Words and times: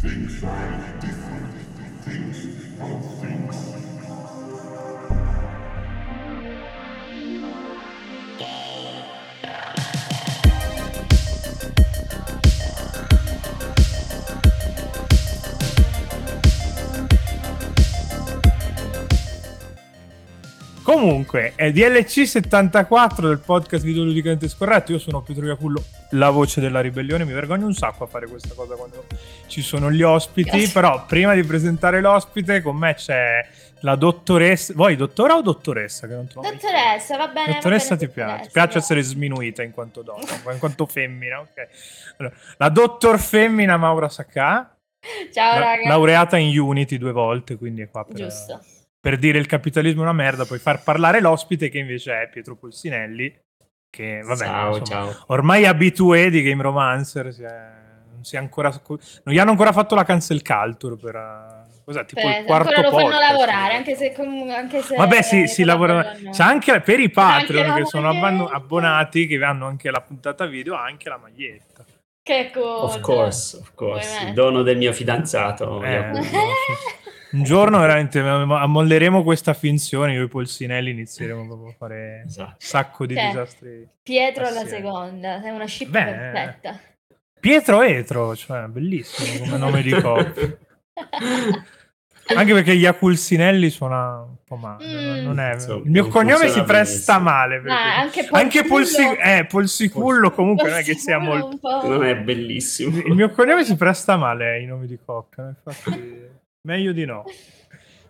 Things 0.00 0.44
are 0.44 1.00
different. 1.00 1.54
Things 2.04 2.80
are 2.80 3.02
things. 3.20 4.87
Comunque, 20.98 21.52
è 21.54 21.70
DLC 21.70 22.26
74 22.26 23.28
del 23.28 23.38
podcast 23.38 23.84
videoludicamente 23.84 24.48
scorretto. 24.48 24.90
Io 24.92 24.98
sono 24.98 25.22
Pietro 25.22 25.46
Iacullo, 25.46 25.82
la 26.10 26.30
voce 26.30 26.60
della 26.60 26.80
ribellione. 26.80 27.24
Mi 27.24 27.32
vergogno 27.32 27.66
un 27.66 27.74
sacco 27.74 28.02
a 28.04 28.06
fare 28.08 28.26
questa 28.26 28.54
cosa 28.54 28.74
quando 28.74 29.04
ci 29.46 29.62
sono 29.62 29.92
gli 29.92 30.02
ospiti. 30.02 30.68
Però, 30.72 31.04
prima 31.06 31.34
di 31.34 31.44
presentare 31.44 32.00
l'ospite, 32.00 32.62
con 32.62 32.76
me 32.76 32.94
c'è 32.94 33.46
la 33.82 33.94
dottoressa. 33.94 34.72
Vuoi 34.74 34.96
dottora 34.96 35.36
o 35.36 35.42
dottoressa? 35.42 36.08
Che 36.08 36.14
non 36.14 36.26
trovo 36.26 36.50
Dottoressa, 36.50 37.16
va 37.16 37.28
bene. 37.28 37.52
Dottoressa 37.52 37.88
va 37.90 37.96
ti 37.96 38.06
bene, 38.06 38.12
piace? 38.12 38.28
dottoressa, 38.32 38.50
piace 38.52 38.72
va. 38.72 38.78
essere 38.80 39.02
sminuita 39.02 39.62
in 39.62 39.70
quanto 39.70 40.02
donna, 40.02 40.52
in 40.52 40.58
quanto 40.58 40.84
femmina, 40.90 41.38
ok. 41.40 41.68
Allora, 42.16 42.34
la 42.56 42.68
dottor 42.70 43.20
femmina 43.20 43.76
Maura 43.76 44.08
Sacca, 44.08 44.76
Ciao, 45.32 45.58
la- 45.60 45.64
raga. 45.64 45.88
laureata 45.88 46.36
in 46.38 46.58
Unity 46.58 46.98
due 46.98 47.12
volte, 47.12 47.56
quindi 47.56 47.82
è 47.82 47.88
qua 47.88 48.04
per, 48.04 48.16
Giusto. 48.16 48.60
Per 49.00 49.16
dire 49.18 49.38
il 49.38 49.46
capitalismo 49.46 50.00
è 50.00 50.04
una 50.04 50.12
merda, 50.12 50.44
poi 50.44 50.58
far 50.58 50.82
parlare 50.82 51.20
l'ospite 51.20 51.68
che 51.68 51.78
invece 51.78 52.22
è 52.22 52.28
Pietro 52.28 52.56
Polsinelli, 52.56 53.34
che 53.90 54.20
vabbè, 54.22 54.44
ciao, 54.44 54.76
insomma, 54.76 55.12
ciao. 55.12 55.24
ormai 55.28 55.64
abitué 55.66 56.30
di 56.30 56.42
Game 56.42 56.62
Romancer, 56.62 57.32
si 57.32 57.42
è- 57.42 57.76
non, 58.12 58.24
si 58.24 58.36
è 58.36 58.38
ancora, 58.38 58.70
non 58.70 59.34
gli 59.34 59.38
hanno 59.38 59.50
ancora 59.52 59.72
fatto 59.72 59.94
la 59.94 60.04
cancel 60.04 60.42
culture 60.42 60.96
per... 60.96 61.14
eh, 61.14 61.66
Cos'è, 61.88 62.04
tipo 62.04 62.20
Aspetta, 62.20 62.38
il 62.40 62.44
quarto 62.44 62.68
ancora 62.68 62.88
lo 62.90 62.94
fanno 62.94 63.08
podcast. 63.08 63.30
lavorare, 63.30 63.74
anche 63.74 63.94
se, 63.96 64.14
anche 64.14 64.82
se 64.82 64.94
Vabbè, 64.94 65.22
sì, 65.22 65.46
si 65.46 65.64
lavora. 65.64 66.12
C'è 66.30 66.42
anche 66.42 66.80
per 66.82 67.00
i 67.00 67.08
Patreon 67.08 67.62
anche 67.62 67.74
che 67.76 67.80
la 67.80 67.86
sono 67.86 68.46
abbonati, 68.46 69.26
che 69.26 69.42
hanno 69.42 69.66
anche 69.66 69.90
la 69.90 70.02
puntata 70.02 70.44
video, 70.44 70.74
anche 70.74 71.08
la 71.08 71.16
maglietta. 71.16 71.86
Che 72.22 72.50
cosa. 72.52 72.84
Of 72.84 73.00
course, 73.00 73.56
of 73.56 73.72
course. 73.74 74.22
Il 74.26 74.34
dono 74.34 74.60
del 74.60 74.76
mio 74.76 74.92
fidanzato. 74.92 75.82
Eh. 75.82 76.10
Un 77.30 77.42
giorno 77.42 77.78
veramente 77.78 78.20
ammolleremo 78.20 79.22
questa 79.22 79.52
finzione. 79.54 80.14
Io 80.14 80.22
e 80.22 80.24
i 80.24 80.28
Polsinelli 80.28 80.90
inizieremo 80.90 81.46
proprio 81.46 81.68
a 81.68 81.74
fare 81.76 82.20
un 82.22 82.28
Esatto. 82.28 82.54
sacco 82.58 83.06
di 83.06 83.14
Cioè, 83.14 83.26
disastri. 83.26 83.88
Pietro 84.02 84.46
alla 84.46 84.60
Assieme. 84.60 84.76
seconda, 84.86 85.40
sei 85.42 85.50
una 85.50 85.66
ship 85.66 85.88
Beh, 85.90 86.04
perfetta. 86.04 86.80
Pietro 87.40 87.82
Etro, 87.82 88.34
cioè 88.34 88.66
bellissimo 88.66 89.44
come 89.44 89.58
nome 89.58 89.82
di 89.82 89.90
coppia. 89.92 90.56
Anche 92.36 92.52
perché 92.52 92.76
gli 92.76 92.84
Aculsinelli 92.84 93.70
suona 93.70 94.20
un 94.20 94.34
po' 94.44 94.56
male. 94.56 94.84
Mm. 94.84 95.24
Non 95.24 95.40
è... 95.40 95.54
Insomma, 95.54 95.82
Il 95.84 95.90
mio 95.90 96.02
non 96.02 96.10
cognome 96.10 96.48
si 96.48 96.62
presta 96.62 97.18
benissimo. 97.18 97.20
male. 97.20 97.60
perché- 97.60 97.72
Ah, 97.78 97.98
anche 98.00 98.28
anche 98.30 98.64
Polsicullo. 98.64 99.08
Polsi- 99.16 99.28
eh, 99.30 99.46
Polsicullo 99.46 100.30
comunque 100.32 100.68
non 100.68 100.78
è 100.78 100.82
che 100.82 100.94
sia 100.94 101.18
Polsicullo 101.18 101.58
molto... 101.62 101.86
un. 101.86 101.92
Non 101.94 102.04
è 102.04 102.16
bellissimo. 102.16 102.98
Il 102.98 103.14
mio 103.14 103.30
cognome 103.30 103.64
si 103.64 103.76
presta 103.76 104.16
male 104.18 104.46
ai 104.56 104.66
nomi 104.66 104.86
di 104.86 104.98
coppia, 105.02 105.48
infatti 105.48 106.26
meglio 106.62 106.92
di 106.92 107.04
no. 107.04 107.24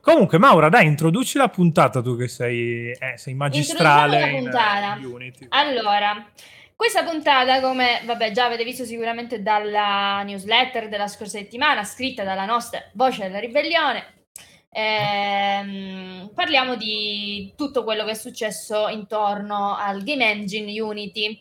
Comunque, 0.00 0.38
Maura, 0.38 0.68
dai, 0.68 0.86
introduci 0.86 1.36
la 1.36 1.48
puntata 1.48 2.00
tu 2.00 2.16
che 2.16 2.28
sei, 2.28 2.90
eh, 2.92 3.16
sei 3.16 3.34
magistrale 3.34 4.30
in, 4.30 4.42
puntata. 4.42 4.96
in 4.98 5.04
Unity. 5.04 5.46
Allora, 5.50 6.26
questa 6.74 7.02
puntata, 7.04 7.60
come 7.60 8.00
vabbè, 8.04 8.30
già 8.30 8.46
avete 8.46 8.64
visto 8.64 8.84
sicuramente 8.84 9.42
dalla 9.42 10.22
newsletter 10.22 10.88
della 10.88 11.08
scorsa 11.08 11.38
settimana, 11.38 11.84
scritta 11.84 12.24
dalla 12.24 12.46
nostra 12.46 12.80
voce 12.94 13.24
della 13.24 13.40
ribellione, 13.40 14.04
ehm, 14.70 16.30
parliamo 16.34 16.76
di 16.76 17.52
tutto 17.56 17.84
quello 17.84 18.04
che 18.04 18.12
è 18.12 18.14
successo 18.14 18.88
intorno 18.88 19.76
al 19.76 20.02
game 20.04 20.30
engine 20.30 20.80
Unity, 20.80 21.40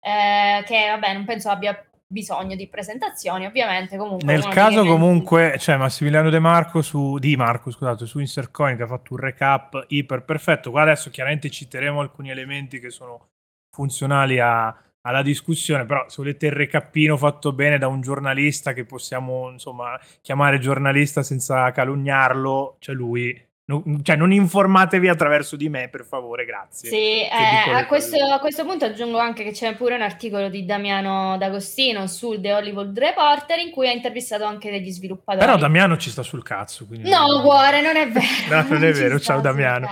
eh, 0.00 0.62
che 0.64 0.86
vabbè, 0.90 1.12
non 1.14 1.24
penso 1.24 1.48
abbia 1.48 1.82
bisogno 2.06 2.54
di 2.54 2.68
presentazioni, 2.68 3.46
ovviamente. 3.46 3.96
Comunque, 3.96 4.26
Nel 4.26 4.46
caso 4.48 4.78
engine- 4.78 4.88
comunque 4.88 5.54
c'è 5.56 5.76
Massimiliano 5.76 6.30
De 6.30 6.38
Marco 6.38 6.82
su 6.82 7.18
Di 7.18 7.36
Marco, 7.36 7.70
scusate, 7.70 8.06
su 8.06 8.18
Insercoin 8.20 8.76
che 8.76 8.84
ha 8.84 8.86
fatto 8.86 9.14
un 9.14 9.20
recap 9.20 9.84
iper 9.88 10.22
perfetto. 10.24 10.70
Qua 10.70 10.82
adesso 10.82 11.10
chiaramente 11.10 11.50
citeremo 11.50 12.00
alcuni 12.00 12.30
elementi 12.30 12.78
che 12.78 12.90
sono 12.90 13.28
funzionali 13.70 14.38
a- 14.38 14.74
alla 15.02 15.22
discussione, 15.22 15.84
però 15.84 16.08
se 16.08 16.16
volete 16.18 16.46
il 16.46 16.52
recappino 16.52 17.16
fatto 17.16 17.52
bene 17.52 17.78
da 17.78 17.86
un 17.86 18.00
giornalista 18.00 18.72
che 18.72 18.84
possiamo 18.84 19.50
insomma 19.50 19.96
chiamare 20.20 20.58
giornalista 20.58 21.22
senza 21.22 21.70
calunniarlo, 21.70 22.76
c'è 22.80 22.92
lui. 22.92 23.44
Non- 23.68 24.00
cioè 24.04 24.14
non 24.14 24.30
informatevi 24.32 25.08
attraverso 25.08 25.56
di 25.56 25.68
me, 25.68 25.88
per 25.88 26.04
favore, 26.04 26.44
grazie. 26.44 26.88
Sì, 26.88 27.22
eh, 27.22 27.72
a, 27.74 27.84
questo, 27.86 28.16
a 28.16 28.38
questo 28.38 28.64
punto 28.64 28.84
aggiungo 28.84 29.18
anche 29.18 29.42
che 29.42 29.50
c'è 29.50 29.74
pure 29.74 29.96
un 29.96 30.02
articolo 30.02 30.48
di 30.48 30.64
Damiano 30.64 31.36
D'Agostino 31.36 32.06
sul 32.06 32.40
The 32.40 32.52
Hollywood 32.52 32.96
Reporter 32.96 33.58
in 33.58 33.72
cui 33.72 33.88
ha 33.88 33.92
intervistato 33.92 34.44
anche 34.44 34.70
degli 34.70 34.92
sviluppatori. 34.92 35.44
Però 35.44 35.58
Damiano 35.58 35.96
ci 35.96 36.10
sta 36.10 36.22
sul 36.22 36.44
cazzo. 36.44 36.86
Quindi 36.86 37.10
No, 37.10 37.40
cuore, 37.42 37.80
non 37.80 37.96
è 37.96 38.08
vero. 38.08 38.26
No, 38.48 38.66
non 38.68 38.84
è 38.84 38.94
ci 38.94 39.00
vero, 39.00 39.18
ciao 39.18 39.40
Damiano. 39.40 39.88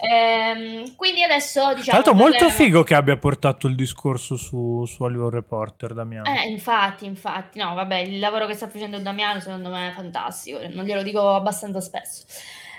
Ehm, 0.00 0.94
quindi 0.96 1.22
adesso 1.22 1.60
diciamo... 1.74 1.82
Tra 1.82 1.92
l'altro 1.92 2.14
molto 2.14 2.38
parleremo- 2.38 2.64
figo 2.64 2.82
che 2.82 2.94
abbia 2.94 3.16
portato 3.16 3.66
il 3.66 3.74
discorso 3.74 4.36
su, 4.36 4.84
su 4.86 5.02
Hollywood 5.02 5.32
Reporter, 5.32 5.94
Damiano. 5.94 6.28
Eh, 6.28 6.48
infatti, 6.48 7.04
infatti, 7.06 7.58
no, 7.58 7.74
vabbè, 7.74 7.96
il 7.96 8.18
lavoro 8.18 8.46
che 8.46 8.54
sta 8.54 8.68
facendo 8.68 8.98
Damiano 8.98 9.40
secondo 9.40 9.70
me 9.70 9.90
è 9.90 9.92
fantastico, 9.92 10.58
non 10.72 10.84
glielo 10.84 11.02
dico 11.02 11.34
abbastanza 11.34 11.80
spesso. 11.80 12.24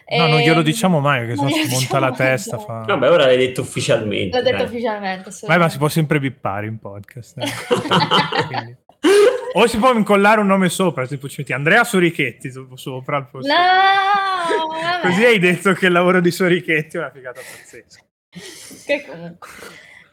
no, 0.09 0.27
non 0.27 0.39
glielo 0.39 0.59
Ehm, 0.59 0.65
diciamo 0.65 0.99
mai, 0.99 1.27
che 1.27 1.35
non 1.35 1.49
sennò 1.49 1.63
si 1.65 1.71
monta 1.73 1.99
la 1.99 2.09
diciamo 2.09 2.09
mai, 2.09 2.17
testa. 2.17 2.57
Fa... 2.57 2.83
Vabbè, 2.87 3.09
ora 3.09 3.25
l'hai 3.25 3.37
detto 3.37 3.61
ufficialmente. 3.61 4.37
L'ho 4.37 4.43
detto 4.43 4.57
dai. 4.57 4.65
ufficialmente. 4.65 5.29
Vai, 5.47 5.57
ma 5.57 5.69
si 5.69 5.77
può 5.77 5.87
sempre 5.87 6.19
bippare 6.19 6.67
in 6.67 6.79
podcast. 6.79 7.37
eh. 7.37 8.77
O 9.53 9.67
si 9.67 9.77
può 9.77 9.93
incollare 9.93 10.39
un 10.39 10.47
nome 10.47 10.69
sopra, 10.69 11.05
tipo 11.07 11.27
ci 11.27 11.35
metti 11.39 11.53
Andrea 11.53 11.83
Sorichetti 11.83 12.51
so- 12.51 12.67
sopra 12.75 13.17
al 13.17 13.29
posto. 13.29 13.51
No. 13.51 14.99
Così 15.01 15.23
hai 15.25 15.39
detto 15.39 15.73
che 15.73 15.87
il 15.87 15.91
lavoro 15.91 16.19
di 16.21 16.31
Sorichetti 16.31 16.97
è 16.97 16.99
una 16.99 17.11
figata 17.11 17.41
pazzesca. 17.41 18.01
Che 18.85 19.05
comunque. 19.07 19.49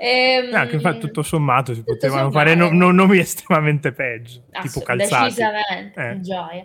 Ehm, 0.01 0.53
Eh, 0.53 0.57
anche 0.57 0.75
infatti, 0.77 1.01
tutto 1.01 1.23
sommato 1.23 1.73
si 1.75 1.81
tutto 1.81 1.93
potevano 1.95 2.31
sommato. 2.31 2.39
fare 2.39 2.55
no- 2.55 2.71
no- 2.71 2.93
nomi 2.93 3.19
estremamente 3.19 3.93
peggio, 3.93 4.45
tipo 4.63 4.79
Ass- 4.79 4.85
calzati. 4.85 5.25
Decisamente, 5.25 6.01
Eh. 6.11 6.21
gioia. 6.21 6.65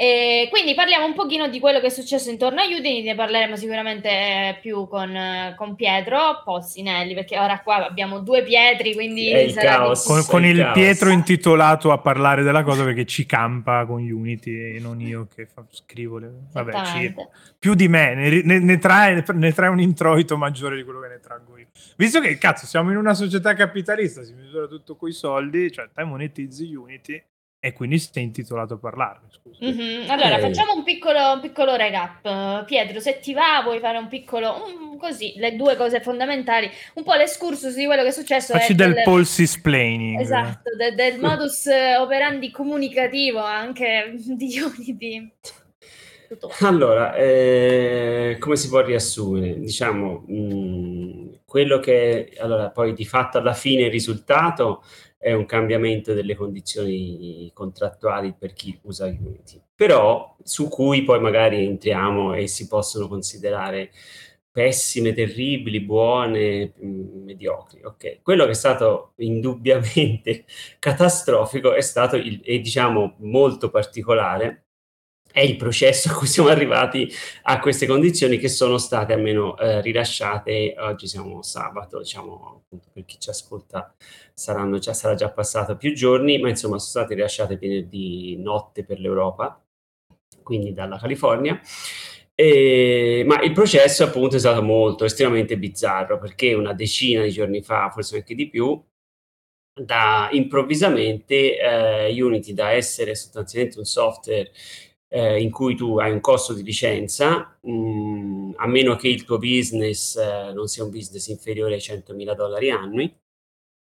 E 0.00 0.46
quindi 0.48 0.74
parliamo 0.74 1.06
un 1.06 1.14
pochino 1.14 1.48
di 1.48 1.58
quello 1.58 1.80
che 1.80 1.86
è 1.86 1.90
successo 1.90 2.30
intorno 2.30 2.60
a 2.60 2.64
Udine, 2.66 3.02
ne 3.02 3.16
parleremo 3.16 3.56
sicuramente 3.56 4.08
eh, 4.08 4.58
più 4.62 4.86
con, 4.86 5.12
eh, 5.12 5.54
con 5.56 5.74
Pietro 5.74 6.40
Possinelli, 6.44 7.14
perché 7.14 7.36
ora 7.36 7.58
qua 7.62 7.84
abbiamo 7.84 8.20
due 8.20 8.44
Pietri, 8.44 8.94
quindi 8.94 9.28
È 9.30 9.38
il 9.38 9.54
caos. 9.54 10.04
Con, 10.04 10.24
con 10.24 10.44
il 10.44 10.56
il 10.56 10.62
caos. 10.62 10.74
Pietro 10.74 11.10
intitolato 11.10 11.90
a 11.90 11.98
parlare 11.98 12.44
della 12.44 12.62
cosa 12.62 12.84
perché 12.84 13.06
ci 13.06 13.26
campa 13.26 13.86
con 13.86 14.08
Unity 14.08 14.76
e 14.76 14.78
non 14.78 15.00
io 15.00 15.26
che 15.34 15.46
fa- 15.46 15.64
scrivo 15.68 16.18
le... 16.18 16.30
Vabbè, 16.52 16.84
ci- 16.84 17.14
più 17.58 17.74
di 17.74 17.88
me, 17.88 18.14
ne, 18.14 18.42
ne- 18.44 18.60
ne 18.60 18.78
trae, 18.78 19.24
ne 19.32 19.52
trae 19.52 19.68
un 19.68 19.80
introito 19.80 20.36
maggiore 20.36 20.76
di 20.76 20.84
quello 20.84 21.00
che 21.00 21.08
ne 21.08 21.18
traggo 21.18 21.58
io. 21.58 21.66
Visto 21.96 22.20
che, 22.20 22.38
cazzo, 22.38 22.66
siamo 22.66 22.92
in 22.92 22.98
una 22.98 23.14
società 23.14 23.52
capitalista, 23.54 24.22
si 24.22 24.32
misura 24.32 24.68
tutto 24.68 24.94
coi 24.94 25.10
soldi, 25.10 25.72
cioè 25.72 25.88
te 25.92 26.04
monetizzi 26.04 26.72
Unity 26.72 27.20
e 27.60 27.72
quindi 27.72 27.98
sei 27.98 28.22
intitolato 28.22 28.74
a 28.74 28.78
parlarne, 28.78 29.26
scusa. 29.30 29.58
Mhm. 29.64 30.08
Allora, 30.10 30.36
Eh. 30.36 30.40
facciamo 30.40 30.74
un 30.74 30.84
piccolo, 30.84 31.32
un 31.34 31.40
piccolo 31.40 31.74
recap. 31.74 32.24
Eh, 32.24 32.64
Pietro, 32.66 33.00
se 33.00 33.18
ti 33.20 33.32
va, 33.34 33.60
vuoi 33.64 33.80
fare 33.80 33.98
un 33.98 34.06
piccolo, 34.08 34.64
un- 34.64 34.96
così, 34.98 35.34
le 35.36 35.56
due 35.56 35.76
cose 35.76 36.00
fondamentali, 36.00 36.70
un 36.94 37.02
po' 37.04 37.14
l'escursus 37.14 37.74
di 37.74 37.84
quello 37.86 38.02
che 38.02 38.08
è 38.08 38.12
successo. 38.12 38.52
Facci 38.52 38.72
e 38.72 38.74
del 38.76 38.92
del- 38.94 39.02
policy 39.04 39.42
explaining. 39.42 40.20
Esatto, 40.20 40.74
de- 40.76 40.94
del 40.94 41.18
modus 41.20 41.66
eh, 41.66 41.96
operandi 41.96 42.50
comunicativo 42.50 43.38
anche 43.40 44.12
di 44.16 44.58
Unity. 44.60 45.32
Tutto. 46.28 46.50
Allora, 46.60 47.14
eh, 47.16 48.36
come 48.38 48.56
si 48.56 48.68
può 48.68 48.82
riassumere? 48.84 49.58
Diciamo, 49.58 50.24
mh, 50.26 51.40
quello 51.46 51.78
che 51.78 52.32
allora 52.38 52.70
poi 52.70 52.92
di 52.92 53.06
fatto 53.06 53.38
alla 53.38 53.54
fine 53.54 53.84
il 53.84 53.90
risultato 53.90 54.82
è 55.16 55.32
un 55.32 55.46
cambiamento 55.46 56.12
delle 56.12 56.34
condizioni 56.34 57.50
contrattuali 57.54 58.34
per 58.38 58.52
chi 58.52 58.78
usa 58.82 59.06
Unity, 59.06 59.60
però 59.74 60.36
su 60.42 60.68
cui 60.68 61.02
poi 61.02 61.18
magari 61.20 61.64
entriamo 61.64 62.34
e 62.34 62.46
si 62.46 62.66
possono 62.68 63.08
considerare 63.08 63.90
pessime, 64.50 65.12
terribili, 65.14 65.80
buone, 65.80 66.72
mh, 66.76 67.22
mediocri. 67.24 67.82
Ok, 67.84 68.20
quello 68.22 68.44
che 68.44 68.50
è 68.50 68.54
stato 68.54 69.12
indubbiamente 69.16 70.44
catastrofico 70.78 71.72
è 71.74 71.80
stato 71.80 72.16
il, 72.16 72.40
e 72.44 72.58
diciamo 72.60 73.16
molto 73.20 73.70
particolare 73.70 74.64
è 75.32 75.40
il 75.40 75.56
processo 75.56 76.10
a 76.10 76.14
cui 76.14 76.26
siamo 76.26 76.48
arrivati 76.48 77.10
a 77.42 77.58
queste 77.60 77.86
condizioni 77.86 78.38
che 78.38 78.48
sono 78.48 78.78
state 78.78 79.12
almeno 79.12 79.56
eh, 79.58 79.80
rilasciate. 79.80 80.74
Oggi 80.78 81.06
siamo 81.06 81.42
sabato 81.42 81.98
diciamo 81.98 82.62
appunto 82.64 82.88
per 82.92 83.04
chi 83.04 83.18
ci 83.18 83.30
ascolta 83.30 83.94
saranno 84.32 84.78
già, 84.78 84.92
sarà 84.94 85.14
già 85.14 85.30
passato 85.30 85.76
più 85.76 85.94
giorni 85.94 86.38
ma 86.38 86.48
insomma 86.48 86.78
sono 86.78 87.04
state 87.04 87.14
rilasciate 87.14 87.56
venerdì 87.56 88.36
notte 88.38 88.84
per 88.84 89.00
l'Europa 89.00 89.60
quindi 90.42 90.72
dalla 90.72 90.98
California. 90.98 91.60
E, 92.34 93.24
ma 93.26 93.40
il 93.42 93.52
processo 93.52 94.04
appunto 94.04 94.36
è 94.36 94.38
stato 94.38 94.62
molto 94.62 95.04
estremamente 95.04 95.58
bizzarro 95.58 96.18
perché 96.18 96.54
una 96.54 96.72
decina 96.72 97.22
di 97.22 97.30
giorni 97.30 97.62
fa 97.62 97.90
forse 97.90 98.16
anche 98.16 98.34
di 98.36 98.48
più 98.48 98.80
da 99.74 100.28
improvvisamente 100.32 101.58
eh, 101.58 102.22
Unity 102.22 102.52
da 102.52 102.70
essere 102.70 103.14
sostanzialmente 103.14 103.78
un 103.78 103.84
software 103.84 104.50
eh, 105.08 105.40
in 105.40 105.50
cui 105.50 105.74
tu 105.74 105.98
hai 105.98 106.12
un 106.12 106.20
costo 106.20 106.52
di 106.52 106.62
licenza, 106.62 107.58
mh, 107.62 107.70
mm, 107.70 108.52
a 108.56 108.66
meno 108.66 108.96
che 108.96 109.08
il 109.08 109.24
tuo 109.24 109.38
business 109.38 110.16
eh, 110.16 110.52
non 110.52 110.66
sia 110.68 110.84
un 110.84 110.90
business 110.90 111.28
inferiore 111.28 111.74
ai 111.74 111.80
100.000 111.80 112.34
dollari 112.34 112.70
annui, 112.70 113.12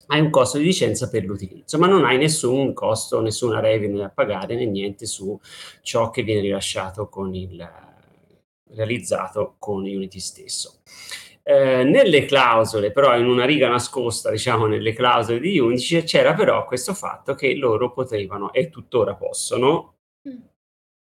hai 0.08 0.20
un 0.20 0.30
costo 0.30 0.58
di 0.58 0.64
licenza 0.64 1.08
per 1.08 1.24
l'utilizzo, 1.24 1.78
ma 1.78 1.86
non 1.86 2.04
hai 2.04 2.18
nessun 2.18 2.74
costo, 2.74 3.20
nessuna 3.20 3.60
revenue 3.60 4.00
da 4.00 4.10
pagare 4.10 4.54
né 4.54 4.66
niente 4.66 5.06
su 5.06 5.38
ciò 5.82 6.10
che 6.10 6.22
viene 6.22 6.42
rilasciato 6.42 7.08
con 7.08 7.34
il 7.34 7.66
realizzato 8.70 9.56
con 9.58 9.82
Unity 9.82 10.20
stesso. 10.20 10.82
Eh, 11.42 11.84
nelle 11.84 12.24
clausole, 12.26 12.90
però 12.90 13.16
in 13.18 13.26
una 13.26 13.44
riga 13.44 13.68
nascosta, 13.68 14.30
diciamo, 14.30 14.66
nelle 14.66 14.92
clausole 14.94 15.40
di 15.40 15.58
Unity 15.58 16.02
c'era 16.04 16.34
però 16.34 16.64
questo 16.66 16.94
fatto 16.94 17.34
che 17.34 17.54
loro 17.54 17.92
potevano 17.92 18.52
e 18.52 18.70
tuttora 18.70 19.14
possono 19.14 19.96
mm 20.28 20.53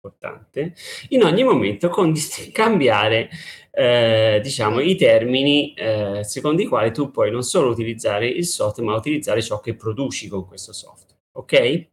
importante, 0.05 0.75
in 1.09 1.23
ogni 1.23 1.43
momento 1.43 1.89
con, 1.89 2.13
cambiare 2.53 3.29
eh, 3.71 4.39
diciamo, 4.41 4.79
i 4.79 4.95
termini 4.95 5.73
eh, 5.73 6.23
secondo 6.23 6.61
i 6.61 6.65
quali 6.65 6.91
tu 6.91 7.11
puoi 7.11 7.31
non 7.31 7.43
solo 7.43 7.71
utilizzare 7.71 8.27
il 8.27 8.45
software, 8.45 8.89
ma 8.89 8.95
utilizzare 8.95 9.41
ciò 9.41 9.59
che 9.59 9.75
produci 9.75 10.27
con 10.27 10.45
questo 10.45 10.73
software. 10.73 11.19
Ok? 11.33 11.87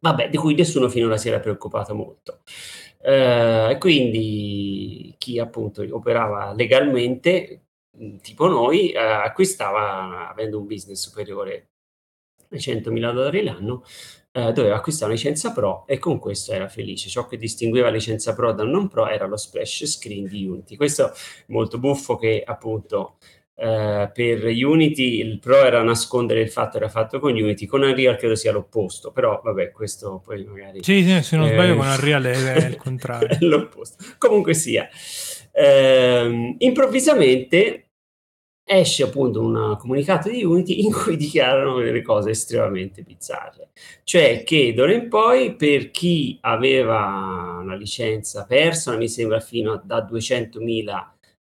Vabbè, 0.00 0.28
di 0.28 0.36
cui 0.36 0.54
nessuno 0.54 0.88
finora 0.88 1.16
si 1.16 1.28
era 1.28 1.40
preoccupato 1.40 1.94
molto. 1.94 2.42
Eh, 3.00 3.76
quindi 3.80 5.14
chi 5.18 5.38
appunto 5.38 5.84
operava 5.90 6.52
legalmente, 6.54 7.62
tipo 8.20 8.46
noi, 8.48 8.90
eh, 8.90 8.98
acquistava, 8.98 10.28
avendo 10.28 10.58
un 10.58 10.66
business 10.66 11.02
superiore 11.02 11.70
ai 12.50 12.58
100.000 12.58 13.12
dollari 13.12 13.42
l'anno, 13.42 13.82
eh, 14.36 14.52
doveva 14.52 14.74
acquistare 14.74 15.12
una 15.12 15.20
licenza 15.20 15.52
Pro 15.52 15.84
e 15.86 15.98
con 15.98 16.18
questo 16.18 16.52
era 16.52 16.68
felice. 16.68 17.08
Ciò 17.08 17.28
che 17.28 17.36
distingueva 17.36 17.86
la 17.86 17.94
licenza 17.94 18.34
Pro 18.34 18.52
dal 18.52 18.68
non 18.68 18.88
Pro 18.88 19.06
era 19.06 19.26
lo 19.26 19.36
splash 19.36 19.86
screen 19.86 20.26
di 20.26 20.44
Unity. 20.44 20.74
Questo 20.74 21.12
è 21.12 21.12
molto 21.46 21.78
buffo 21.78 22.16
che 22.16 22.42
appunto 22.44 23.18
eh, 23.54 24.10
per 24.12 24.44
Unity 24.44 25.20
il 25.20 25.38
Pro 25.38 25.64
era 25.64 25.84
nascondere 25.84 26.40
il 26.40 26.50
fatto 26.50 26.78
che 26.78 26.84
era 26.84 26.88
fatto 26.88 27.20
con 27.20 27.30
Unity, 27.30 27.66
con 27.66 27.82
Unreal 27.82 28.16
credo 28.16 28.34
sia 28.34 28.50
l'opposto, 28.50 29.12
però 29.12 29.40
vabbè 29.42 29.70
questo 29.70 30.20
poi 30.24 30.44
magari... 30.44 30.82
Sì, 30.82 31.04
sì 31.04 31.22
se 31.22 31.36
non 31.36 31.46
eh... 31.46 31.52
sbaglio 31.52 31.76
con 31.76 31.86
Unreal 31.86 32.24
è 32.24 32.66
il 32.66 32.76
contrario. 32.76 33.28
è 33.28 33.38
l'opposto. 33.38 34.02
Comunque 34.18 34.54
sia. 34.54 34.88
Eh, 35.52 36.56
improvvisamente 36.58 37.83
esce 38.64 39.02
appunto 39.02 39.40
un 39.42 39.76
comunicato 39.78 40.30
di 40.30 40.42
Unity 40.42 40.84
in 40.84 40.92
cui 40.92 41.16
dichiarano 41.18 41.80
delle 41.80 42.02
cose 42.02 42.30
estremamente 42.30 43.02
bizzarre, 43.02 43.70
cioè 44.04 44.42
che 44.42 44.72
d'ora 44.72 44.92
in 44.92 45.08
poi 45.08 45.54
per 45.54 45.90
chi 45.90 46.38
aveva 46.40 47.58
una 47.60 47.76
licenza 47.76 48.44
persa, 48.46 48.96
mi 48.96 49.08
sembra 49.08 49.40
fino 49.40 49.72
a 49.72 49.82
da 49.84 50.06
200.000 50.10 51.06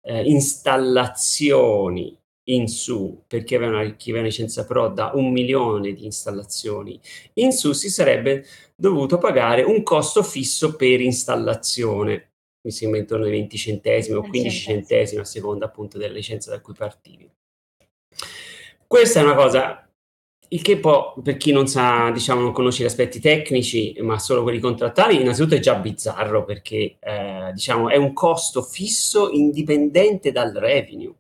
eh, 0.06 0.24
installazioni 0.24 2.18
in 2.48 2.68
su, 2.68 3.24
perché 3.28 3.56
aveva 3.56 3.80
una, 3.80 3.96
chi 3.96 4.10
aveva 4.10 4.26
una 4.26 4.34
licenza 4.34 4.66
Pro 4.66 4.90
da 4.90 5.12
un 5.14 5.32
milione 5.32 5.94
di 5.94 6.06
installazioni 6.06 7.00
in 7.36 7.52
su, 7.54 7.72
si 7.72 7.90
sarebbe 7.90 8.46
dovuto 8.76 9.18
pagare 9.18 9.64
un 9.64 9.82
costo 9.84 10.24
fisso 10.24 10.76
per 10.76 11.00
installazione 11.00 12.33
mi 12.64 12.72
sembra 12.72 13.00
intorno 13.00 13.26
ai 13.26 13.32
20 13.32 13.58
centesimi 13.58 14.18
o 14.18 14.22
15 14.22 14.58
centesimi 14.58 15.22
a 15.22 15.26
seconda 15.26 15.66
appunto 15.66 15.98
della 15.98 16.14
licenza 16.14 16.50
da 16.50 16.62
cui 16.62 16.74
partivi. 16.74 17.30
Questa 18.88 19.20
è 19.20 19.24
una 19.24 19.36
cosa, 19.36 19.90
il 20.50 20.62
che 20.62 20.78
poi 20.78 21.14
per 21.24 21.38
chi 21.38 21.52
non 21.52 21.68
sa, 21.68 22.12
diciamo, 22.12 22.42
non 22.42 22.52
conosce 22.52 22.84
gli 22.84 22.86
aspetti 22.86 23.20
tecnici, 23.20 23.96
ma 24.02 24.20
solo 24.20 24.44
quelli 24.44 24.60
contrattuali, 24.60 25.20
innanzitutto 25.20 25.56
è 25.56 25.60
già 25.60 25.76
bizzarro 25.76 26.46
perché 26.46 26.98
eh, 27.00 27.52
diciamo 27.54 27.90
è 27.90 27.96
un 27.96 28.14
costo 28.14 28.62
fisso 28.62 29.30
indipendente 29.32 30.32
dal 30.32 30.52
revenue. 30.52 31.14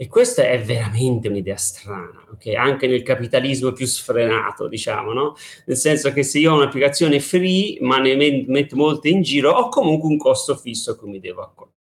E 0.00 0.06
questa 0.06 0.42
è 0.44 0.62
veramente 0.62 1.26
un'idea 1.26 1.56
strana, 1.56 2.24
okay? 2.30 2.54
anche 2.54 2.86
nel 2.86 3.02
capitalismo 3.02 3.72
più 3.72 3.84
sfrenato, 3.84 4.68
diciamo, 4.68 5.12
no? 5.12 5.34
Nel 5.66 5.76
senso 5.76 6.12
che 6.12 6.22
se 6.22 6.38
io 6.38 6.52
ho 6.52 6.56
un'applicazione 6.56 7.18
free, 7.18 7.78
ma 7.80 7.98
ne 7.98 8.14
metto 8.46 8.76
molte 8.76 9.08
in 9.08 9.22
giro, 9.22 9.50
ho 9.50 9.68
comunque 9.68 10.08
un 10.08 10.16
costo 10.16 10.54
fisso 10.54 10.96
cui 10.96 11.10
mi 11.10 11.18
devo 11.18 11.42
accorgere 11.42 11.78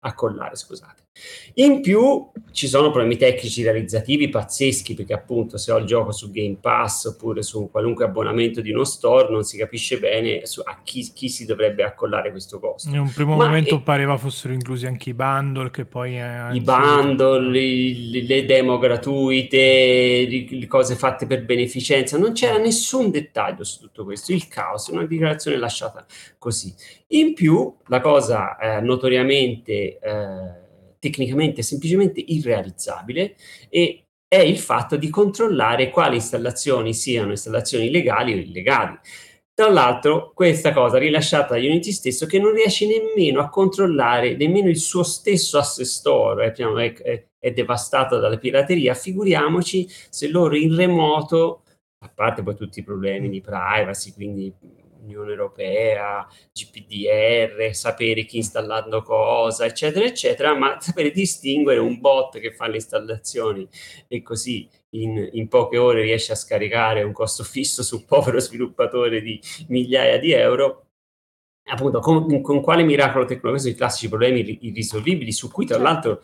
accollare, 0.00 0.56
scusate. 0.56 1.07
In 1.54 1.80
più 1.80 2.30
ci 2.52 2.68
sono 2.68 2.90
problemi 2.90 3.16
tecnici 3.16 3.62
realizzativi 3.62 4.28
pazzeschi 4.28 4.94
perché 4.94 5.12
appunto 5.12 5.56
se 5.58 5.72
ho 5.72 5.78
il 5.78 5.86
gioco 5.86 6.12
su 6.12 6.30
Game 6.30 6.58
Pass 6.60 7.06
oppure 7.06 7.42
su 7.42 7.68
qualunque 7.70 8.04
abbonamento 8.04 8.60
di 8.60 8.70
uno 8.70 8.84
store 8.84 9.30
non 9.30 9.42
si 9.42 9.56
capisce 9.56 9.98
bene 9.98 10.42
a 10.64 10.80
chi, 10.82 11.10
chi, 11.12 11.28
si 11.28 11.44
dovrebbe 11.44 11.82
accollare 11.82 12.30
questo 12.30 12.58
costo. 12.60 12.88
In 12.88 12.98
un 12.98 13.12
primo 13.12 13.36
Ma 13.36 13.46
momento 13.46 13.76
è... 13.76 13.80
pareva 13.80 14.16
fossero 14.16 14.54
inclusi 14.54 14.86
anche 14.86 15.10
i 15.10 15.14
bundle 15.14 15.70
che 15.70 15.84
poi... 15.84 16.16
È 16.16 16.48
I 16.52 16.60
bundle, 16.60 17.58
i, 17.58 18.26
le 18.26 18.44
demo 18.44 18.78
gratuite, 18.78 20.46
le 20.48 20.66
cose 20.66 20.94
fatte 20.94 21.26
per 21.26 21.44
beneficenza, 21.44 22.18
non 22.18 22.32
c'era 22.32 22.58
nessun 22.58 23.10
dettaglio 23.10 23.64
su 23.64 23.80
tutto 23.80 24.04
questo, 24.04 24.32
il 24.32 24.46
caos, 24.48 24.88
una 24.88 25.06
dichiarazione 25.06 25.56
lasciata 25.56 26.06
così. 26.38 26.72
In 27.08 27.34
più 27.34 27.74
la 27.86 28.00
cosa 28.00 28.56
eh, 28.58 28.80
notoriamente... 28.80 29.98
Eh, 29.98 30.57
tecnicamente 30.98 31.62
semplicemente 31.62 32.20
irrealizzabile 32.20 33.36
e 33.68 34.04
è 34.28 34.38
il 34.38 34.58
fatto 34.58 34.96
di 34.96 35.08
controllare 35.08 35.90
quali 35.90 36.16
installazioni 36.16 36.92
siano 36.92 37.30
installazioni 37.30 37.90
legali 37.90 38.32
o 38.34 38.36
illegali. 38.36 38.98
Tra 39.58 39.70
l'altro, 39.70 40.32
questa 40.34 40.72
cosa 40.72 40.98
rilasciata 40.98 41.54
da 41.54 41.60
Unity 41.60 41.90
stesso 41.90 42.26
che 42.26 42.38
non 42.38 42.52
riesce 42.52 42.86
nemmeno 42.86 43.40
a 43.40 43.48
controllare 43.48 44.36
nemmeno 44.36 44.68
il 44.68 44.78
suo 44.78 45.02
stesso 45.02 45.58
assessore, 45.58 46.52
è, 46.52 46.92
è, 46.92 47.26
è 47.40 47.50
devastato 47.50 48.20
dalla 48.20 48.38
pirateria, 48.38 48.94
figuriamoci 48.94 49.88
se 49.88 50.28
loro 50.28 50.54
in 50.54 50.76
remoto, 50.76 51.62
a 52.04 52.08
parte 52.08 52.44
poi 52.44 52.54
tutti 52.54 52.78
i 52.78 52.84
problemi 52.84 53.28
di 53.28 53.40
privacy, 53.40 54.12
quindi 54.12 54.54
Unione 55.08 55.30
Europea, 55.30 56.26
GPDR, 56.52 57.74
sapere 57.74 58.24
chi 58.24 58.38
installando 58.38 59.02
cosa, 59.02 59.64
eccetera, 59.64 60.04
eccetera, 60.04 60.56
ma 60.56 60.78
sapere 60.80 61.10
distinguere 61.10 61.80
un 61.80 62.00
bot 62.00 62.38
che 62.38 62.52
fa 62.52 62.66
le 62.66 62.76
installazioni 62.76 63.68
e 64.06 64.22
così 64.22 64.68
in, 64.90 65.28
in 65.32 65.48
poche 65.48 65.78
ore 65.78 66.02
riesce 66.02 66.32
a 66.32 66.36
scaricare 66.36 67.02
un 67.02 67.12
costo 67.12 67.44
fisso 67.44 67.82
su 67.82 67.96
un 67.96 68.04
povero 68.04 68.38
sviluppatore 68.40 69.20
di 69.20 69.40
migliaia 69.68 70.18
di 70.18 70.32
euro 70.32 70.84
appunto 71.70 72.00
con, 72.00 72.40
con, 72.40 72.62
quale 72.62 72.82
miracolo 72.82 73.24
tecnologico 73.24 73.64
sono 73.64 73.74
i 73.74 73.76
classici 73.76 74.08
problemi 74.08 74.58
irrisolvibili 74.62 75.32
su 75.32 75.50
cui 75.50 75.66
tra 75.66 75.76
certo. 75.76 75.90
l'altro 75.90 76.22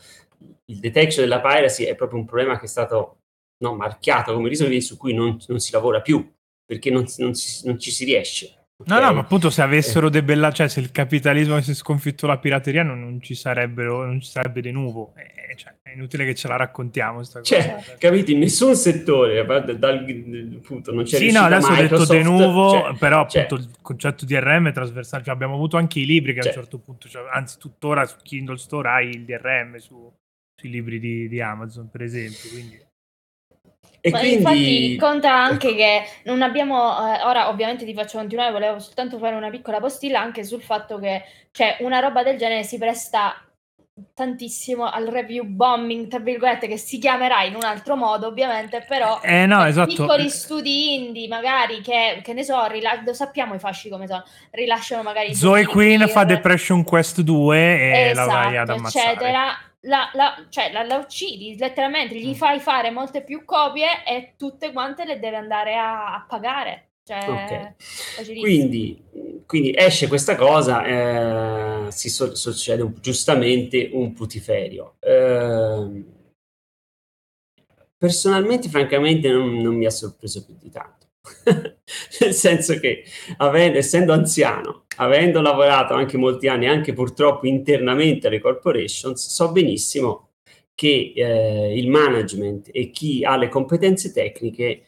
il 0.67 0.79
detection 0.79 1.29
della 1.29 1.41
piracy 1.41 1.85
è 1.85 1.95
proprio 1.95 2.19
un 2.19 2.25
problema 2.25 2.59
che 2.59 2.65
è 2.65 2.69
stato 2.69 3.19
no, 3.59 3.75
marchiato 3.75 4.33
come 4.33 4.49
risolvibile 4.49 4.85
su 4.85 4.97
cui 4.97 5.13
non, 5.13 5.37
non, 5.47 5.59
si 5.59 5.73
lavora 5.73 6.01
più 6.01 6.33
perché 6.65 6.91
non, 6.91 7.05
non, 7.19 7.35
si, 7.35 7.67
non 7.67 7.79
ci 7.79 7.91
si 7.91 8.05
riesce 8.05 8.64
No, 8.87 9.01
no, 9.01 9.13
ma 9.13 9.21
appunto 9.21 9.51
se 9.51 9.63
avessero 9.63 10.09
eh. 10.09 10.11
debellato, 10.11 10.57
cioè 10.57 10.69
se 10.69 10.81
il 10.81 10.91
capitalismo 10.91 11.55
avesse 11.55 11.75
sconfitto 11.75 12.27
la 12.27 12.39
pirateria 12.39 12.83
non, 12.83 13.01
non 13.01 13.21
ci 13.21 13.35
sarebbero, 13.35 14.05
non 14.05 14.21
ci 14.21 14.31
sarebbe 14.31 14.61
de 14.61 14.73
nuovo. 14.73 15.15
Eh, 15.17 15.57
cioè, 15.57 15.75
è 15.83 15.93
inutile 15.93 16.25
che 16.25 16.35
ce 16.35 16.49
la 16.49 16.57
raccontiamo. 16.57 17.25
Cioè, 17.25 17.75
cosa. 17.75 17.97
capito? 17.99 18.31
In 18.31 18.39
nessun 18.41 18.75
settore, 18.75 19.45
dal, 19.45 19.79
dal, 19.79 20.55
appunto, 20.57 20.93
non 20.93 21.05
c'è 21.05 21.17
Sì, 21.17 21.33
no, 21.33 21.41
adesso 21.41 21.71
ho 21.71 21.75
detto 21.75 22.05
de 22.05 22.23
nuovo, 22.23 22.71
cioè, 22.71 22.97
però 22.99 23.27
cioè 23.27 23.43
appunto 23.43 23.65
il 23.65 23.71
concetto 23.81 24.25
di 24.25 24.35
DRM 24.35 24.69
è 24.69 24.73
trasversale. 24.73 25.25
Cioè, 25.25 25.33
abbiamo 25.33 25.55
avuto 25.55 25.77
anche 25.77 26.01
i 26.01 26.07
libri 26.07 26.33
che 26.33 26.41
a 26.41 26.43
un 26.43 26.53
cioè 26.53 26.61
certo 26.63 26.79
punto, 26.79 27.09
cioè, 27.09 27.25
anzi 27.33 27.59
tuttora 27.59 28.05
su 28.05 28.17
Kindle 28.23 28.59
Store 28.59 28.89
hai 28.89 29.09
il 29.11 29.25
DRM 29.25 29.77
su, 29.77 30.13
sui 30.55 30.69
libri 30.71 30.99
di, 30.99 31.29
di 31.29 31.41
Amazon, 31.41 31.89
per 31.91 32.03
esempio. 32.03 32.51
Quindi... 32.51 32.84
E 34.07 34.11
Ma 34.11 34.19
quindi... 34.19 34.37
Infatti 34.37 34.97
conta 34.97 35.35
anche 35.35 35.69
ecco. 35.69 35.77
che 35.77 36.05
non 36.25 36.43
abbiamo, 36.43 36.77
eh, 37.11 37.23
ora 37.23 37.49
ovviamente 37.49 37.87
ti 37.87 37.95
faccio 37.95 38.19
continuare, 38.19 38.53
volevo 38.53 38.79
soltanto 38.79 39.17
fare 39.17 39.35
una 39.35 39.49
piccola 39.49 39.81
postilla 39.81 40.21
anche 40.21 40.45
sul 40.45 40.61
fatto 40.61 40.99
che 40.99 41.23
cioè, 41.53 41.79
una 41.81 42.01
roba 42.01 42.23
del 42.23 42.37
genere 42.37 42.65
si 42.65 42.77
presta 42.77 43.35
tantissimo 44.13 44.85
al 44.85 45.07
review 45.07 45.45
bombing, 45.45 46.09
tra 46.09 46.19
virgolette, 46.19 46.67
che 46.67 46.77
si 46.77 46.99
chiamerà 46.99 47.45
in 47.45 47.55
un 47.55 47.65
altro 47.65 47.97
modo, 47.97 48.27
ovviamente, 48.27 48.85
però 48.87 49.21
Eh 49.23 49.47
no, 49.47 49.65
eh, 49.65 49.71
esatto. 49.71 49.95
piccoli 49.95 50.29
studi 50.29 50.97
indie, 50.97 51.27
magari 51.27 51.81
che, 51.81 52.21
che 52.23 52.35
ne 52.35 52.45
so, 52.45 52.67
rila- 52.67 53.01
lo 53.03 53.15
sappiamo 53.15 53.55
i 53.55 53.59
fasci 53.59 53.89
come 53.89 54.07
sono, 54.07 54.23
rilasciano 54.51 55.03
magari 55.03 55.35
Zoe 55.35 55.65
Queen 55.65 56.07
fa 56.09 56.25
Depression 56.25 56.85
Quest 56.85 57.23
2 57.23 58.11
e 58.11 58.13
la 58.13 58.27
vai 58.27 58.59
ad 58.59 58.69
esatto, 58.69 58.73
ammazzare. 58.73 59.11
eccetera. 59.13 59.59
La, 59.87 60.11
la- 60.15 60.47
cioè, 60.49 60.73
la, 60.73 60.83
la 60.83 60.97
uccidi 60.97 61.57
letteralmente, 61.59 62.15
gli 62.15 62.31
Mm. 62.31 62.35
fai 62.35 62.59
fare 62.61 62.91
molte 62.91 63.23
più 63.23 63.45
copie 63.45 64.05
e 64.07 64.35
tutte 64.37 64.73
quante 64.73 65.05
le 65.05 65.19
deve 65.19 65.37
andare 65.37 65.77
a, 65.77 66.15
a 66.15 66.25
pagare. 66.27 66.91
Cioè, 67.05 67.19
Ok. 67.29 67.75
facilissimo. 68.17 68.41
Quindi, 68.41 69.03
quindi 69.47 69.75
esce 69.77 70.09
questa 70.09 70.37
cosa, 70.37 70.85
eh, 71.87 71.91
si 71.91 72.09
so- 72.09 72.35
succede 72.35 72.81
un- 72.83 72.95
giustamente 72.99 73.91
un 73.93 74.15
putiferio. 74.15 74.97
Ehm, 75.01 76.13
personalmente, 77.99 78.69
francamente, 78.71 79.29
non, 79.31 79.55
non 79.61 79.75
mi 79.75 79.85
ha 79.85 79.91
sorpreso 79.91 80.45
più 80.47 80.55
di 80.59 80.71
tanto. 80.71 81.04
Nel 82.21 82.33
senso 82.33 82.79
che, 82.79 83.05
avendo- 83.39 83.79
essendo 83.79 84.13
anziano, 84.13 84.85
avendo 84.97 85.41
lavorato 85.41 85.95
anche 85.95 86.17
molti 86.17 86.49
anni, 86.49 86.67
anche 86.67 86.93
purtroppo 86.93 87.47
internamente 87.47 88.27
alle 88.27 88.41
corporations, 88.41 89.27
so 89.29 89.53
benissimo 89.53 90.31
che 90.75 91.13
eh, 91.15 91.79
il 91.79 91.89
management 91.89 92.69
e 92.73 92.91
chi 92.91 93.25
ha 93.25 93.37
le 93.37 93.49
competenze 93.49 94.13
tecniche 94.13 94.83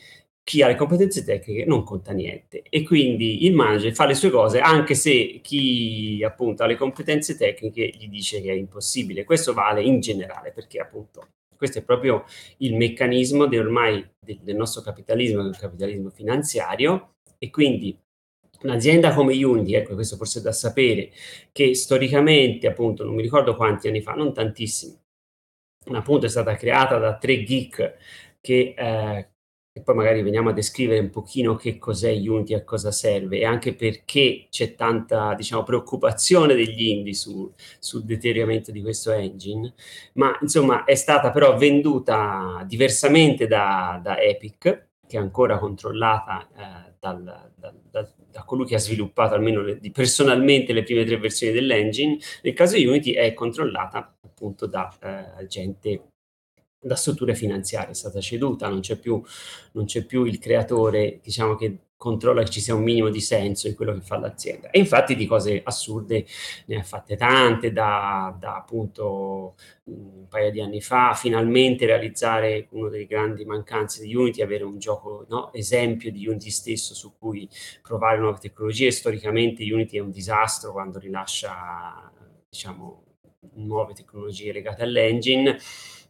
chi 0.46 0.62
ha 0.62 0.68
le 0.68 0.76
competenze 0.76 1.24
tecniche 1.24 1.64
non 1.64 1.82
conta 1.82 2.12
niente 2.12 2.62
e 2.62 2.84
quindi 2.84 3.46
il 3.46 3.52
manager 3.52 3.92
fa 3.92 4.06
le 4.06 4.14
sue 4.14 4.30
cose 4.30 4.60
anche 4.60 4.94
se 4.94 5.40
chi 5.42 6.22
appunto 6.24 6.62
ha 6.62 6.66
le 6.66 6.76
competenze 6.76 7.36
tecniche 7.36 7.88
gli 7.88 8.08
dice 8.08 8.40
che 8.40 8.52
è 8.52 8.54
impossibile. 8.54 9.24
Questo 9.24 9.54
vale 9.54 9.82
in 9.82 9.98
generale 9.98 10.52
perché 10.52 10.78
appunto 10.78 11.30
questo 11.56 11.78
è 11.78 11.82
proprio 11.82 12.24
il 12.58 12.76
meccanismo 12.76 13.46
del, 13.46 13.60
ormai 13.60 14.04
del, 14.18 14.56
nostro 14.56 14.82
capitalismo, 14.82 15.42
del 15.42 15.56
capitalismo 15.56 16.10
finanziario. 16.10 17.14
E 17.38 17.50
quindi 17.50 17.98
un'azienda 18.62 19.12
come 19.14 19.42
Unity, 19.42 19.74
ecco 19.74 19.94
questo 19.94 20.16
forse 20.16 20.40
è 20.40 20.42
da 20.42 20.52
sapere, 20.52 21.10
che 21.52 21.74
storicamente 21.74 22.66
appunto 22.66 23.04
non 23.04 23.14
mi 23.14 23.22
ricordo 23.22 23.56
quanti 23.56 23.88
anni 23.88 24.00
fa, 24.00 24.12
non 24.12 24.32
tantissimi, 24.32 24.98
appunto 25.92 26.26
è 26.26 26.28
stata 26.28 26.54
creata 26.56 26.98
da 26.98 27.16
tre 27.16 27.42
geek 27.42 27.96
che 28.40 28.74
eh, 28.76 29.28
e 29.76 29.82
poi 29.82 29.94
magari 29.94 30.22
veniamo 30.22 30.48
a 30.48 30.52
descrivere 30.54 31.00
un 31.00 31.10
pochino 31.10 31.54
che 31.54 31.76
cos'è 31.76 32.10
Unity 32.10 32.54
a 32.54 32.64
cosa 32.64 32.90
serve 32.90 33.40
e 33.40 33.44
anche 33.44 33.74
perché 33.74 34.46
c'è 34.48 34.74
tanta 34.74 35.34
diciamo, 35.34 35.64
preoccupazione 35.64 36.54
degli 36.54 36.86
indie 36.86 37.12
su, 37.12 37.52
sul 37.78 38.02
deterioramento 38.04 38.72
di 38.72 38.80
questo 38.80 39.12
engine, 39.12 39.74
ma 40.14 40.34
insomma 40.40 40.84
è 40.84 40.94
stata 40.94 41.30
però 41.30 41.58
venduta 41.58 42.64
diversamente 42.66 43.46
da, 43.46 44.00
da 44.02 44.18
Epic, 44.18 44.58
che 45.06 45.16
è 45.18 45.18
ancora 45.18 45.58
controllata 45.58 46.48
eh, 46.56 46.94
dal, 46.98 47.52
dal, 47.54 47.78
dal, 47.90 48.10
da 48.30 48.44
colui 48.44 48.64
che 48.64 48.76
ha 48.76 48.78
sviluppato 48.78 49.34
almeno 49.34 49.60
le, 49.60 49.78
personalmente 49.92 50.72
le 50.72 50.84
prime 50.84 51.04
tre 51.04 51.18
versioni 51.18 51.52
dell'engine, 51.52 52.16
nel 52.40 52.54
caso 52.54 52.76
Unity 52.76 53.12
è 53.12 53.34
controllata 53.34 54.16
appunto 54.22 54.64
da 54.64 54.90
eh, 55.38 55.46
gente 55.46 56.00
da 56.86 56.94
strutture 56.94 57.34
finanziarie, 57.34 57.90
è 57.90 57.94
stata 57.94 58.20
ceduta, 58.20 58.68
non 58.68 58.80
c'è 58.80 58.96
più, 58.96 59.20
non 59.72 59.84
c'è 59.84 60.04
più 60.04 60.24
il 60.24 60.38
creatore 60.38 61.20
diciamo, 61.22 61.56
che 61.56 61.78
controlla 61.96 62.42
che 62.42 62.50
ci 62.50 62.60
sia 62.60 62.74
un 62.74 62.82
minimo 62.82 63.08
di 63.08 63.20
senso 63.20 63.68
in 63.68 63.74
quello 63.74 63.94
che 63.94 64.02
fa 64.02 64.18
l'azienda. 64.18 64.70
E 64.70 64.78
infatti 64.78 65.16
di 65.16 65.26
cose 65.26 65.62
assurde 65.64 66.26
ne 66.66 66.76
ha 66.76 66.82
fatte 66.82 67.16
tante, 67.16 67.72
da, 67.72 68.36
da 68.38 68.56
appunto 68.56 69.56
un 69.84 70.28
paio 70.28 70.50
di 70.50 70.60
anni 70.60 70.80
fa, 70.80 71.14
finalmente 71.14 71.86
realizzare 71.86 72.68
una 72.70 72.90
delle 72.90 73.06
grandi 73.06 73.44
mancanze 73.44 74.02
di 74.02 74.14
Unity, 74.14 74.42
avere 74.42 74.64
un 74.64 74.78
gioco 74.78 75.24
no, 75.28 75.52
esempio 75.52 76.12
di 76.12 76.26
Unity 76.28 76.50
stesso 76.50 76.94
su 76.94 77.14
cui 77.18 77.48
provare 77.82 78.18
nuove 78.18 78.38
tecnologie. 78.38 78.90
Storicamente 78.90 79.64
Unity 79.64 79.96
è 79.96 80.00
un 80.00 80.10
disastro 80.10 80.72
quando 80.72 80.98
rilascia 80.98 82.12
diciamo, 82.48 83.04
nuove 83.54 83.94
tecnologie 83.94 84.52
legate 84.52 84.82
all'engine 84.82 85.58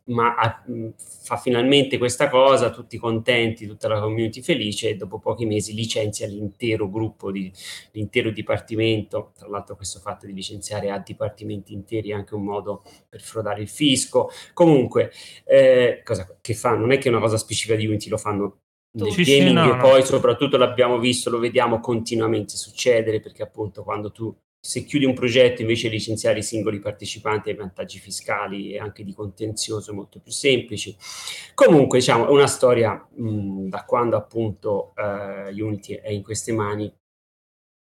ma 0.07 0.35
ha, 0.35 0.63
fa 0.99 1.37
finalmente 1.37 1.99
questa 1.99 2.29
cosa, 2.29 2.71
tutti 2.71 2.97
contenti, 2.97 3.67
tutta 3.67 3.89
la 3.89 4.01
community 4.01 4.41
felice 4.41 4.91
e 4.91 4.97
dopo 4.97 5.19
pochi 5.19 5.47
mesi 5.47 5.75
licenzia 5.75 6.27
l'intero 6.27 6.89
gruppo, 6.91 7.31
di, 7.31 7.53
l'intero 7.93 8.31
dipartimento, 8.31 9.33
tra 9.37 9.49
l'altro 9.49 9.75
questo 9.77 9.99
fatto 9.99 10.27
di 10.27 10.33
licenziare 10.33 10.91
a 10.91 10.99
dipartimenti 10.99 11.73
interi 11.73 12.11
è 12.11 12.15
anche 12.15 12.35
un 12.35 12.45
modo 12.45 12.83
per 13.09 13.21
frodare 13.21 13.63
il 13.63 13.69
fisco, 13.69 14.31
comunque 14.53 15.11
eh, 15.45 16.03
cosa 16.05 16.37
che 16.41 16.55
fa, 16.55 16.75
non 16.75 16.93
è 16.93 16.99
che 16.99 17.09
è 17.09 17.13
una 17.13 17.21
cosa 17.21 17.37
specifica 17.37 17.77
di 17.77 17.87
Unity, 17.87 18.09
lo 18.09 18.19
fanno 18.19 18.61
nel 18.97 19.13
sì, 19.13 19.25
gaming 19.25 19.49
sì, 19.49 19.53
no, 19.53 19.75
e 19.75 19.77
poi 19.79 20.03
soprattutto 20.05 20.57
l'abbiamo 20.57 20.99
visto, 20.99 21.31
lo 21.31 21.39
vediamo 21.39 21.81
continuamente 21.81 22.57
succedere 22.57 23.21
perché 23.21 23.43
appunto 23.43 23.83
quando 23.83 24.11
tu 24.11 24.35
se 24.67 24.83
chiudi 24.85 25.05
un 25.05 25.15
progetto 25.15 25.63
invece 25.63 25.89
licenziare 25.89 26.41
i 26.41 26.43
singoli 26.43 26.81
partecipanti 26.81 27.51
hai 27.51 27.55
vantaggi 27.55 28.01
fiscali 28.01 28.73
e 28.73 28.79
anche 28.81 29.05
di 29.05 29.15
contenzioso 29.15 29.95
molto 29.95 30.19
più 30.19 30.33
semplici. 30.33 30.97
Comunque, 31.55 31.99
diciamo, 31.99 32.27
è 32.27 32.31
una 32.31 32.49
storia 32.49 32.95
mh, 32.95 33.69
da 33.69 33.85
quando 33.85 34.17
appunto 34.17 34.93
uh, 34.97 35.57
Unity 35.57 35.95
è 35.95 36.11
in 36.11 36.23
queste 36.23 36.53
mani. 36.53 36.93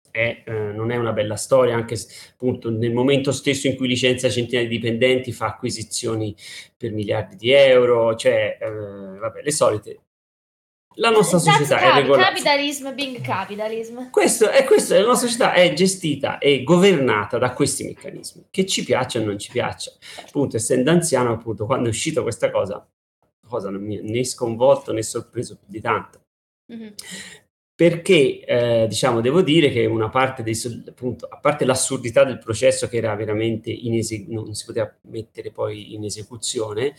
È, 0.08 0.44
uh, 0.46 0.74
non 0.74 0.92
è 0.92 0.96
una 0.96 1.12
bella 1.12 1.36
storia, 1.36 1.74
anche 1.74 1.96
appunto 2.32 2.70
nel 2.70 2.92
momento 2.92 3.32
stesso 3.32 3.66
in 3.66 3.76
cui 3.76 3.88
licenzia 3.88 4.30
centinaia 4.30 4.68
di 4.68 4.76
dipendenti, 4.76 5.32
fa 5.32 5.46
acquisizioni 5.46 6.34
per 6.76 6.92
miliardi 6.92 7.34
di 7.34 7.50
euro, 7.50 8.14
cioè 8.14 8.58
uh, 8.60 9.18
vabbè, 9.18 9.42
le 9.42 9.50
solite 9.50 10.00
la 10.96 11.10
nostra 11.10 11.38
società 11.38 11.76
That's 11.76 11.92
è 11.92 11.94
regolata. 11.94 12.28
Capitalism 12.28 12.94
being 12.94 13.20
capitalism. 13.20 14.10
Questo 14.10 14.48
è, 14.50 14.64
questo, 14.64 14.94
la 14.94 15.04
nostra 15.04 15.28
società 15.28 15.52
è 15.52 15.72
gestita 15.72 16.38
e 16.38 16.62
governata 16.62 17.38
da 17.38 17.52
questi 17.52 17.84
meccanismi, 17.84 18.46
che 18.50 18.66
ci 18.66 18.84
piaccia 18.84 19.20
o 19.20 19.24
non 19.24 19.38
ci 19.38 19.50
piaccia. 19.50 19.92
Appunto, 20.24 20.56
essendo 20.56 20.90
anziano, 20.90 21.32
appunto, 21.32 21.66
quando 21.66 21.86
è 21.86 21.90
uscita 21.90 22.22
questa 22.22 22.50
cosa, 22.50 22.86
cosa 23.46 23.70
non 23.70 23.82
mi 23.82 24.00
né 24.00 24.24
sconvolto 24.24 24.92
né 24.92 25.02
sorpreso 25.02 25.56
più 25.56 25.66
di 25.68 25.80
tanto. 25.80 26.20
Mm-hmm. 26.72 26.92
Perché, 27.76 28.40
eh, 28.46 28.86
diciamo, 28.88 29.20
devo 29.20 29.42
dire 29.42 29.68
che 29.70 29.84
una 29.84 30.08
parte 30.08 30.42
dei, 30.42 30.54
appunto, 30.88 31.26
a 31.26 31.36
parte 31.38 31.66
l'assurdità 31.66 32.24
del 32.24 32.38
processo 32.38 32.88
che 32.88 32.96
era 32.96 33.14
veramente 33.14 33.70
inese- 33.70 34.24
non 34.28 34.54
si 34.54 34.64
poteva 34.64 34.90
mettere 35.02 35.50
poi 35.52 35.92
in 35.92 36.02
esecuzione, 36.04 36.94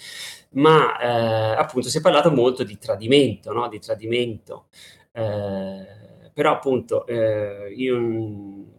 ma 0.52 1.00
eh, 1.00 1.58
appunto 1.60 1.90
si 1.90 1.98
è 1.98 2.02
parlato 2.02 2.30
molto 2.32 2.64
di 2.64 2.78
tradimento, 2.78 3.52
no? 3.54 3.68
Di 3.70 3.80
tradimento. 3.80 4.68
Eh, 5.14 6.06
però 6.38 6.52
appunto 6.52 7.08
eh, 7.08 7.74
io, 7.76 7.98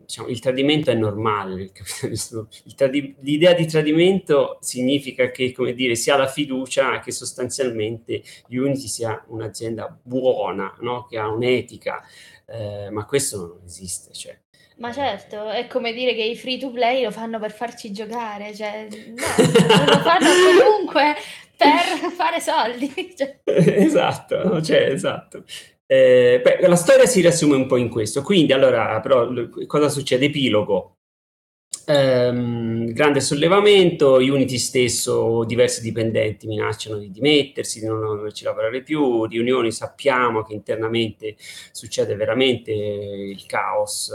diciamo, 0.06 0.28
il 0.28 0.38
tradimento 0.38 0.92
è 0.92 0.94
normale 0.94 1.72
tradi- 2.76 3.16
l'idea 3.18 3.52
di 3.52 3.66
tradimento 3.66 4.58
significa 4.60 5.32
che 5.32 5.50
come 5.50 5.72
dire 5.72 5.96
si 5.96 6.08
ha 6.12 6.16
la 6.16 6.28
fiducia 6.28 7.00
che 7.00 7.10
sostanzialmente 7.10 8.22
Unity 8.50 8.86
sia 8.86 9.24
un'azienda 9.26 9.98
buona 10.00 10.72
no? 10.82 11.06
che 11.06 11.18
ha 11.18 11.26
un'etica 11.26 12.00
eh, 12.46 12.90
ma 12.90 13.04
questo 13.06 13.38
non 13.38 13.60
esiste 13.64 14.12
cioè, 14.12 14.38
ma 14.76 14.92
certo, 14.92 15.48
è 15.48 15.66
come 15.66 15.92
dire 15.92 16.14
che 16.14 16.22
i 16.22 16.36
free 16.36 16.58
to 16.58 16.70
play 16.70 17.02
lo 17.02 17.10
fanno 17.10 17.40
per 17.40 17.50
farci 17.50 17.90
giocare, 17.90 18.54
cioè 18.54 18.86
no, 18.86 19.26
lo 19.84 19.98
fanno 19.98 20.28
comunque 20.62 21.16
per 21.56 22.12
fare 22.12 22.40
soldi. 22.40 23.12
Cioè. 23.16 23.40
esatto, 23.82 24.62
cioè, 24.62 24.92
esatto. 24.92 25.42
Eh, 25.90 26.42
beh, 26.44 26.68
la 26.68 26.76
storia 26.76 27.06
si 27.06 27.22
riassume 27.22 27.56
un 27.56 27.66
po' 27.66 27.78
in 27.78 27.88
questo. 27.88 28.20
Quindi, 28.20 28.52
allora, 28.52 29.00
però, 29.00 29.26
cosa 29.66 29.88
succede? 29.88 30.26
Epilogo. 30.26 30.96
Ehm, 31.86 32.92
grande 32.92 33.20
sollevamento, 33.20 34.16
Unity 34.16 34.58
stesso, 34.58 35.44
diversi 35.44 35.80
dipendenti 35.80 36.46
minacciano 36.46 36.98
di 36.98 37.10
dimettersi, 37.10 37.80
di 37.80 37.86
non 37.86 38.00
doverci 38.00 38.44
lavorare 38.44 38.82
più, 38.82 39.24
riunioni 39.24 39.72
sappiamo 39.72 40.42
che 40.42 40.52
internamente 40.52 41.36
succede 41.72 42.14
veramente 42.14 42.72
il 42.72 43.46
caos, 43.46 44.12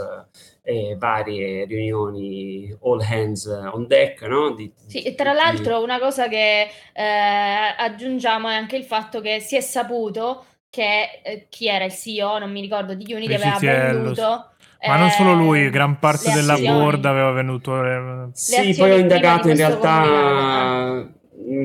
eh, 0.62 0.94
varie 0.96 1.64
riunioni 1.64 2.72
all 2.82 3.00
hands 3.00 3.46
on 3.46 3.88
deck, 3.88 4.22
no? 4.22 4.54
Di, 4.54 4.72
sì, 4.86 5.02
e 5.02 5.16
tra 5.16 5.32
l'altro 5.32 5.82
una 5.82 5.98
cosa 5.98 6.28
che 6.28 6.68
eh, 6.92 7.02
aggiungiamo 7.76 8.48
è 8.48 8.54
anche 8.54 8.76
il 8.76 8.84
fatto 8.84 9.20
che 9.20 9.40
si 9.40 9.56
è 9.56 9.60
saputo 9.60 10.44
che 10.74 11.20
eh, 11.22 11.46
chi 11.48 11.68
era 11.68 11.84
il 11.84 11.92
CEO, 11.92 12.40
non 12.40 12.50
mi 12.50 12.60
ricordo, 12.60 12.94
di 12.94 13.12
Unity 13.12 13.34
aveva 13.34 13.58
venduto... 13.60 14.48
Ma 14.86 14.96
non 14.96 15.08
solo 15.10 15.32
lui, 15.32 15.70
gran 15.70 15.98
parte 15.98 16.30
della 16.32 16.58
board 16.58 17.04
aveva 17.06 17.30
venuto... 17.30 17.80
Le 17.80 18.30
sì, 18.32 18.74
poi 18.74 18.90
ho 18.90 18.98
indagato 18.98 19.48
in 19.48 19.56
realtà... 19.56 21.08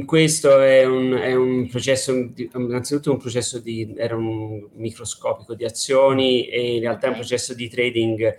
Questo 0.06 0.60
è 0.60 0.86
un, 0.86 1.14
è 1.14 1.34
un, 1.34 1.68
processo, 1.68 2.12
innanzitutto 2.12 3.12
un 3.12 3.18
processo 3.18 3.60
di, 3.60 3.94
era 3.98 4.16
un 4.16 4.68
microscopico 4.74 5.56
di 5.56 5.64
azioni 5.64 6.48
e 6.48 6.76
in 6.76 6.82
realtà 6.82 7.08
okay. 7.08 7.10
è 7.10 7.12
un 7.14 7.20
processo 7.20 7.54
di 7.54 7.70
trading, 7.70 8.38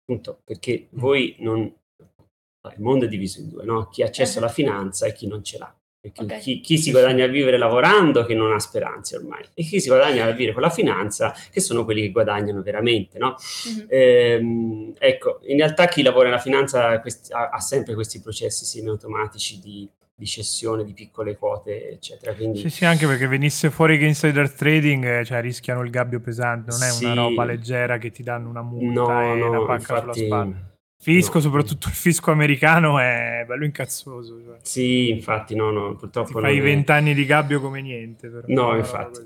appunto, 0.00 0.40
perché 0.44 0.88
voi 0.92 1.36
non, 1.40 1.60
il 1.60 2.80
mondo 2.80 3.04
è 3.04 3.08
diviso 3.08 3.40
in 3.40 3.50
due, 3.50 3.64
no? 3.64 3.88
chi 3.88 4.02
ha 4.02 4.06
accesso 4.06 4.38
Eh. 4.38 4.42
alla 4.42 4.50
finanza 4.50 5.06
e 5.06 5.12
chi 5.12 5.26
non 5.26 5.44
ce 5.44 5.58
l'ha. 5.58 5.77
Perché 6.00 6.22
Ok. 6.22 6.38
chi, 6.38 6.60
chi 6.60 6.78
si 6.78 6.92
guadagna 6.92 7.24
a 7.24 7.28
vivere 7.28 7.58
lavorando 7.58 8.24
che 8.24 8.32
non 8.32 8.52
ha 8.52 8.60
speranze 8.60 9.16
ormai 9.16 9.42
e 9.52 9.64
chi 9.64 9.80
si 9.80 9.88
guadagna 9.88 10.26
a 10.26 10.30
vivere 10.30 10.52
con 10.52 10.62
la 10.62 10.70
finanza 10.70 11.34
che 11.50 11.60
sono 11.60 11.84
quelli 11.84 12.02
che 12.02 12.10
guadagnano 12.12 12.62
veramente, 12.62 13.18
no? 13.18 13.34
Mhm. 13.66 13.86
Ehm, 13.88 14.92
ecco, 14.96 15.40
in 15.46 15.56
realtà 15.56 15.86
chi 15.86 16.02
lavora 16.02 16.28
nella 16.28 16.38
finanza 16.40 17.00
questi- 17.00 17.32
ha, 17.32 17.48
ha 17.48 17.58
sempre 17.60 17.94
questi 17.94 18.20
processi 18.20 18.64
semi-automatici 18.64 19.58
di, 19.58 19.88
di 20.14 20.24
cessione 20.26 20.84
di 20.84 20.92
piccole 20.92 21.36
quote, 21.36 21.90
eccetera. 21.90 22.32
Quindi 22.32 22.60
Sì, 22.60 22.70
sì, 22.70 22.84
anche 22.84 23.06
perché 23.08 23.26
venisse 23.26 23.68
fuori 23.68 23.98
che 23.98 24.04
insider 24.06 24.52
trading, 24.52 25.04
eh, 25.04 25.24
cioè 25.24 25.40
rischiano 25.40 25.82
il 25.82 25.90
gabbio 25.90 26.20
pesante, 26.20 26.70
non 26.70 26.80
è 26.84 26.90
Sì. 26.90 27.04
una 27.04 27.14
roba 27.14 27.44
leggera 27.44 27.98
che 27.98 28.12
ti 28.12 28.22
danno 28.22 28.48
una 28.48 28.62
multa 28.62 29.02
no, 29.02 29.34
e 29.34 29.42
una 29.42 29.58
no, 29.58 29.66
pacca 29.66 29.82
sulla 29.98 29.98
infatti, 30.00 30.26
spalla. 30.26 30.54
Fisco, 31.00 31.34
no. 31.34 31.40
soprattutto 31.40 31.88
il 31.88 31.94
fisco 31.94 32.30
americano, 32.32 32.98
è 32.98 33.44
bello 33.46 33.64
incazzoso. 33.64 34.42
Cioè. 34.42 34.58
Sì, 34.62 35.10
infatti, 35.10 35.54
no, 35.54 35.70
no, 35.70 35.94
purtroppo 35.94 36.34
Ti 36.34 36.40
fai 36.40 36.58
è- 36.58 36.62
vent'anni 36.62 37.14
di 37.14 37.24
gabbio 37.24 37.60
come 37.60 37.80
niente. 37.80 38.28
per 38.28 38.44
No, 38.48 38.76
infatti. 38.76 39.20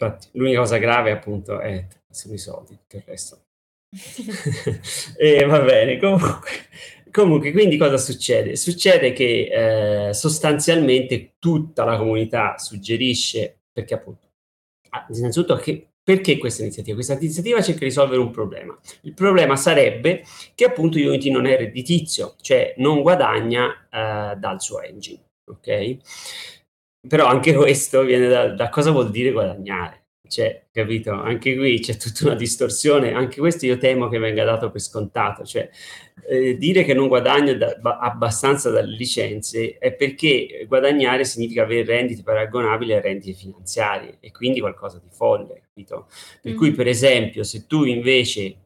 Infatti, 0.00 0.28
l'unica 0.32 0.60
cosa 0.60 0.76
grave 0.76 1.10
appunto 1.10 1.58
è 1.60 1.86
sono 2.10 2.34
i 2.34 2.38
soldi, 2.38 2.76
tutto 2.76 2.96
il 2.96 3.02
resto. 3.06 3.40
e 5.16 5.44
va 5.46 5.60
bene, 5.60 5.98
comunque, 5.98 6.50
comunque, 7.10 7.52
quindi 7.52 7.76
cosa 7.78 7.96
succede? 7.96 8.54
Succede 8.54 9.12
che 9.12 10.08
eh, 10.08 10.14
sostanzialmente 10.14 11.34
tutta 11.38 11.84
la 11.84 11.96
comunità 11.96 12.58
suggerisce, 12.58 13.60
perché 13.72 13.94
appunto, 13.94 14.26
ah, 14.90 15.06
innanzitutto 15.10 15.56
che, 15.56 15.88
perché 16.08 16.38
questa 16.38 16.62
iniziativa? 16.62 16.94
Questa 16.94 17.12
iniziativa 17.12 17.60
cerca 17.60 17.80
di 17.80 17.84
risolvere 17.84 18.18
un 18.22 18.30
problema. 18.30 18.74
Il 19.02 19.12
problema 19.12 19.56
sarebbe 19.56 20.22
che 20.54 20.64
appunto 20.64 20.96
Unity 20.96 21.30
non 21.30 21.44
è 21.44 21.58
redditizio, 21.58 22.34
cioè 22.40 22.72
non 22.78 23.02
guadagna 23.02 23.86
eh, 23.90 24.34
dal 24.36 24.58
suo 24.58 24.80
engine, 24.80 25.20
ok? 25.44 25.96
Però 27.06 27.26
anche 27.26 27.52
questo 27.52 28.04
viene 28.04 28.26
da, 28.26 28.48
da 28.48 28.70
cosa 28.70 28.90
vuol 28.90 29.10
dire 29.10 29.32
guadagnare. 29.32 30.06
Cioè, 30.26 30.68
capito? 30.72 31.12
Anche 31.12 31.54
qui 31.54 31.78
c'è 31.80 31.96
tutta 31.98 32.24
una 32.24 32.34
distorsione, 32.34 33.12
anche 33.12 33.38
questo 33.38 33.66
io 33.66 33.76
temo 33.76 34.08
che 34.08 34.18
venga 34.18 34.44
dato 34.44 34.70
per 34.70 34.80
scontato, 34.80 35.44
cioè 35.44 35.68
eh, 36.26 36.56
dire 36.56 36.84
che 36.84 36.94
non 36.94 37.08
guadagno 37.08 37.52
da- 37.54 37.76
ba- 37.78 37.98
abbastanza 37.98 38.70
dalle 38.70 38.96
licenze 38.96 39.76
è 39.78 39.92
perché 39.92 40.64
guadagnare 40.66 41.24
significa 41.24 41.62
avere 41.62 41.84
rendite 41.84 42.22
paragonabili 42.22 42.94
a 42.94 43.00
rendite 43.00 43.32
finanziarie 43.36 44.16
e 44.20 44.30
quindi 44.30 44.60
qualcosa 44.60 44.98
di 44.98 45.08
folle, 45.10 45.67
capito? 45.78 46.08
Per 46.42 46.54
cui, 46.54 46.70
Mhm. 46.70 46.74
per 46.76 46.88
esempio, 46.88 47.42
se 47.44 47.66
tu 47.66 47.84
invece 47.84 48.56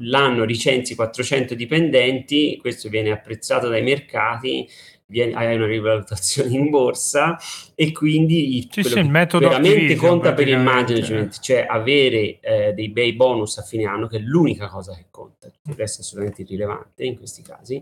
l'anno 0.00 0.44
licenzi 0.44 0.94
400 0.96 1.54
dipendenti, 1.54 2.56
questo 2.60 2.88
viene 2.88 3.12
apprezzato 3.12 3.68
dai 3.68 3.82
mercati, 3.82 4.68
viene- 5.06 5.34
hai 5.34 5.54
una 5.54 5.66
rivalutazione 5.66 6.50
in 6.50 6.68
borsa 6.68 7.38
e 7.76 7.92
quindi 7.92 8.56
il, 8.56 8.68
Sì, 8.72 8.82
sì, 8.82 8.98
il 8.98 9.08
metodo 9.08 9.46
veramente 9.48 9.94
conta 9.94 10.32
per 10.34 10.48
il 10.48 10.58
management, 10.58 11.38
cioè 11.40 11.64
avere 11.68 12.40
eh, 12.40 12.72
dei 12.72 12.88
bei 12.90 13.12
bonus 13.12 13.58
a 13.58 13.62
fine 13.62 13.84
anno, 13.84 14.08
che 14.08 14.16
è 14.16 14.20
l'unica 14.20 14.66
cosa 14.68 14.94
che 14.96 15.06
conta, 15.10 15.48
tutto 15.48 15.70
il 15.70 15.76
resto 15.76 16.00
è 16.00 16.04
assolutamente 16.04 16.42
irrilevante 16.42 17.04
in 17.04 17.16
questi 17.16 17.42
casi, 17.42 17.80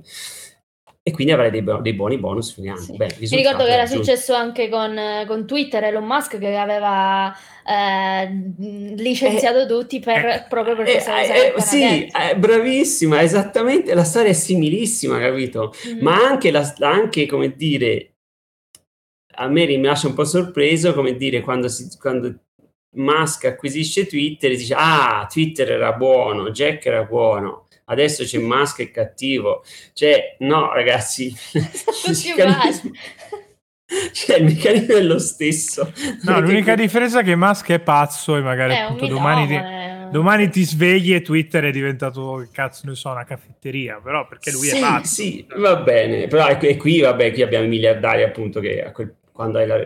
e 1.04 1.11
quindi 1.11 1.32
avere 1.32 1.50
dei, 1.50 1.64
dei 1.82 1.94
buoni 1.94 2.16
bonus 2.16 2.52
fine 2.54 2.71
anno. 2.71 2.78
Sì. 2.80 2.97
Beh, 2.97 3.16
Mi 3.18 3.26
ricordo 3.37 3.64
che 3.64 3.71
era 3.73 3.82
raggiunto. 3.82 4.04
successo 4.04 4.35
anche 4.35 4.68
con, 4.68 4.97
con 5.26 5.47
Twitter, 5.47 5.82
Elon 5.82 6.04
Musk 6.04 6.38
che 6.38 6.56
aveva 6.56 7.35
eh, 7.66 8.52
licenziato 8.97 9.66
tutti 9.66 9.99
per, 9.99 10.25
eh, 10.25 10.47
proprio 10.49 10.76
per 10.76 10.87
Eh, 10.87 10.92
questa 10.92 11.12
cosa. 11.12 11.35
eh, 11.35 11.61
sì, 11.61 12.06
eh, 12.06 12.37
bravissima, 12.37 13.21
esattamente, 13.21 13.94
la 13.94 14.04
storia 14.04 14.30
è 14.30 14.35
similissima, 14.35 15.18
capito? 15.18 15.75
Mhm. 15.87 15.99
ma 16.02 16.14
anche, 16.25 16.52
la- 16.52 16.73
anche 16.80 17.26
come 17.26 17.56
dire, 17.56 18.14
a 19.37 19.49
me 19.49 19.66
mi 19.66 19.82
lascia 19.82 20.06
un 20.06 20.14
po' 20.14 20.25
sorpreso, 20.25 20.94
come 20.94 21.16
dire, 21.16 21.40
quando, 21.40 21.66
si, 21.68 21.88
quando 21.99 22.32
Musk 22.94 23.47
acquisisce 23.47 24.06
Twitter 24.06 24.52
e 24.52 24.56
dice, 24.56 24.75
ah, 24.76 25.26
Twitter 25.28 25.71
era 25.73 25.92
buono, 25.94 26.50
Jack 26.50 26.87
era 26.87 27.02
buono, 27.04 27.66
adesso 27.87 28.25
c'è 28.25 28.39
Musk 28.39 28.81
è 28.81 28.91
cattivo. 28.91 29.65
Cioè, 29.93 30.37
no, 30.41 30.73
ragazzi, 30.73 31.27
il 31.53 31.71
Tutti 32.05 32.29
meccanismo, 32.29 32.91
cioè, 34.12 34.37
il 34.39 34.45
meccanismo 34.45 34.95
è 34.95 35.03
lo 35.03 35.19
stesso. 35.19 35.85
No, 35.85 36.35
Perché 36.35 36.41
l'unica 36.41 36.75
que- 36.75 36.83
differenza 36.83 37.21
è 37.21 37.25
che 37.25 37.37
Musk 37.37 37.71
è 37.71 37.81
pazzo 37.81 38.37
e 38.37 38.41
magari 38.41 38.75
È 38.75 38.81
un 38.81 38.85
appunto 38.85 39.07
domani 39.07 39.47
ti, 39.47 39.61
domani 40.11 40.49
ti 40.49 40.65
svegli 40.65 41.15
e 41.15 41.23
Twitter 41.23 41.65
è 41.65 41.71
diventato, 41.71 42.37
che 42.37 42.49
cazzo 42.53 42.87
ne 42.87 42.95
so, 42.95 43.11
una 43.11 43.25
caffetteria, 43.25 44.01
però 44.03 44.27
perché 44.27 44.51
lui 44.51 44.69
sì, 44.69 44.77
è 44.77 44.81
pazzo. 44.81 45.15
Sì, 45.15 45.47
va 45.57 45.76
bene, 45.76 46.26
però 46.28 46.49
e 46.49 46.59
e 46.61 46.76
qui, 46.76 47.00
vabbè, 47.00 47.33
qui 47.33 47.43
abbiamo 47.43 47.65
i 47.67 47.69
miliardari 47.69 48.23
appunto 48.23 48.61
che 48.61 48.83
a 48.83 48.91
quel- 48.93 49.15
quando 49.33 49.59
hai 49.59 49.67
la... 49.67 49.76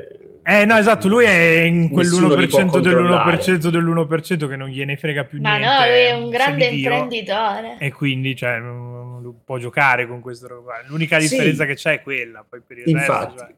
Eh 0.48 0.64
no, 0.64 0.76
esatto, 0.76 1.08
lui 1.08 1.24
è 1.24 1.62
in 1.62 1.88
Nessuno 1.92 2.32
li 2.36 2.46
può 2.46 2.60
quell'1% 2.60 2.68
controllare. 2.70 3.36
dell'1% 3.36 3.68
dell'1% 3.68 4.46
che 4.48 4.54
non 4.56 4.68
gliene 4.68 4.96
frega 4.96 5.24
più 5.24 5.40
Ma 5.40 5.56
niente. 5.56 5.74
no, 5.74 5.80
lui 5.86 5.98
è 6.04 6.12
un 6.12 6.30
grande 6.30 6.66
imprenditore. 6.66 7.76
E 7.80 7.90
quindi 7.92 8.36
cioè, 8.36 8.58
non- 8.58 9.20
non 9.22 9.42
può 9.44 9.58
giocare 9.58 10.06
con 10.06 10.20
questo. 10.20 10.46
roba. 10.46 10.74
L'unica 10.86 11.18
Sì. 11.18 11.28
differenza 11.30 11.64
che 11.66 11.74
c'è 11.74 11.94
è 11.94 12.02
quella. 12.02 12.46
Poi 12.48 12.60
per 12.64 12.78
il 12.78 12.88
Infatti. 12.88 13.32
resto, 13.34 13.38
cioè, 13.48 13.54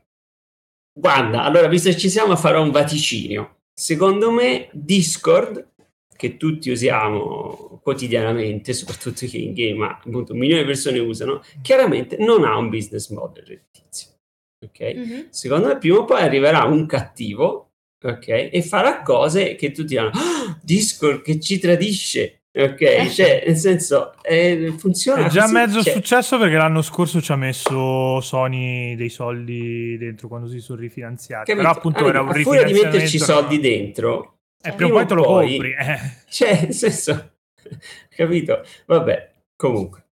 Guarda, 0.98 1.42
allora, 1.42 1.68
visto 1.68 1.90
che 1.90 1.96
ci 1.96 2.08
siamo, 2.08 2.34
farò 2.36 2.62
un 2.62 2.70
vaticinio. 2.70 3.58
Secondo 3.72 4.30
me, 4.32 4.68
Discord, 4.72 5.68
che 6.16 6.36
tutti 6.38 6.70
usiamo 6.70 7.80
quotidianamente, 7.82 8.72
soprattutto 8.72 9.26
chi 9.26 9.44
in 9.44 9.52
game, 9.52 9.74
ma 9.78 9.88
appunto 10.02 10.32
un 10.32 10.38
milione 10.38 10.62
di 10.62 10.66
persone 10.66 10.98
usano, 10.98 11.42
chiaramente 11.62 12.16
non 12.18 12.44
ha 12.44 12.56
un 12.56 12.68
business 12.70 13.10
model 13.10 13.44
redditizio. 13.44 14.08
Ok? 14.64 14.92
Mhm. 14.94 15.26
Secondo 15.30 15.68
me, 15.68 15.78
prima 15.78 15.98
o 15.98 16.04
poi 16.04 16.20
arriverà 16.22 16.64
un 16.64 16.86
cattivo, 16.86 17.70
ok? 18.02 18.28
E 18.52 18.62
farà 18.62 19.02
cose 19.02 19.54
che 19.54 19.70
tutti 19.70 19.88
diranno: 19.88 20.10
"Ah, 20.14 20.58
Discord 20.62 21.22
che 21.22 21.38
ci 21.40 21.58
tradisce. 21.58 22.34
Ok, 22.58 22.78
cioè, 23.14 23.44
nel 23.46 23.56
senso, 23.56 24.14
eh, 24.22 24.74
funziona 24.76 25.26
È 25.26 25.28
già 25.28 25.42
così, 25.42 25.52
mezzo 25.54 25.82
cioè- 25.82 25.92
successo 25.92 26.38
perché 26.38 26.56
l'anno 26.56 26.82
scorso 26.82 27.20
ci 27.20 27.30
ha 27.30 27.36
messo 27.36 28.20
Sony 28.20 28.96
dei 28.96 29.10
soldi 29.10 29.96
dentro 29.96 30.26
quando 30.26 30.48
si 30.48 30.58
sono 30.58 30.80
rifinanziati. 30.80 31.52
capito? 31.52 31.66
Però 31.66 31.78
appunto 31.78 32.04
Ah, 32.04 32.08
era 32.08 32.20
un 32.22 32.28
furia 32.32 32.42
di 32.64 32.72
rifinanziamento. 32.72 32.96
metterci 32.96 33.18
soldi 33.18 33.60
dentro, 33.60 34.38
E 34.60 34.70
Cioè, 34.70 34.74
prima 34.74 34.90
o 34.90 34.94
poi 34.96 35.06
te 35.06 35.14
lo 35.14 35.22
poi- 35.22 35.48
compri. 35.50 35.70
eh. 35.78 35.98
Cioè, 36.28 36.60
nel 36.62 36.72
senso, 36.74 37.30
capito? 38.16 38.64
Vabbè, 38.86 39.30
comunque. 39.54 40.06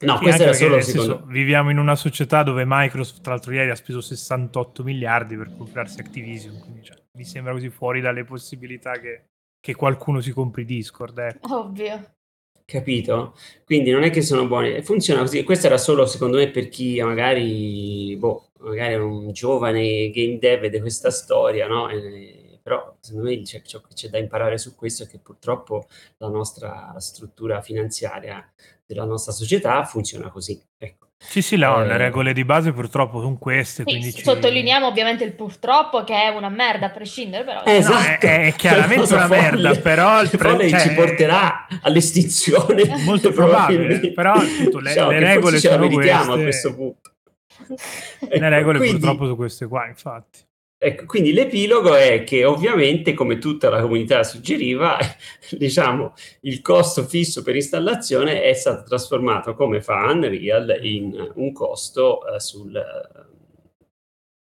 No, 0.00 0.18
questo 0.18 0.42
era 0.42 0.52
perché, 0.52 0.66
solo 0.66 0.80
secondo 0.80 1.12
senso, 1.12 1.26
viviamo 1.26 1.70
in 1.70 1.78
una 1.78 1.96
società 1.96 2.42
dove 2.42 2.62
Microsoft, 2.66 3.20
tra 3.20 3.32
l'altro 3.32 3.52
ieri, 3.52 3.70
ha 3.70 3.74
speso 3.74 4.00
68 4.00 4.84
miliardi 4.84 5.36
per 5.36 5.50
comprarsi 5.56 5.98
Activision. 6.00 6.58
Quindi 6.60 6.84
cioè, 6.84 6.96
mi 7.16 7.24
sembra 7.24 7.52
così 7.52 7.68
fuori 7.68 8.00
dalle 8.00 8.24
possibilità 8.24 8.92
che, 8.92 9.24
che 9.60 9.74
qualcuno 9.74 10.20
si 10.20 10.30
compri 10.30 10.64
Discord. 10.64 11.18
ecco. 11.18 11.56
Ovvio. 11.56 12.14
capito? 12.64 13.34
Quindi 13.64 13.90
non 13.90 14.04
è 14.04 14.10
che 14.10 14.22
sono 14.22 14.46
buoni, 14.46 14.82
funziona 14.82 15.20
così. 15.20 15.42
Questo 15.42 15.66
era 15.66 15.78
solo 15.78 16.06
secondo 16.06 16.36
me 16.36 16.50
per 16.50 16.68
chi 16.68 17.02
magari, 17.02 18.14
boh, 18.16 18.50
magari 18.60 18.92
è 18.92 18.98
un 18.98 19.32
giovane 19.32 20.10
game 20.10 20.38
dev 20.38 20.66
di 20.66 20.78
questa 20.80 21.10
storia, 21.10 21.66
no? 21.66 21.88
E- 21.88 22.48
però 22.68 22.96
secondo 23.00 23.30
me 23.30 23.40
c'è, 23.40 23.62
ciò 23.62 23.80
che 23.80 23.94
c'è 23.94 24.08
da 24.10 24.18
imparare 24.18 24.58
su 24.58 24.74
questo 24.74 25.04
è 25.04 25.06
che 25.08 25.18
purtroppo 25.18 25.86
la 26.18 26.28
nostra 26.28 26.94
struttura 26.98 27.62
finanziaria 27.62 28.46
della 28.88 29.04
nostra 29.04 29.32
società 29.32 29.84
funziona 29.84 30.30
così. 30.30 30.58
Ecco. 30.78 31.08
Sì, 31.20 31.42
sì, 31.42 31.56
no, 31.56 31.82
Eh. 31.82 31.86
le 31.88 31.96
regole 31.98 32.32
di 32.32 32.42
base 32.44 32.72
purtroppo 32.72 33.20
sono 33.20 33.36
queste. 33.36 33.82
Sì, 33.82 33.90
quindi 33.90 34.12
ci- 34.14 34.22
Sottolineiamo 34.22 34.86
ovviamente 34.86 35.24
il 35.24 35.32
purtroppo 35.32 36.02
che 36.04 36.14
è 36.14 36.28
una 36.28 36.48
merda 36.48 36.86
a 36.86 36.90
prescindere, 36.90 37.44
però. 37.44 37.64
Eh, 37.64 37.72
No, 37.72 37.76
esatto. 37.78 38.26
è- 38.26 38.46
è 38.46 38.52
chiaramente 38.54 39.00
Cosa 39.00 39.16
una 39.16 39.26
merda, 39.26 39.74
però 39.76 40.22
il 40.22 40.30
che 40.30 40.36
pre- 40.38 40.50
folle 40.50 40.68
cioè, 40.70 40.80
ci 40.80 40.94
porterà 40.94 41.66
all'estinzione. 41.82 42.84
Molto 43.04 43.30
probabile, 43.32 44.12
però 44.12 44.32
appunto 44.34 44.78
le- 44.78 44.90
Diciamo 44.90 45.10
le 45.10 45.18
regole 45.18 45.58
ce 45.60 45.68
la 45.68 45.74
sono 45.74 45.86
meritiamo 45.88 46.32
a 46.32 46.38
queste. 46.38 46.72
questo 46.72 46.74
punto. 46.74 47.10
Le 48.20 48.28
Ecco, 48.36 48.48
regole 48.48 48.78
quindi- 48.78 48.98
purtroppo 48.98 49.26
su 49.26 49.36
queste 49.36 49.66
qua, 49.66 49.86
infatti. 49.86 50.38
Ecco, 50.80 51.06
quindi 51.06 51.32
l'epilogo 51.32 51.96
è 51.96 52.22
che 52.22 52.44
ovviamente, 52.44 53.12
come 53.12 53.38
tutta 53.38 53.68
la 53.68 53.80
comunità 53.80 54.22
suggeriva, 54.22 54.96
diciamo, 55.50 56.14
il 56.42 56.62
costo 56.62 57.02
fisso 57.02 57.42
per 57.42 57.56
installazione 57.56 58.42
è 58.42 58.52
stato 58.52 58.84
trasformato, 58.84 59.54
come 59.54 59.82
fa 59.82 60.08
Unreal, 60.12 60.78
in 60.82 61.32
un 61.34 61.52
costo 61.52 62.24
eh, 62.32 62.38
sul, 62.38 62.76
eh, 62.76 63.26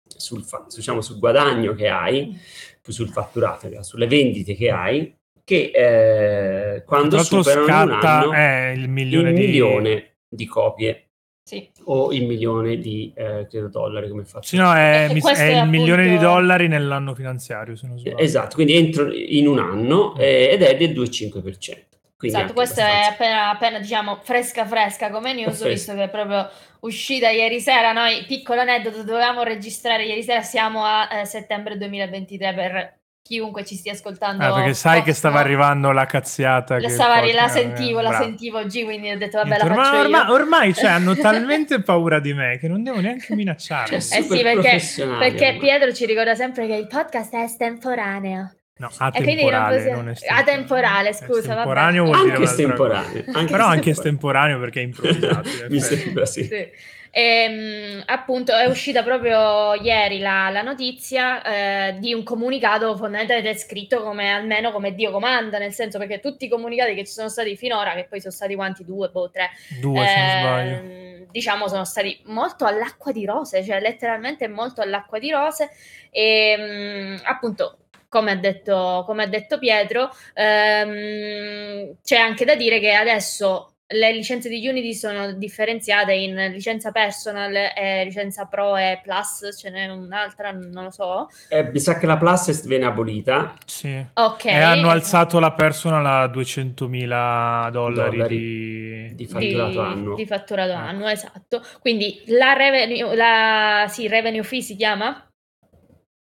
sul, 0.08 0.44
diciamo, 0.74 1.02
sul 1.02 1.20
guadagno 1.20 1.76
che 1.76 1.88
hai, 1.88 2.36
sul 2.82 3.10
fatturato, 3.10 3.70
cioè 3.70 3.84
sulle 3.84 4.08
vendite 4.08 4.56
che 4.56 4.72
hai, 4.72 5.16
che 5.44 5.72
eh, 5.72 6.84
quando 6.84 7.22
superano 7.22 7.62
un 7.62 7.68
scatta 7.68 8.20
anno 8.22 8.34
eh, 8.34 8.74
il 8.74 8.90
milione 8.90 9.30
il 9.30 9.36
di 9.36 9.42
milione 9.42 10.16
di 10.28 10.46
copie 10.48 11.10
Sì. 11.46 11.70
o 11.86 12.14
il 12.14 12.26
milione 12.26 12.78
di 12.78 13.12
eh, 13.16 13.46
credo 13.50 13.68
dollari 13.68 14.08
come 14.10 14.24
faccio 14.24 14.48
Sì, 14.48 14.56
no, 14.58 14.74
è, 14.74 15.10
mi- 15.12 15.20
è 15.22 15.34
è 15.36 15.62
il 15.62 15.68
milione 15.70 16.04
di 16.04 16.16
appunto- 16.16 16.32
dollari 16.32 16.68
nell'anno 16.70 17.14
finanziario, 17.14 17.76
se 17.76 17.88
non 17.88 18.00
sbaglio. 18.00 18.18
Esatto, 18.18 18.56
quindi 18.56 18.76
entro 18.76 19.12
in 19.14 19.48
un 19.48 19.60
anno 19.60 20.16
eh, 20.16 20.50
ed 20.54 20.62
è 20.62 20.76
del 20.78 20.92
2,5%. 20.94 21.92
Quindi 22.24 22.38
Esatto, 22.38 22.54
questa 22.54 22.82
è 22.82 22.84
abbastanza- 22.86 23.12
appena, 23.12 23.50
appena, 23.50 23.80
diciamo 23.80 24.20
fresca 24.24 24.66
fresca 24.66 25.10
come 25.10 25.34
news, 25.34 25.58
Fresca. 25.58 25.68
visto 25.68 25.94
che 25.96 26.04
è 26.04 26.10
proprio 26.10 26.50
uscita 26.82 27.30
ieri 27.30 27.60
sera. 27.60 27.92
Noi, 27.92 28.24
piccolo 28.26 28.62
aneddoto, 28.62 29.04
dovevamo 29.04 29.44
registrare 29.44 30.06
ieri 30.06 30.24
sera, 30.24 30.42
siamo 30.42 30.86
a 30.86 31.10
eh, 31.20 31.26
settembre 31.26 31.78
2023 31.78 32.54
per 32.54 32.98
chiunque 33.24 33.64
ci 33.66 33.76
stia 33.76 33.94
ascoltando. 33.94 34.44
Ah, 34.44 34.54
perché 34.54 34.74
sai 34.74 35.00
che 35.00 35.06
post, 35.08 35.18
stava 35.18 35.40
arrivando 35.40 35.92
la 35.92 36.06
cazziata. 36.06 36.76
La, 36.76 36.82
che 36.88 36.90
stava- 36.90 37.16
la 37.22 37.22
porta- 37.32 37.48
sentivo, 37.48 38.02
la 38.02 38.10
bravo. 38.10 38.24
sentivo 38.26 38.58
oggi, 38.60 38.84
quindi 38.84 39.10
ho 39.12 39.18
detto 39.18 39.38
vabbè 39.38 39.58
la 39.58 39.64
Ormai- 39.64 39.78
faccio 39.86 39.96
io. 39.96 40.02
ormai, 40.04 40.30
ormai, 40.32 40.74
cioè, 40.74 40.90
hanno 40.92 41.16
talmente 41.18 41.82
paura 41.82 42.20
di 42.20 42.34
me 42.34 42.58
che 42.60 42.68
non 42.68 42.84
devo 42.84 43.00
neanche 43.00 43.34
minacciarli. 43.34 44.00
Cioè, 44.02 44.20
Eh 44.20 44.22
sì, 44.24 44.42
perché, 44.42 44.80
perché. 45.18 45.58
Pietro 45.60 45.94
ci 45.94 46.06
ricorda 46.06 46.36
sempre 46.36 46.68
che 46.68 46.76
il 46.76 46.88
podcast 46.88 47.34
è 47.34 47.40
estemporaneo. 47.44 48.52
No, 48.84 48.90
E 48.90 48.94
atemporale, 48.98 49.92
non 49.92 50.10
estemporaneo. 50.10 50.42
atemporale, 50.54 51.14
scusa, 51.14 51.40
Estemporaneo 51.40 52.04
vabbè. 52.06 52.16
vuol 52.16 52.24
dire 52.26 52.36
Anche 52.38 52.50
estemporaneo. 52.50 53.24
Anche 53.34 53.52
Però 53.52 53.66
anche 53.66 53.90
estemporaneo. 53.92 54.60
perché 54.60 54.80
è 54.80 54.84
improvvisato. 54.84 55.50
Mi 55.70 55.80
sembra 55.80 56.26
sì. 56.26 56.44
Sì. 56.44 56.70
Ehm, 57.16 58.02
appunto 58.08 58.56
è 58.56 58.66
uscita 58.66 59.04
proprio 59.04 59.76
ieri 59.76 60.18
la, 60.18 60.50
la 60.50 60.64
notizia 60.64 61.44
eh, 61.90 62.00
di 62.00 62.12
un 62.12 62.24
comunicato 62.24 62.98
fondamentalmente 62.98 63.56
scritto 63.56 64.02
come 64.02 64.32
almeno 64.32 64.72
come 64.72 64.96
Dio 64.96 65.12
comanda, 65.12 65.60
nel 65.60 65.74
senso 65.74 66.00
perché 66.00 66.20
tutti 66.20 66.46
i 66.46 66.50
comunicati 66.50 66.96
che 66.96 67.06
ci 67.06 67.12
sono 67.14 67.30
stati 67.30 67.56
finora, 67.56 67.94
che 67.94 68.08
poi 68.10 68.20
sono 68.20 68.34
stati 68.34 68.56
quanti? 68.56 68.84
Due, 68.84 69.10
boh, 69.10 69.30
tre, 69.30 69.52
Due, 69.80 70.06
se 70.08 70.16
non 70.20 70.30
sbaglio. 70.40 70.76
ehm, 70.78 71.26
diciamo 71.30 71.68
sono 71.68 71.86
stati 71.86 72.20
molto 72.26 72.66
all'acqua 72.66 73.12
di 73.12 73.26
rose, 73.26 73.64
cioè 73.64 73.80
letteralmente 73.80 74.48
molto 74.48 74.82
all'acqua 74.82 75.20
di 75.20 75.30
rose 75.30 75.70
e 76.10 76.56
mm, 76.60 77.16
appunto 77.26 77.78
come 78.14 78.30
ha 78.30 78.36
detto, 78.36 79.02
come 79.08 79.24
ha 79.24 79.28
detto 79.28 79.58
Pietro, 79.58 80.12
ehm, 80.36 81.96
c'è 82.04 82.18
anche 82.18 82.46
da 82.46 82.54
dire 82.54 82.80
che 82.80 82.94
adesso 82.94 83.70
le 83.88 84.12
licenze 84.12 84.50
di 84.50 84.68
Unity 84.68 84.94
sono 84.94 85.34
differenziate 85.34 86.14
in 86.14 86.36
licenza 86.52 86.92
personal 86.92 87.54
e 87.76 88.04
licenza 88.06 88.46
pro 88.46 88.76
e 88.78 89.00
plus, 89.02 89.50
ce 89.58 89.72
n'è 89.72 89.88
un'altra, 89.88 90.52
non 90.52 90.84
lo 90.86 90.92
so. 90.92 91.28
Eh, 91.50 91.64
mi 91.72 91.80
sa 91.80 91.98
che 91.98 92.06
la 92.06 92.18
Plus 92.18 92.66
viene 92.68 92.86
abolita. 92.86 93.56
Sì. 93.66 94.04
Ok. 94.14 94.46
E 94.46 94.60
hanno 94.60 94.90
alzato 94.90 95.40
la 95.40 95.52
personal 95.54 96.06
a 96.06 96.26
200.000 96.26 97.72
dollari, 97.72 98.18
Dollari. 98.18 98.38
di... 98.38 99.16
Di 99.16 99.26
fatturato 99.28 99.82
annuo. 99.82 100.16
Di 100.16 100.26
fatturato 100.26 100.72
Ecco. 100.72 100.80
annuo, 100.82 101.08
esatto. 101.08 101.62
Quindi 101.80 102.22
la 102.28 102.54
revenue, 102.54 103.16
la, 103.16 103.86
sì, 103.90 104.08
revenue 104.08 104.44
fee 104.44 104.62
si 104.62 104.76
chiama? 104.76 105.28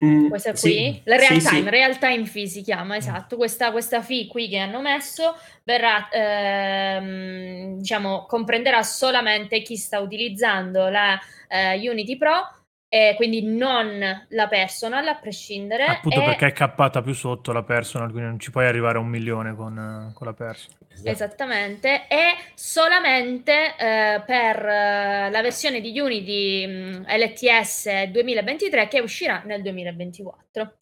Mm, 0.04 0.28
Questa 0.28 0.54
sì. 0.56 0.68
qui? 0.68 1.00
La 1.04 1.16
real 1.16 1.40
Sì, 1.40 1.48
time, 1.48 1.62
sì. 1.62 1.68
real 1.70 1.98
time 1.98 2.24
fee 2.26 2.46
si 2.46 2.62
chiama, 2.62 2.96
esatto. 2.96 3.36
Questa, 3.36 3.70
questa 3.70 4.02
fee 4.02 4.26
qui 4.26 4.48
che 4.48 4.58
hanno 4.58 4.80
messo 4.80 5.36
verrà, 5.62 6.08
ehm, 6.10 7.78
diciamo, 7.78 8.26
comprenderà 8.26 8.82
solamente 8.82 9.62
chi 9.62 9.76
sta 9.76 10.00
utilizzando 10.00 10.88
la 10.88 11.18
eh, 11.48 11.88
Unity 11.88 12.16
Pro, 12.16 12.62
e 12.88 13.14
quindi 13.16 13.42
non 13.42 14.26
la 14.28 14.48
personal, 14.48 15.06
a 15.08 15.14
prescindere. 15.14 15.84
Appunto 15.84 16.20
e- 16.20 16.24
perché 16.24 16.46
è 16.48 16.52
cappata 16.52 17.00
più 17.00 17.14
sotto 17.14 17.52
la 17.52 17.62
personal, 17.62 18.10
quindi 18.10 18.28
non 18.28 18.38
ci 18.38 18.50
puoi 18.50 18.66
arrivare 18.66 18.98
a 18.98 19.00
un 19.00 19.08
milione 19.08 19.54
con, 19.54 20.10
con 20.14 20.26
la 20.26 20.34
personal. 20.34 20.76
Esatto. 20.94 21.08
Esattamente, 21.08 22.06
e 22.08 22.36
solamente 22.54 23.74
eh, 23.76 24.22
per 24.24 24.64
eh, 24.64 25.30
la 25.30 25.42
versione 25.42 25.80
di 25.80 25.98
Unity 25.98 26.66
mh, 26.66 27.04
LTS 27.08 28.04
2023 28.04 28.88
che 28.88 29.00
uscirà 29.00 29.42
nel 29.44 29.62
2024. 29.62 30.74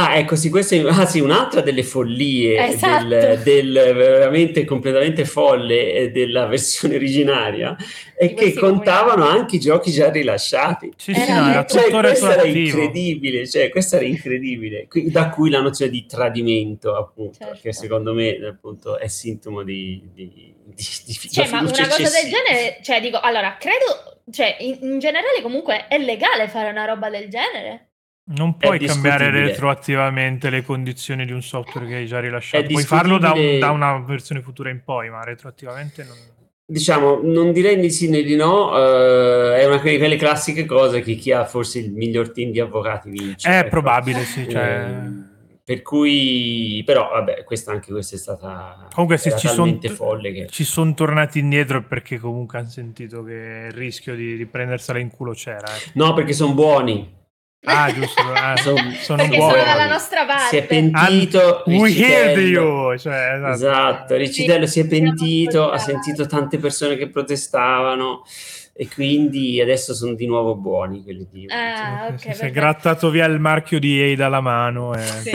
Ah, 0.00 0.16
ecco, 0.16 0.36
sì, 0.36 0.48
questa 0.48 0.76
è 0.76 0.78
ah, 0.86 1.06
sì, 1.06 1.18
un'altra 1.18 1.60
delle 1.60 1.82
follie 1.82 2.68
Esatto. 2.68 3.08
del, 3.08 3.40
del 3.40 3.72
veramente 3.72 4.64
completamente 4.64 5.24
folle 5.24 5.92
eh, 5.92 6.10
della 6.12 6.46
versione 6.46 6.94
originaria 6.94 7.76
è 8.14 8.32
che 8.32 8.54
contavano 8.54 9.14
comunicati. 9.14 9.38
anche 9.40 9.56
i 9.56 9.58
giochi 9.58 9.90
già 9.90 10.08
rilasciati. 10.12 10.92
Sì, 10.96 11.10
Era 11.10 11.24
sì, 11.24 11.32
no, 11.32 11.48
era 11.48 11.60
detto- 11.62 11.74
Cioè, 11.74 11.84
tutto 11.86 11.98
questo 11.98 12.30
era 12.30 12.44
incredibile, 12.44 13.48
cioè, 13.48 13.68
questo 13.70 13.96
era 13.96 14.04
incredibile. 14.04 14.86
Da 15.06 15.30
cui 15.30 15.50
la 15.50 15.60
nozione 15.60 15.90
di 15.90 16.06
tradimento, 16.06 16.94
appunto, 16.94 17.38
Certo. 17.38 17.58
che 17.60 17.72
secondo 17.72 18.14
me 18.14 18.38
appunto, 18.48 18.98
è 19.00 19.08
sintomo 19.08 19.64
di, 19.64 20.00
di, 20.14 20.30
di, 20.32 20.54
di 20.74 21.12
Cioè, 21.28 21.48
ma 21.50 21.58
una 21.58 21.70
cosa 21.70 21.96
del 22.08 22.30
genere, 22.30 22.78
cioè, 22.84 23.00
dico, 23.00 23.18
allora, 23.18 23.56
credo, 23.58 24.20
cioè, 24.30 24.58
in, 24.60 24.78
in 24.80 24.98
generale 25.00 25.42
comunque 25.42 25.88
è 25.88 25.98
legale 25.98 26.46
fare 26.46 26.70
una 26.70 26.84
roba 26.84 27.10
del 27.10 27.28
genere. 27.28 27.87
Non 28.30 28.56
puoi 28.56 28.78
cambiare 28.78 29.30
retroattivamente 29.30 30.50
le 30.50 30.62
condizioni 30.62 31.24
di 31.24 31.32
un 31.32 31.42
software 31.42 31.86
che 31.86 31.94
hai 31.96 32.06
già 32.06 32.20
rilasciato. 32.20 32.66
Puoi 32.66 32.84
farlo 32.84 33.16
da, 33.16 33.32
un- 33.32 33.58
da 33.58 33.70
una 33.70 33.98
versione 34.00 34.42
futura 34.42 34.68
in 34.68 34.82
poi, 34.84 35.08
ma 35.08 35.24
retroattivamente 35.24 36.04
non... 36.04 36.16
Diciamo, 36.70 37.20
non 37.22 37.52
direi 37.52 37.80
di 37.80 37.90
sì 37.90 38.10
né 38.10 38.22
di 38.22 38.36
no, 38.36 38.76
eh, 38.76 39.60
è 39.60 39.64
una 39.64 39.78
di 39.78 39.96
quelle 39.96 40.16
classiche 40.16 40.66
cose 40.66 41.00
che 41.00 41.14
chi 41.14 41.32
ha 41.32 41.46
forse 41.46 41.78
il 41.78 41.92
miglior 41.92 42.30
team 42.30 42.50
di 42.50 42.60
avvocati 42.60 43.08
vince. 43.08 43.48
È 43.48 43.58
ecco. 43.60 43.68
probabile, 43.70 44.20
sì. 44.24 44.46
Cioè... 44.46 44.86
Eh, 44.86 45.36
per 45.64 45.82
cui, 45.82 46.82
però, 46.84 47.10
vabbè, 47.10 47.44
questa 47.44 47.72
anche 47.72 47.90
questa 47.90 48.16
è 48.16 48.18
stata 48.18 48.88
Comunque 48.90 49.18
se 49.18 49.36
ci 49.36 49.48
sono 49.48 49.78
che 49.78 50.46
ci 50.48 50.64
son 50.64 50.94
tornati 50.94 51.40
indietro 51.40 51.84
perché 51.84 52.18
comunque 52.18 52.58
hanno 52.58 52.70
sentito 52.70 53.22
che 53.22 53.66
il 53.68 53.72
rischio 53.72 54.14
di, 54.14 54.38
di 54.38 54.46
prendersela 54.46 54.98
in 54.98 55.10
culo 55.10 55.32
c'era. 55.32 55.66
eh. 55.66 55.90
no, 55.92 56.14
perché 56.14 56.32
sono 56.32 56.54
buoni. 56.54 57.16
Ah, 57.64 57.92
giusto. 57.92 58.22
ah, 58.32 58.56
Son- 58.56 58.92
sono 59.00 59.22
Perché 59.22 59.36
buoni. 59.36 59.52
sono 59.52 59.64
dalla 59.64 59.86
nostra 59.88 60.24
parte. 60.24 60.48
Si 60.48 60.56
è 60.56 60.64
pentito. 60.66 61.62
We 61.66 61.86
Riccitello. 61.86 62.40
you! 62.92 62.96
Cioè, 62.98 63.32
esatto. 63.34 63.52
Esatto, 63.52 64.16
Riccitello 64.16 64.66
si 64.66 64.80
è 64.80 64.82
Sì, 64.84 64.88
pentito, 64.88 65.70
ha 65.70 65.78
sentito 65.78 66.26
tante 66.26 66.58
persone 66.58 66.96
che 66.96 67.08
protestavano 67.08 68.22
e 68.72 68.88
quindi 68.88 69.60
adesso 69.60 69.92
sono 69.92 70.14
di 70.14 70.24
nuovo 70.26 70.54
buoni 70.54 71.02
quelli 71.02 71.26
di 71.30 71.46
Ah, 71.48 72.06
ok, 72.12 72.34
si, 72.34 72.42
è 72.44 72.50
grattato 72.52 73.10
via 73.10 73.24
il 73.26 73.40
marchio 73.40 73.80
di 73.80 74.00
EA 74.00 74.14
dalla 74.16 74.40
mano. 74.40 74.94
E, 74.94 75.02
Sì. 75.02 75.30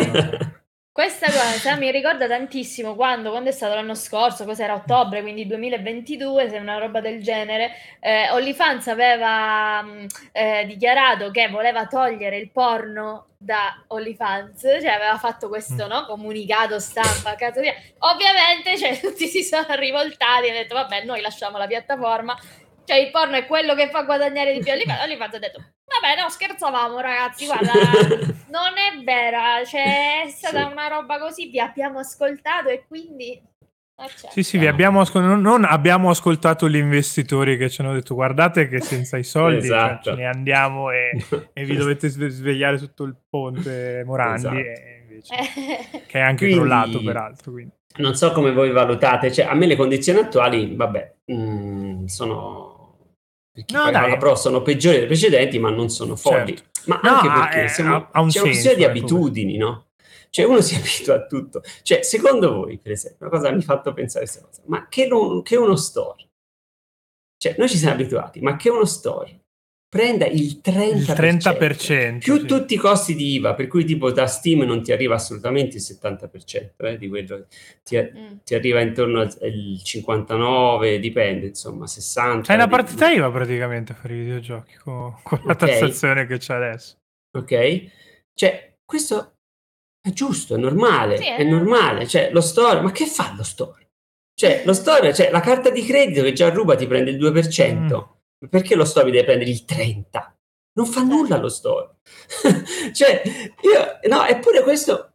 Questa 0.94 1.26
cosa 1.26 1.76
mi 1.76 1.90
ricorda 1.90 2.28
tantissimo 2.28 2.94
quando, 2.94 3.32
quando 3.32 3.50
è 3.50 3.52
stato 3.52 3.74
l'anno 3.74 3.96
scorso, 3.96 4.46
cos'era 4.46 4.76
ottobre, 4.76 5.24
quindi 5.24 5.48
2022, 5.48 6.50
se 6.52 6.58
una 6.60 6.78
roba 6.78 7.02
del 7.02 7.24
genere, 7.24 7.72
eh, 8.00 8.30
OnlyFans 8.30 8.86
aveva 8.90 9.82
mh, 9.82 10.06
eh, 10.32 10.66
dichiarato 10.68 11.32
che 11.32 11.48
voleva 11.48 11.88
togliere 11.88 12.38
il 12.38 12.52
porno 12.52 13.30
da 13.38 13.84
OnlyFans, 13.88 14.62
cioè 14.62 14.92
aveva 14.92 15.18
fatto 15.18 15.48
questo 15.50 15.86
Mm. 15.86 15.90
no, 15.90 16.06
comunicato 16.06 16.78
stampa, 16.78 17.34
cazzo 17.34 17.60
via. 17.62 17.74
Ovviamente 17.98 18.78
cioè, 18.78 18.96
tutti 19.02 19.26
si 19.28 19.42
sono 19.42 19.66
rivoltati 19.74 20.46
e 20.46 20.50
hanno 20.52 20.60
detto 20.60 20.76
vabbè 20.76 21.06
noi 21.06 21.22
lasciamo 21.22 21.58
la 21.58 21.66
piattaforma, 21.66 22.38
cioè 22.86 22.98
il 22.98 23.12
porno 23.12 23.36
è 23.36 23.46
quello 23.46 23.76
che 23.76 23.90
fa 23.90 24.04
guadagnare 24.04 24.54
di 24.54 24.60
più 24.60 24.72
OnlyFans, 24.72 25.02
OnlyFans 25.04 25.34
ha 25.36 25.40
detto 25.40 25.60
vabbè 25.60 26.22
no 26.22 26.30
scherzavamo 26.30 27.00
ragazzi, 27.00 27.46
guarda 27.46 27.72
non 28.50 28.74
è 28.78 29.04
vera, 29.04 29.64
cioè 29.66 30.24
è 30.26 30.30
stata 30.30 30.66
Sì. 30.66 30.72
una 30.72 30.88
roba 30.88 31.20
così, 31.20 31.50
vi 31.50 31.60
abbiamo 31.60 32.00
ascoltato 32.00 32.70
e 32.70 32.86
quindi... 32.88 33.32
eh, 33.34 34.08
certo. 34.08 34.30
Sì, 34.32 34.44
sì, 34.44 34.58
vi 34.58 34.68
abbiamo 34.68 35.02
ascol- 35.02 35.40
non, 35.40 35.64
abbiamo 35.66 36.10
ascoltato 36.10 36.68
gli 36.68 36.78
investitori 36.78 37.58
che 37.58 37.70
ci 37.70 37.82
hanno 37.82 37.94
detto 37.94 38.16
guardate 38.16 38.68
che 38.68 38.82
senza 38.82 39.18
i 39.18 39.24
soldi 39.24 39.68
cioè, 39.68 39.78
Esatto. 39.78 40.10
ce 40.12 40.16
ne 40.16 40.26
andiamo 40.26 40.90
e, 40.92 41.12
e 41.54 41.64
vi 41.64 41.76
dovete 41.76 42.10
sve- 42.10 42.30
svegliare 42.30 42.78
sotto 42.80 43.04
il 43.04 43.16
ponte 43.30 44.04
Morandi, 44.06 44.38
Esatto. 44.40 44.56
e 44.58 45.06
invece- 45.08 45.36
Eh, 45.36 46.04
che 46.08 46.18
è 46.20 46.22
anche 46.22 46.46
Quindi- 46.48 46.56
crollato 46.56 47.02
peraltro. 47.04 47.52
Quindi. 47.52 47.72
Non 47.96 48.16
so 48.16 48.32
come 48.32 48.52
voi 48.52 48.72
valutate, 48.72 49.32
cioè 49.32 49.46
a 49.46 49.54
me 49.54 49.68
le 49.68 49.76
condizioni 49.76 50.18
attuali, 50.18 50.76
vabbè, 50.76 51.14
mm, 51.32 52.06
sono 52.06 52.73
No, 53.72 53.92
dai. 53.92 54.18
Pro 54.18 54.36
sono 54.36 54.62
peggiori 54.62 54.98
dei 54.98 55.06
precedenti, 55.06 55.60
ma 55.60 55.70
non 55.70 55.90
sono 55.90 56.16
folli. 56.16 56.56
Certo. 56.58 56.72
Ma 56.86 57.00
No, 57.04 57.10
anche 57.12 57.28
perché 57.28 57.64
è- 57.66 57.68
siamo, 57.68 58.08
ha- 58.12 58.22
un 58.22 58.30
c'è 58.30 58.40
una 58.40 58.48
questione 58.50 58.76
di 58.78 58.84
abitudini, 58.84 59.58
no? 59.58 59.88
Cioè 60.30 60.46
uno 60.46 60.60
si 60.62 60.76
abitua 60.76 61.16
a 61.16 61.26
tutto. 61.28 61.62
Cioè, 61.84 62.02
secondo 62.02 62.52
voi, 62.54 62.80
per 62.80 62.92
esempio, 62.94 63.28
una 63.28 63.36
cosa 63.38 63.52
mi 63.52 63.60
ha 63.60 63.62
fatto 63.62 63.94
pensare 63.94 64.26
questa 64.26 64.44
cosa, 64.46 64.62
ma 64.66 64.88
che, 64.90 65.06
non- 65.06 65.44
che 65.44 65.56
uno 65.56 65.76
store, 65.76 66.28
cioè 67.38 67.56
noi 67.58 67.70
ci 67.70 67.78
siamo 67.78 67.94
abituati, 67.94 68.40
ma 68.42 68.56
che 68.56 68.70
uno 68.70 68.86
store 68.86 69.43
prenda 69.94 70.26
il 70.26 70.60
30%, 70.60 70.96
Il 70.96 71.04
30%, 71.04 72.18
più 72.18 72.40
sì. 72.40 72.46
tutti 72.48 72.74
i 72.74 72.78
costi 72.78 73.14
di 73.14 73.36
IVA, 73.36 73.54
per 73.54 73.68
cui 73.68 73.86
tipo 73.86 74.12
da 74.12 74.26
Steam 74.26 74.62
non 74.62 74.82
ti 74.82 74.92
arriva 74.92 75.14
assolutamente 75.14 75.78
il 75.78 75.84
70% 75.84 76.72
eh, 76.78 76.98
di 76.98 77.08
quello, 77.08 77.46
ti, 77.84 77.96
mm. 77.98 78.38
ti 78.44 78.56
arriva 78.56 78.82
intorno 78.82 79.20
al 79.22 79.32
al 79.40 79.80
59, 79.84 80.98
dipende, 80.98 81.46
insomma, 81.46 81.86
60. 81.86 82.48
C'hai 82.48 82.56
una 82.56 82.68
partita 82.68 83.12
IVA 83.12 83.30
praticamente 83.30 83.94
fare 83.94 84.16
i 84.16 84.18
videogiochi 84.18 84.78
con, 84.78 85.16
con 85.22 85.42
la 85.46 85.52
Ok. 85.52 85.60
tassazione 85.60 86.26
che 86.26 86.40
c'è 86.40 86.56
adesso. 86.56 86.96
Ok? 87.38 87.84
Cioè, 88.34 88.74
questo 88.84 89.36
è 90.02 90.10
giusto, 90.10 90.56
è 90.56 90.58
normale, 90.58 91.18
Sì, 91.18 91.28
è, 91.28 91.36
è 91.36 91.44
normale. 91.44 92.08
Cioè, 92.08 92.32
lo 92.32 92.42
store, 92.42 92.82
ma 92.82 92.92
che 92.92 93.06
fa 93.06 93.36
lo 93.38 93.44
store? 93.44 93.90
Cioè, 94.34 94.64
lo 94.66 94.74
store, 94.74 95.14
cioè, 95.14 95.30
la 95.30 95.42
carta 95.42 95.70
di 95.70 95.84
credito 95.84 96.24
che 96.24 96.34
già 96.34 96.50
ruba 96.50 96.76
ti 96.76 96.88
prende 96.88 97.12
il 97.12 97.20
2%. 97.20 98.22
Perché 98.50 98.76
lo 98.76 98.86
store 98.86 99.06
mi 99.06 99.12
deve 99.12 99.26
prendere 99.26 99.50
il 99.50 99.64
30%? 99.68 100.32
Non 100.76 100.86
fa 100.88 101.04
nulla 101.04 101.38
lo 101.38 101.50
store. 101.50 101.98
cioè, 102.94 103.22
io, 103.62 104.10
no, 104.10 104.26
eppure 104.26 104.64
questo... 104.64 105.12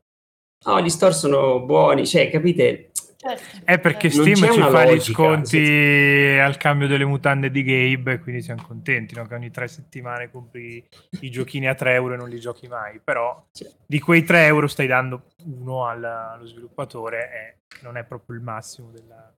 No, 0.65 0.81
gli 0.81 0.89
store 0.89 1.13
sono 1.13 1.61
buoni, 1.61 2.07
cioè, 2.07 2.31
capite? 2.31 2.91
certo. 3.19 3.65
È 3.65 3.79
perché 3.81 4.11
Steam 4.11 4.35
ci 4.35 4.61
fa 4.61 4.85
gli 4.85 5.01
sconti 5.01 6.39
al 6.41 6.57
cambio 6.57 6.87
delle 6.87 7.05
mutande 7.05 7.51
di 7.51 7.63
Gabe, 7.63 8.13
e 8.13 8.19
quindi 8.21 8.43
siamo 8.43 8.65
contenti 8.67 9.15
no? 9.15 9.27
che 9.27 9.35
ogni 9.35 9.51
tre 9.51 9.67
settimane 9.67 10.31
compri 10.31 10.87
i 11.21 11.31
giochini 11.31 11.67
a 11.67 11.75
3 11.75 11.95
euro 11.95 12.15
e 12.15 12.17
non 12.17 12.29
li 12.29 12.39
giochi 12.39 12.69
mai. 12.69 13.01
Però 13.03 13.49
Cioè, 13.53 13.69
di 13.87 13.99
quei 13.99 14.23
3 14.23 14.47
euro 14.47 14.69
stai 14.69 14.87
dando 14.87 15.25
uno 15.45 15.85
al- 15.85 16.05
allo 16.05 16.47
sviluppatore 16.47 17.31
e 17.33 17.79
non 17.83 17.97
è 17.97 18.05
proprio 18.05 18.37
il 18.37 18.43
massimo 18.43 18.91
della 18.91 19.33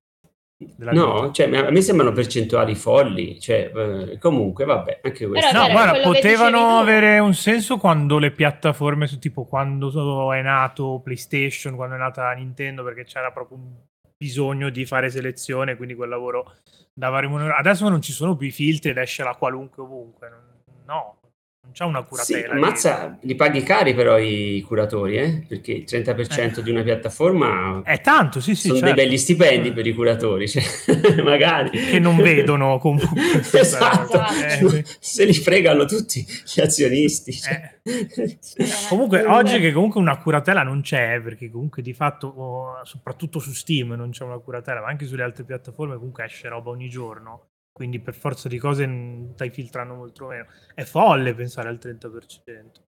No, 0.76 1.22
vita. 1.22 1.32
cioè, 1.32 1.56
a 1.56 1.70
me 1.70 1.80
sembrano 1.80 2.12
percentuali 2.12 2.74
folli. 2.74 3.40
Cioè, 3.40 3.72
eh, 3.74 4.18
comunque, 4.18 4.64
vabbè, 4.66 5.00
anche 5.02 5.26
questo. 5.26 5.48
Però 5.48 5.58
No, 5.60 5.64
Cioè, 5.66 5.72
guarda, 5.72 6.00
potevano 6.02 6.78
avere 6.78 7.18
un 7.18 7.32
senso 7.32 7.78
quando 7.78 8.18
le 8.18 8.30
piattaforme, 8.30 9.06
su- 9.06 9.18
tipo 9.18 9.44
quando 9.46 10.32
è 10.32 10.42
nato 10.42 11.00
PlayStation, 11.02 11.76
quando 11.76 11.94
è 11.94 11.98
nata 11.98 12.30
Nintendo, 12.32 12.82
perché 12.84 13.04
c'era 13.04 13.30
proprio 13.30 13.56
un 13.56 13.72
bisogno 14.18 14.68
di 14.68 14.84
fare 14.84 15.08
selezione, 15.08 15.76
quindi 15.76 15.94
quel 15.94 16.10
lavoro 16.10 16.56
dava 16.92 17.20
remunerazione. 17.20 17.60
Adesso 17.68 17.88
non 17.88 18.02
ci 18.02 18.12
sono 18.12 18.36
più 18.36 18.46
i 18.46 18.50
filtri 18.50 18.90
ed 18.90 18.98
esce 18.98 19.22
la 19.22 19.34
qualunque 19.34 19.82
ovunque. 19.82 20.30
No, 20.86 21.19
non 21.70 21.72
c'è 21.72 21.84
una 21.84 22.00
Sì, 22.00 22.32
curatela. 22.32 22.52
ammazza, 22.54 23.18
li 23.22 23.34
paghi 23.36 23.62
cari 23.62 23.94
però 23.94 24.18
i 24.18 24.62
curatori, 24.66 25.16
eh? 25.18 25.44
perché 25.46 25.72
il 25.72 25.84
30% 25.86 26.60
di 26.60 26.70
una 26.70 26.82
piattaforma 26.82 27.82
È 27.84 28.00
tanto, 28.00 28.40
sì, 28.40 28.54
sì, 28.54 28.68
sono 28.68 28.78
certo. 28.80 28.94
dei 28.94 29.04
belli 29.04 29.18
stipendi 29.18 29.72
per 29.72 29.86
i 29.86 29.94
curatori, 29.94 30.48
cioè, 30.48 30.62
magari. 31.22 31.70
Che 31.70 31.98
non 31.98 32.16
vedono 32.16 32.78
comunque. 32.78 33.08
esatto, 33.52 34.20
Eh, 34.20 34.84
se 34.98 35.24
li 35.24 35.34
fregano 35.34 35.84
tutti 35.84 36.24
gli 36.54 36.60
azionisti. 36.60 37.32
cioè. 37.32 37.78
Comunque, 38.88 39.24
oggi 39.24 39.58
che 39.58 39.72
comunque 39.72 40.00
una 40.00 40.18
curatela 40.18 40.62
non 40.62 40.82
c'è, 40.82 41.20
perché 41.22 41.50
comunque 41.50 41.82
di 41.82 41.92
fatto, 41.94 42.26
oh, 42.28 42.84
soprattutto 42.84 43.38
su 43.38 43.52
Steam 43.52 43.92
non 43.92 44.10
c'è 44.10 44.24
una 44.24 44.38
curatela, 44.38 44.80
ma 44.80 44.88
anche 44.88 45.06
sulle 45.06 45.22
altre 45.22 45.44
piattaforme 45.44 45.96
comunque 45.96 46.24
esce 46.24 46.48
roba 46.48 46.70
ogni 46.70 46.88
giorno. 46.88 47.49
Quindi 47.72 48.00
per 48.00 48.14
forza 48.14 48.48
di 48.48 48.58
cose 48.58 48.86
mm, 48.86 49.32
stai 49.32 49.50
filtrando 49.50 49.94
molto 49.94 50.26
meno. 50.26 50.46
È 50.74 50.82
folle 50.82 51.34
pensare 51.34 51.68
al 51.68 51.78
30%. 51.80 52.88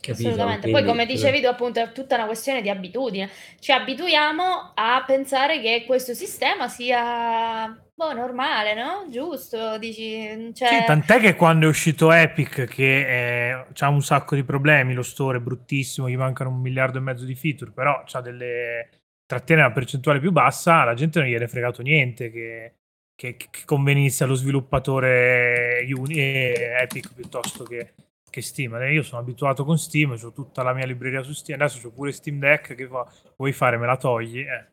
Capito? 0.00 0.28
Assolutamente. 0.28 0.70
Quindi- 0.70 0.80
Poi, 0.80 0.88
come 0.88 1.06
dicevi 1.06 1.40
tu, 1.40 1.46
appunto, 1.46 1.80
è 1.80 1.92
tutta 1.92 2.14
una 2.14 2.26
questione 2.26 2.62
di 2.62 2.70
abitudine. 2.70 3.30
Ci 3.58 3.72
abituiamo 3.72 4.72
a 4.74 5.02
pensare 5.06 5.60
che 5.60 5.84
questo 5.86 6.14
sistema 6.14 6.68
sia 6.68 7.66
boh, 7.94 8.12
normale, 8.12 8.74
no? 8.74 9.06
Giusto? 9.10 9.76
Dici, 9.78 10.52
cioè... 10.54 10.68
Sì, 10.68 10.84
tant'è 10.86 11.18
che 11.18 11.34
quando 11.34 11.66
è 11.66 11.68
uscito 11.68 12.12
Epic, 12.12 12.64
che 12.66 13.64
ha 13.76 13.88
un 13.88 14.02
sacco 14.02 14.36
di 14.36 14.44
problemi, 14.44 14.94
lo 14.94 15.02
store 15.02 15.38
è 15.38 15.40
bruttissimo, 15.40 16.08
gli 16.08 16.16
mancano 16.16 16.50
un 16.50 16.60
miliardo 16.60 16.98
e 16.98 17.00
mezzo 17.00 17.24
di 17.24 17.34
feature, 17.34 17.72
però 17.72 18.02
c'ha 18.06 18.20
delle 18.20 18.90
trattiene 19.26 19.62
una 19.62 19.72
percentuale 19.72 20.20
più 20.20 20.32
bassa, 20.32 20.84
la 20.84 20.94
gente 20.94 21.18
non 21.18 21.28
gli 21.28 21.34
è 21.34 21.46
fregato 21.48 21.82
niente 21.82 22.30
che, 22.30 22.77
che- 23.18 23.34
che 23.36 23.64
convenisse 23.64 24.22
allo 24.22 24.34
sviluppatore 24.34 25.84
Uni- 25.92 26.18
eh, 26.18 26.76
Epic 26.82 27.12
piuttosto 27.14 27.64
che, 27.64 27.94
che 28.30 28.40
Steam. 28.40 28.76
Eh, 28.76 28.92
Io 28.92 29.02
sono 29.02 29.20
abituato 29.20 29.64
con 29.64 29.76
Steam, 29.76 30.12
ho 30.22 30.32
tutta 30.32 30.62
la 30.62 30.72
mia 30.72 30.86
libreria 30.86 31.24
su 31.24 31.32
Steam, 31.32 31.60
adesso 31.60 31.84
ho 31.84 31.90
pure 31.90 32.12
Steam 32.12 32.38
Deck 32.38 32.76
che 32.76 32.86
fa, 32.86 33.04
vuoi 33.36 33.52
fare, 33.52 33.76
me 33.76 33.86
la 33.86 33.96
togli. 33.96 34.38
Eh. 34.38 34.66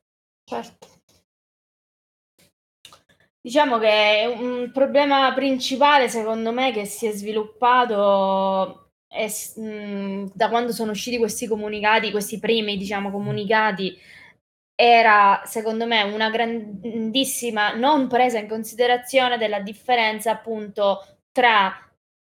Certo. 0.47 0.87
Diciamo 3.41 3.79
che 3.79 4.31
un 4.37 4.69
problema 4.71 5.33
principale, 5.33 6.07
secondo 6.07 6.51
me, 6.51 6.71
che 6.71 6.85
si 6.85 7.07
è 7.07 7.11
sviluppato 7.11 8.91
è 9.07 9.27
mh, 9.59 10.31
da 10.35 10.49
quando 10.49 10.71
sono 10.71 10.91
usciti 10.91 11.17
questi 11.17 11.47
comunicati, 11.47 12.11
questi 12.11 12.37
primi, 12.39 12.77
diciamo, 12.77 13.09
comunicati, 13.09 13.97
era, 14.75 15.41
secondo 15.45 15.85
me, 15.85 16.03
una 16.03 16.29
grandissima 16.29 17.73
non 17.73 18.07
presa 18.07 18.37
in 18.39 18.47
considerazione 18.47 19.37
della 19.37 19.59
differenza, 19.61 20.31
appunto, 20.31 21.05
tra 21.31 21.73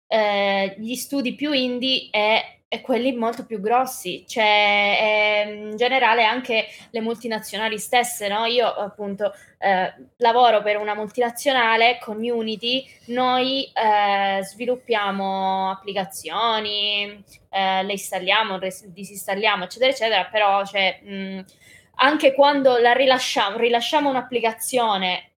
eh, 0.08 0.76
gli 0.78 0.96
studi 0.96 1.36
più 1.36 1.54
indie 1.54 2.10
e, 2.12 2.62
e 2.68 2.82
quelli 2.82 3.14
molto 3.14 3.46
più 3.46 3.62
grossi. 3.62 4.26
Cioè, 4.28 5.46
ehm, 5.46 5.70
in 5.72 5.78
generale 5.78 6.24
anche 6.24 6.68
le 6.90 7.02
multinazionali 7.02 7.78
stesse, 7.78 8.28
no? 8.28 8.46
Io 8.46 8.68
appunto 8.68 9.34
eh, 9.60 9.94
lavoro 10.18 10.62
per 10.62 10.78
una 10.78 10.96
multinazionale 10.96 12.00
con 12.00 12.18
Unity, 12.18 12.86
noi 13.08 13.64
eh, 13.74 14.44
sviluppiamo 14.44 15.70
applicazioni, 15.72 17.24
eh, 17.50 17.84
le 17.84 17.92
installiamo, 17.92 18.58
res- 18.58 18.88
disinstalliamo, 18.88 19.64
eccetera, 19.66 19.92
eccetera, 19.92 20.26
però 20.26 20.66
cioè, 20.66 21.00
mh, 21.02 21.46
anche 21.96 22.34
quando 22.34 22.78
la 22.78 22.94
rilasciamo, 22.94 23.58
rilasciamo 23.58 24.10
un'applicazione 24.10 25.32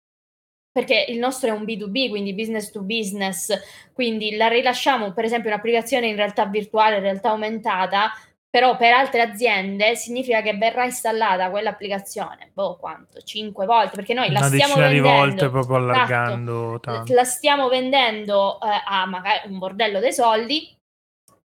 perché 0.74 1.04
il 1.08 1.18
nostro 1.18 1.50
è 1.50 1.52
un 1.52 1.62
B2B, 1.62 2.08
quindi 2.08 2.34
business 2.34 2.72
to 2.72 2.82
business, 2.82 3.52
quindi 3.92 4.34
la 4.34 4.48
rilasciamo 4.48 5.12
per 5.12 5.24
esempio 5.24 5.50
un'applicazione 5.50 6.08
in 6.08 6.16
realtà 6.16 6.46
virtuale, 6.46 6.96
in 6.96 7.02
realtà 7.02 7.30
aumentata, 7.30 8.10
però 8.50 8.76
per 8.76 8.92
altre 8.92 9.20
aziende 9.20 9.94
significa 9.94 10.40
che 10.40 10.56
verrà 10.56 10.84
installata 10.84 11.50
quell'applicazione, 11.50 12.50
boh, 12.52 12.76
quanto? 12.76 13.20
Cinque 13.20 13.66
volte, 13.66 13.94
perché 13.94 14.14
noi 14.14 14.32
la 14.32 14.40
Una 14.40 14.48
stiamo 14.48 14.74
decina 14.74 14.88
di 14.88 15.00
vendendo, 15.00 15.18
volte 15.18 15.48
proprio 15.48 15.78
esatto, 15.78 15.92
allargando 15.92 16.80
tanto. 16.80 17.14
la 17.14 17.24
stiamo 17.24 17.68
vendendo 17.68 18.60
eh, 18.60 18.82
a 18.84 19.06
magari 19.06 19.48
un 19.48 19.58
bordello 19.58 20.00
dei 20.00 20.12
soldi, 20.12 20.76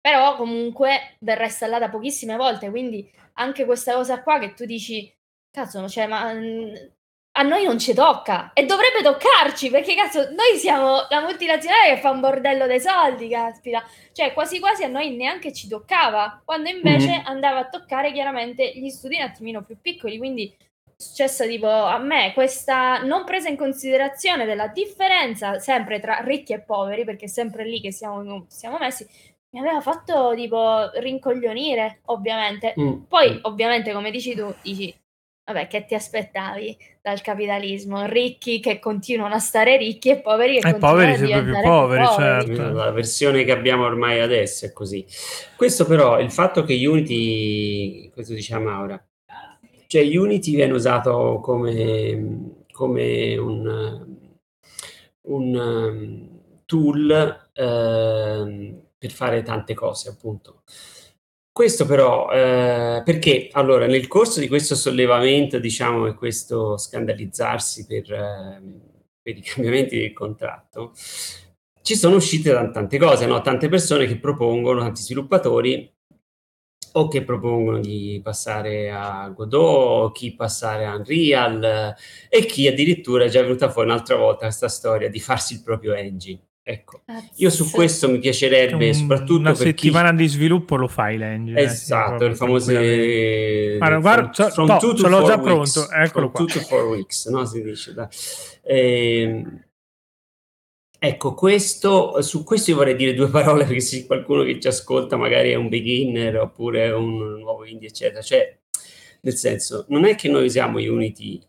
però 0.09 0.37
comunque 0.37 1.17
verrà 1.19 1.43
installata 1.43 1.89
pochissime 1.89 2.37
volte, 2.37 2.69
quindi 2.69 3.11
anche 3.33 3.65
questa 3.65 3.93
cosa 3.93 4.23
qua 4.23 4.39
che 4.39 4.53
tu 4.53 4.63
dici, 4.65 5.13
cazzo, 5.51 5.87
cioè, 5.89 6.07
ma 6.07 6.31
mm, 6.33 6.73
a 7.33 7.41
noi 7.43 7.65
non 7.65 7.77
ci 7.77 7.93
tocca. 7.93 8.51
E 8.53 8.65
dovrebbe 8.65 9.01
toccarci 9.03 9.69
perché 9.69 9.93
cazzo, 9.95 10.21
noi 10.31 10.57
siamo 10.57 11.05
la 11.09 11.19
multinazionale 11.19 11.95
che 11.95 11.99
fa 11.99 12.09
un 12.11 12.21
bordello 12.21 12.67
dei 12.67 12.79
soldi, 12.79 13.27
caspita, 13.27 13.83
cioè 14.13 14.31
quasi 14.33 14.59
quasi 14.59 14.83
a 14.85 14.87
noi 14.87 15.13
neanche 15.15 15.51
ci 15.51 15.67
toccava, 15.67 16.41
quando 16.45 16.69
invece 16.69 17.17
Mhm. 17.17 17.25
andava 17.25 17.59
a 17.59 17.67
toccare 17.67 18.13
chiaramente 18.13 18.71
gli 18.75 18.89
studi 18.89 19.17
un 19.17 19.23
attimino 19.23 19.63
più 19.63 19.77
piccoli, 19.81 20.17
quindi 20.17 20.55
è 20.57 20.93
successo 20.95 21.45
tipo 21.45 21.69
a 21.69 21.97
me 21.99 22.31
questa 22.33 22.99
non 23.03 23.25
presa 23.25 23.49
in 23.49 23.57
considerazione 23.57 24.45
della 24.45 24.67
differenza 24.69 25.59
sempre 25.59 25.99
tra 25.99 26.19
ricchi 26.23 26.53
e 26.53 26.61
poveri, 26.61 27.03
perché 27.03 27.25
è 27.25 27.27
sempre 27.27 27.65
lì 27.65 27.81
che 27.81 27.91
siamo, 27.91 28.45
siamo 28.47 28.77
messi, 28.79 29.05
mi 29.49 29.59
aveva 29.59 29.81
fatto 29.81 30.33
tipo 30.35 30.89
rincoglionire, 30.99 32.01
ovviamente. 32.05 32.73
Mm. 32.79 33.03
Poi, 33.07 33.39
ovviamente, 33.43 33.93
come 33.93 34.11
dici 34.11 34.35
tu, 34.35 34.53
dici, 34.61 34.93
vabbè, 35.45 35.67
che 35.67 35.85
ti 35.85 35.95
aspettavi 35.95 36.77
dal 37.01 37.21
capitalismo? 37.21 38.05
Ricchi 38.05 38.59
che 38.59 38.79
continuano 38.79 39.35
a 39.35 39.39
stare 39.39 39.77
ricchi 39.77 40.09
e 40.09 40.19
poveri 40.19 40.59
che 40.59 40.67
E 40.67 40.71
continuano 40.71 40.93
poveri 40.93 41.11
a 41.11 41.15
sempre 41.15 41.43
più 41.43 41.61
poveri, 41.61 42.05
poveri. 42.05 42.45
certo. 42.55 42.71
La 42.73 42.91
versione 42.91 43.43
che 43.45 43.51
abbiamo 43.51 43.85
ormai 43.85 44.19
adesso 44.19 44.65
è 44.65 44.73
così. 44.73 45.05
Questo 45.55 45.85
però, 45.85 46.19
il 46.19 46.31
fatto 46.31 46.63
che 46.63 46.85
Unity, 46.85 48.09
questo 48.09 48.33
diciamo 48.33 48.65
Maura, 48.65 49.01
cioè 49.87 50.17
Unity 50.17 50.55
viene 50.55 50.73
usato 50.73 51.39
come, 51.41 52.65
come 52.73 53.37
un, 53.37 54.17
un 55.21 55.55
um, 55.55 56.41
tool 56.65 57.49
ehm, 57.53 58.86
per 58.97 59.11
fare 59.11 59.43
tante 59.43 59.73
cose, 59.73 60.09
appunto. 60.09 60.63
Questo 61.51 61.85
però, 61.85 62.29
eh, 62.31 63.01
perché 63.03 63.49
allora 63.51 63.87
nel 63.87 64.07
corso 64.07 64.39
di 64.39 64.47
questo 64.47 64.75
sollevamento, 64.75 65.57
diciamo, 65.59 66.05
e 66.07 66.13
questo 66.13 66.77
scandalizzarsi 66.77 67.85
per, 67.87 68.13
ehm, 68.13 68.81
per 69.21 69.37
i 69.37 69.41
cambiamenti 69.41 69.97
del 69.97 70.13
contratto, 70.13 70.93
ci 71.81 71.95
sono 71.95 72.17
uscite 72.17 72.51
tan- 72.51 72.71
tante 72.71 72.97
cose, 72.99 73.25
no? 73.25 73.41
tante 73.41 73.69
persone 73.69 74.05
che 74.05 74.19
propongono, 74.19 74.81
tanti 74.81 75.01
sviluppatori, 75.01 75.91
o 76.93 77.07
che 77.07 77.23
propongono 77.23 77.79
di 77.79 78.19
passare 78.23 78.91
a 78.91 79.29
Godot, 79.29 80.13
chi 80.13 80.35
passare 80.35 80.85
a 80.85 80.95
Unreal, 80.95 81.63
eh, 81.63 81.95
e 82.29 82.45
chi 82.45 82.67
addirittura 82.67 83.25
è 83.25 83.29
già 83.29 83.41
venuta 83.41 83.69
fuori 83.69 83.89
un'altra 83.89 84.15
volta 84.15 84.45
questa 84.45 84.67
storia 84.67 85.09
di 85.09 85.19
farsi 85.19 85.53
il 85.53 85.63
proprio 85.63 85.93
engine. 85.93 86.46
Ecco, 86.69 87.03
io 87.35 87.49
su 87.49 87.71
questo 87.71 88.09
mi 88.09 88.19
piacerebbe, 88.19 88.87
Un- 88.89 88.93
soprattutto 88.93 89.39
una 89.39 89.51
per 89.53 89.59
chi... 89.59 89.85
settimana 89.85 90.11
di 90.11 90.27
sviluppo 90.27 90.75
lo 90.75 90.89
fai 90.89 91.17
l'engine. 91.17 91.61
eh, 91.61 91.63
Esatto, 91.63 92.07
proprio 92.09 92.27
le 92.27 92.35
famose 92.35 92.73
tranquillamente. 93.77 94.01
Guarda, 94.01 94.49
from 94.51 94.77
to 94.79 94.95
ce 94.97 95.07
l'ho 95.07 95.23
già 95.23 95.37
weeks. 95.37 95.71
pronto, 95.73 95.91
eccolo 95.93 96.29
From 96.29 96.31
qua. 96.31 96.45
two 96.45 96.59
to 96.59 96.59
four 96.67 96.87
weeks, 96.89 97.25
no? 97.27 97.45
Si 97.45 97.63
dice. 97.63 98.09
Ehm, 98.63 99.65
ecco, 100.99 101.33
questo, 101.35 102.21
su 102.21 102.43
questo 102.43 102.71
io 102.71 102.75
vorrei 102.77 102.95
dire 102.97 103.13
due 103.13 103.29
parole 103.29 103.63
perché 103.63 103.79
se 103.79 104.05
qualcuno 104.05 104.43
che 104.43 104.59
ci 104.59 104.67
ascolta 104.67 105.15
magari 105.15 105.51
è 105.51 105.55
un 105.55 105.69
beginner 105.69 106.37
oppure 106.39 106.85
è 106.87 106.93
un 106.93 107.39
nuovo 107.39 107.63
indie, 107.65 107.87
eccetera. 107.87 108.21
Cioè, 108.21 108.59
nel 109.21 109.35
senso, 109.35 109.85
non 109.87 110.03
è 110.03 110.15
che 110.15 110.27
noi 110.27 110.43
usiamo 110.45 110.79
Unity 110.79 111.41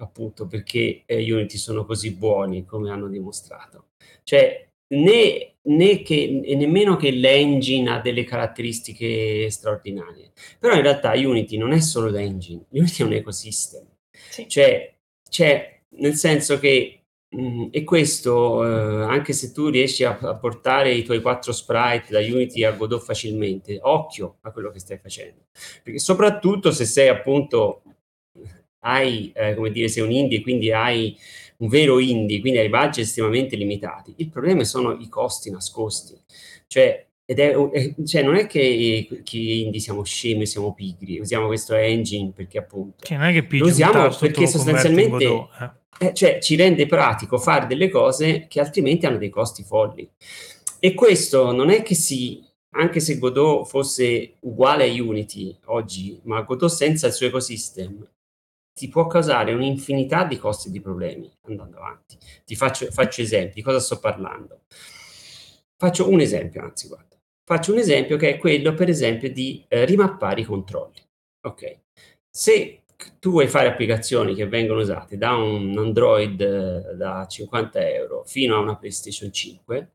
appunto 0.00 0.46
perché 0.46 1.02
eh, 1.06 1.32
Unity 1.32 1.56
sono 1.56 1.86
così 1.86 2.12
buoni 2.14 2.66
come 2.66 2.90
hanno 2.90 3.08
dimostrato. 3.08 3.86
Cioè, 4.22 4.68
né, 4.94 5.54
né 5.62 6.02
che, 6.02 6.40
e 6.44 6.54
nemmeno 6.54 6.96
che 6.96 7.10
l'engine 7.10 7.90
ha 7.90 8.00
delle 8.00 8.24
caratteristiche 8.24 9.50
straordinarie. 9.50 10.32
Però 10.58 10.74
in 10.74 10.82
realtà 10.82 11.12
Unity 11.12 11.56
non 11.56 11.72
è 11.72 11.80
solo 11.80 12.08
l'engine, 12.08 12.64
Unity 12.70 13.02
è 13.02 13.06
un 13.06 13.12
ecosistema. 13.12 13.86
Sì. 14.10 14.48
Cioè, 14.48 14.94
c'è 15.28 15.80
nel 15.92 16.14
senso 16.14 16.58
che 16.58 17.04
mh, 17.28 17.68
e 17.70 17.84
questo 17.84 18.64
eh, 18.64 19.04
anche 19.04 19.32
se 19.32 19.52
tu 19.52 19.68
riesci 19.68 20.04
a, 20.04 20.18
a, 20.18 20.36
portare 20.36 20.92
i 20.92 21.04
tuoi 21.04 21.20
quattro 21.20 21.52
sprite 21.52 22.06
da 22.10 22.20
Unity 22.20 22.64
a 22.64 22.72
Godot 22.72 23.02
facilmente, 23.02 23.78
occhio 23.80 24.38
a 24.42 24.52
quello 24.52 24.70
che 24.70 24.78
stai 24.78 24.98
facendo, 24.98 25.46
perché 25.82 25.98
soprattutto 25.98 26.70
se 26.72 26.84
sei 26.84 27.08
appunto 27.08 27.82
hai, 28.80 29.32
eh, 29.34 29.54
come 29.54 29.70
dire, 29.70 29.88
sei 29.88 30.02
un 30.02 30.10
indie, 30.10 30.40
quindi 30.40 30.72
hai 30.72 31.16
un 31.60 31.68
vero 31.68 31.98
indie, 31.98 32.40
quindi 32.40 32.58
hai 32.58 32.68
budget 32.68 33.04
estremamente 33.04 33.56
limitati. 33.56 34.14
Il 34.16 34.28
problema 34.28 34.64
sono 34.64 34.92
i 34.92 35.08
costi 35.08 35.50
nascosti. 35.50 36.18
Cioè, 36.66 37.06
ed 37.24 37.38
è, 37.38 37.54
cioè 38.04 38.22
non 38.22 38.34
è 38.34 38.46
che, 38.46 39.22
che 39.22 39.38
indie 39.38 39.80
siamo 39.80 40.02
scemi, 40.02 40.46
siamo 40.46 40.74
pigri, 40.74 41.20
usiamo 41.20 41.46
questo 41.46 41.74
engine 41.74 42.32
perché 42.34 42.58
appunto... 42.58 43.04
Cioè, 43.04 43.16
non 43.16 43.26
è 43.28 43.32
che 43.32 43.58
lo 43.58 43.66
usiamo 43.66 44.08
perché 44.08 44.46
sostanzialmente 44.46 45.48
eh, 46.00 46.14
cioè, 46.14 46.40
ci 46.40 46.56
rende 46.56 46.86
pratico 46.86 47.38
fare 47.38 47.66
delle 47.66 47.88
cose 47.88 48.46
che 48.48 48.58
altrimenti 48.58 49.06
hanno 49.06 49.18
dei 49.18 49.28
costi 49.28 49.62
folli. 49.62 50.08
E 50.78 50.94
questo 50.94 51.52
non 51.52 51.70
è 51.70 51.82
che 51.82 51.94
si 51.94 52.42
anche 52.72 53.00
se 53.00 53.18
Godot 53.18 53.66
fosse 53.66 54.34
uguale 54.40 54.84
a 54.84 55.02
Unity 55.02 55.56
oggi, 55.66 56.20
ma 56.24 56.42
Godot 56.42 56.70
senza 56.70 57.08
il 57.08 57.12
suo 57.12 57.26
ecosistema, 57.26 58.06
ti 58.80 58.88
può 58.88 59.06
causare 59.06 59.52
un'infinità 59.52 60.24
di 60.24 60.38
costi 60.38 60.68
e 60.68 60.70
di 60.70 60.80
problemi 60.80 61.30
andando 61.42 61.76
avanti. 61.76 62.16
Ti 62.46 62.56
faccio, 62.56 62.90
faccio 62.90 63.20
esempi, 63.20 63.56
di 63.56 63.62
cosa 63.62 63.78
sto 63.78 63.98
parlando? 63.98 64.62
Faccio 65.76 66.08
un 66.08 66.18
esempio, 66.18 66.62
anzi, 66.62 66.88
guarda. 66.88 67.18
Faccio 67.44 67.72
un 67.72 67.78
esempio 67.78 68.16
che 68.16 68.30
è 68.30 68.38
quello, 68.38 68.72
per 68.72 68.88
esempio, 68.88 69.30
di 69.30 69.62
eh, 69.68 69.84
rimappare 69.84 70.40
i 70.40 70.44
controlli. 70.44 70.98
Ok. 71.46 71.80
Se 72.30 72.84
tu 73.18 73.32
vuoi 73.32 73.48
fare 73.48 73.68
applicazioni 73.68 74.34
che 74.34 74.46
vengono 74.46 74.80
usate 74.80 75.18
da 75.18 75.34
un 75.34 75.76
Android 75.76 76.40
eh, 76.40 76.94
da 76.94 77.26
50 77.26 77.86
euro 77.86 78.24
fino 78.24 78.56
a 78.56 78.60
una 78.60 78.76
PlayStation 78.76 79.30
5, 79.30 79.92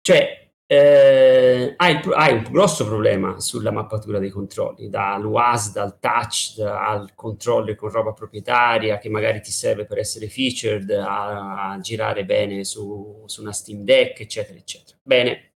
cioè 0.00 0.41
eh, 0.72 1.74
hai, 1.76 2.00
hai, 2.14 2.32
un 2.32 2.46
grosso 2.50 2.86
problema 2.86 3.38
sulla 3.40 3.70
mappatura 3.70 4.18
dei 4.18 4.30
controlli, 4.30 4.88
dall'UAS, 4.88 5.72
dal 5.72 5.98
touch, 5.98 6.60
al 6.60 7.14
controller 7.14 7.74
con 7.74 7.90
roba 7.90 8.14
proprietaria 8.14 8.96
che 8.96 9.10
magari 9.10 9.42
ti 9.42 9.50
serve 9.50 9.84
per 9.84 9.98
essere 9.98 10.30
featured, 10.30 10.88
a, 10.88 11.72
a 11.72 11.78
girare 11.80 12.24
bene 12.24 12.64
su, 12.64 13.22
su, 13.26 13.42
una 13.42 13.52
Steam 13.52 13.82
Deck, 13.84 14.20
eccetera, 14.20 14.58
eccetera. 14.58 14.96
Bene, 15.02 15.56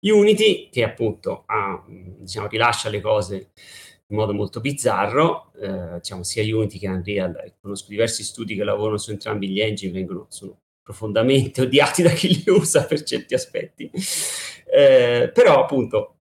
Unity, 0.00 0.70
che 0.70 0.84
appunto 0.84 1.42
ha, 1.44 1.84
diciamo, 1.86 2.46
rilascia 2.46 2.88
le 2.88 3.02
cose 3.02 3.50
in 4.06 4.16
modo 4.16 4.32
molto 4.32 4.60
bizzarro, 4.60 5.52
eh, 5.60 5.96
diciamo, 5.96 6.22
sia 6.22 6.42
Unity 6.42 6.78
che 6.78 6.88
Unreal, 6.88 7.56
conosco 7.60 7.90
diversi 7.90 8.22
studi 8.22 8.54
che 8.54 8.64
lavorano 8.64 8.96
su 8.96 9.10
entrambi 9.10 9.50
gli 9.50 9.60
engine, 9.60 9.92
vengono, 9.92 10.24
sono 10.30 10.60
profondamente 10.86 11.62
odiati 11.62 12.00
da 12.00 12.10
chi 12.10 12.28
li 12.28 12.44
usa 12.46 12.84
per 12.84 13.02
certi 13.02 13.34
aspetti. 13.34 13.90
Eh, 14.72 15.32
però 15.34 15.60
appunto 15.60 16.18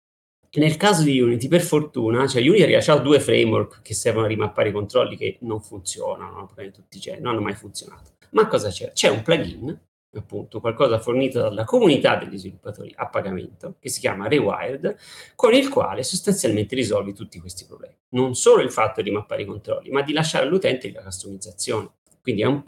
nel 0.53 0.77
caso 0.77 1.03
di 1.03 1.19
Unity, 1.19 1.49
per 1.49 1.61
fortuna, 1.61 2.27
cioè 2.27 2.47
Unity 2.47 2.73
ha 2.75 2.95
due 2.97 3.19
framework 3.19 3.81
che 3.81 3.93
servono 3.93 4.25
a 4.25 4.29
rimappare 4.29 4.69
i 4.69 4.71
controlli 4.71 5.17
che 5.17 5.37
non 5.41 5.59
funzionano, 5.59 6.49
non 6.55 7.25
hanno 7.25 7.41
mai 7.41 7.55
funzionato. 7.55 8.11
Ma 8.31 8.47
cosa 8.47 8.69
c'è? 8.69 8.93
C'è 8.93 9.09
un 9.09 9.21
plugin, 9.21 9.77
appunto, 10.13 10.61
qualcosa 10.61 10.99
fornito 10.99 11.41
dalla 11.41 11.65
comunità 11.65 12.15
degli 12.15 12.37
sviluppatori 12.37 12.93
a 12.95 13.09
pagamento, 13.09 13.75
che 13.79 13.89
si 13.89 13.99
chiama 13.99 14.27
Rewired, 14.27 14.95
con 15.35 15.53
il 15.53 15.67
quale 15.67 16.03
sostanzialmente 16.03 16.75
risolvi 16.75 17.13
tutti 17.13 17.39
questi 17.39 17.65
problemi. 17.65 17.95
Non 18.09 18.35
solo 18.35 18.61
il 18.61 18.71
fatto 18.71 19.01
di 19.01 19.11
mappare 19.11 19.41
i 19.41 19.45
controlli, 19.45 19.89
ma 19.89 20.03
di 20.03 20.13
lasciare 20.13 20.45
all'utente 20.45 20.89
la 20.91 21.01
customizzazione. 21.01 21.89
Quindi 22.23 22.41
è 22.41 22.45
un, 22.45 22.63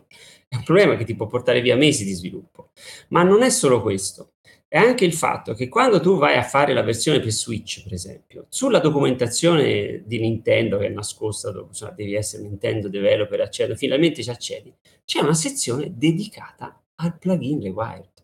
è 0.49 0.57
un 0.57 0.63
problema 0.63 0.97
che 0.97 1.05
ti 1.05 1.15
può 1.15 1.27
portare 1.27 1.61
via 1.61 1.77
mesi 1.77 2.03
di 2.03 2.11
sviluppo. 2.11 2.71
Ma 3.07 3.23
non 3.23 3.41
è 3.41 3.49
solo 3.49 3.81
questo, 3.81 4.33
è 4.67 4.77
anche 4.77 5.05
il 5.05 5.13
fatto 5.13 5.53
che 5.53 5.69
quando 5.69 6.01
tu 6.01 6.17
vai 6.17 6.35
a 6.35 6.43
fare 6.43 6.73
la 6.73 6.81
versione 6.81 7.21
per 7.21 7.31
Switch, 7.31 7.81
per 7.83 7.93
esempio, 7.93 8.47
sulla 8.49 8.79
documentazione 8.79 10.03
di 10.05 10.19
Nintendo 10.19 10.77
che 10.77 10.87
è 10.87 10.89
nascosta, 10.89 11.53
cioè 11.71 11.93
devi 11.93 12.15
essere 12.15 12.43
Nintendo 12.43 12.89
developer, 12.89 13.39
accedere, 13.39 13.77
finalmente 13.77 14.21
ci 14.21 14.29
accedi, 14.29 14.75
c'è 15.05 15.21
una 15.21 15.33
sezione 15.33 15.93
dedicata 15.95 16.77
al 16.95 17.17
plugin 17.17 17.61
Rewired 17.61 18.14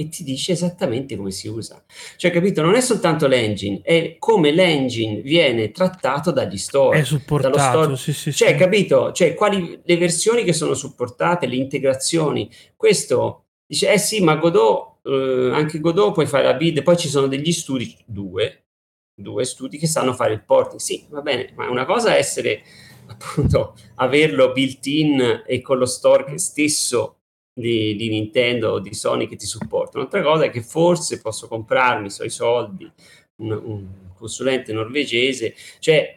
e 0.00 0.08
ti 0.08 0.22
dice 0.22 0.52
esattamente 0.52 1.16
come 1.16 1.32
si 1.32 1.48
usa. 1.48 1.84
Cioè, 2.16 2.30
capito? 2.30 2.62
Non 2.62 2.76
è 2.76 2.80
soltanto 2.80 3.26
l'engine, 3.26 3.80
è 3.82 4.14
come 4.20 4.52
l'engine 4.52 5.22
viene 5.22 5.72
trattato 5.72 6.30
dagli 6.30 6.56
store. 6.56 7.00
È 7.00 7.02
supportato, 7.02 7.58
store. 7.58 7.96
Sì, 7.96 8.12
sì, 8.12 8.32
cioè, 8.32 8.50
sì. 8.50 8.54
capito? 8.54 9.10
Cioè, 9.10 9.34
quali 9.34 9.80
le 9.82 9.96
versioni 9.96 10.44
che 10.44 10.52
sono 10.52 10.74
supportate, 10.74 11.48
le 11.48 11.56
integrazioni. 11.56 12.48
Questo 12.76 13.46
dice, 13.66 13.92
eh 13.92 13.98
sì, 13.98 14.22
ma 14.22 14.36
Godot, 14.36 14.98
eh, 15.02 15.50
anche 15.52 15.80
Godot 15.80 16.12
puoi 16.12 16.26
fare 16.26 16.44
la 16.44 16.54
bid, 16.54 16.80
poi 16.84 16.96
ci 16.96 17.08
sono 17.08 17.26
degli 17.26 17.50
studi, 17.50 17.96
due, 18.06 18.66
due 19.12 19.44
studi 19.44 19.78
che 19.78 19.88
sanno 19.88 20.12
fare 20.12 20.32
il 20.32 20.44
porting. 20.44 20.78
Sì, 20.78 21.06
va 21.08 21.22
bene, 21.22 21.50
ma 21.56 21.68
una 21.68 21.84
cosa 21.84 22.14
è 22.14 22.18
essere 22.18 22.62
appunto 23.08 23.74
averlo 23.96 24.52
built 24.52 24.86
in 24.86 25.42
e 25.44 25.60
con 25.60 25.78
lo 25.78 25.86
store 25.86 26.38
stesso 26.38 27.17
di, 27.58 27.96
di, 27.96 28.08
Nintendo 28.08 28.72
o 28.72 28.78
di 28.80 28.94
Sony 28.94 29.26
che 29.26 29.36
ti 29.36 29.46
supportano. 29.46 30.04
Un'altra 30.04 30.22
cosa 30.22 30.44
è 30.44 30.50
che 30.50 30.62
forse 30.62 31.20
posso 31.20 31.48
comprarmi 31.48 32.10
so, 32.10 32.24
i 32.24 32.30
soldi 32.30 32.90
un, 33.36 33.50
un 33.50 33.86
consulente 34.14 34.72
norvegese, 34.72 35.54
cioè 35.78 36.16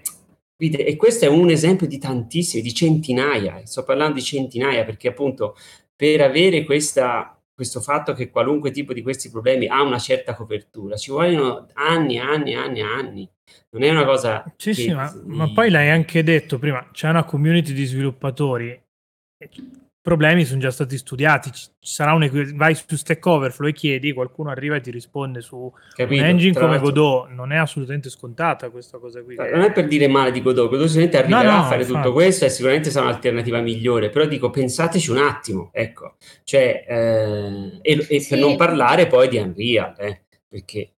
e 0.63 0.95
questo 0.95 1.25
è 1.25 1.27
un 1.27 1.49
esempio 1.49 1.87
di 1.87 1.97
tantissimi, 1.97 2.61
di 2.61 2.71
centinaia, 2.71 3.65
sto 3.65 3.83
parlando 3.83 4.15
di 4.15 4.21
centinaia 4.21 4.83
perché 4.83 5.07
appunto 5.07 5.55
per 5.95 6.21
avere 6.21 6.63
questa, 6.63 7.35
questo 7.51 7.81
fatto 7.81 8.13
che 8.13 8.29
qualunque 8.29 8.69
tipo 8.69 8.93
di 8.93 9.01
questi 9.01 9.31
problemi 9.31 9.65
ha 9.65 9.81
una 9.81 9.97
certa 9.97 10.35
copertura, 10.35 10.97
ci 10.97 11.09
vogliono 11.09 11.65
anni, 11.73 12.19
anni, 12.19 12.53
anni, 12.53 12.81
anni. 12.81 13.27
Non 13.71 13.81
è 13.81 13.89
una 13.89 14.05
cosa... 14.05 14.43
Sì, 14.55 14.73
sì, 14.75 14.93
ma, 14.93 15.11
ma 15.25 15.51
poi 15.51 15.71
l'hai 15.71 15.89
anche 15.89 16.21
detto 16.21 16.59
prima, 16.59 16.89
c'è 16.91 17.09
una 17.09 17.23
community 17.23 17.73
di 17.73 17.85
sviluppatori 17.85 18.79
problemi 20.01 20.45
sono 20.45 20.59
già 20.59 20.71
stati 20.71 20.97
studiati. 20.97 21.51
Ci 21.51 21.69
sarà 21.79 22.13
un 22.13 22.53
vai 22.55 22.75
su 22.75 22.95
Stack 22.95 23.25
Overflow 23.25 23.69
e 23.69 23.73
chiedi, 23.73 24.13
qualcuno 24.13 24.49
arriva 24.49 24.75
e 24.75 24.81
ti 24.81 24.91
risponde 24.91 25.41
su 25.41 25.71
Capito, 25.95 26.21
un 26.21 26.27
engine 26.27 26.59
come 26.59 26.79
Godot. 26.79 27.29
Non 27.29 27.51
è 27.51 27.57
assolutamente 27.57 28.09
scontata 28.09 28.69
questa 28.69 28.97
cosa 28.97 29.21
qui. 29.21 29.35
Non 29.35 29.61
è 29.61 29.71
per 29.71 29.87
dire 29.87 30.07
male 30.07 30.31
di 30.31 30.41
Godot, 30.41 30.69
Godot 30.69 30.87
sicuramente 30.87 31.17
arriverà 31.17 31.43
no, 31.43 31.57
no, 31.57 31.63
a 31.63 31.67
fare 31.67 31.81
infatti. 31.81 32.01
tutto 32.01 32.13
questo 32.13 32.45
e 32.45 32.49
sicuramente 32.49 32.89
sarà 32.89 33.05
un'alternativa 33.05 33.61
migliore. 33.61 34.09
Però 34.09 34.25
dico, 34.25 34.49
pensateci 34.49 35.11
un 35.11 35.17
attimo, 35.17 35.69
ecco, 35.71 36.15
cioè, 36.43 36.85
eh, 36.87 37.79
e, 37.81 38.05
e 38.09 38.19
sì. 38.19 38.29
per 38.29 38.39
non 38.39 38.57
parlare 38.57 39.07
poi 39.07 39.27
di 39.27 39.37
Unreal, 39.37 39.93
eh, 39.97 40.23
perché 40.47 40.93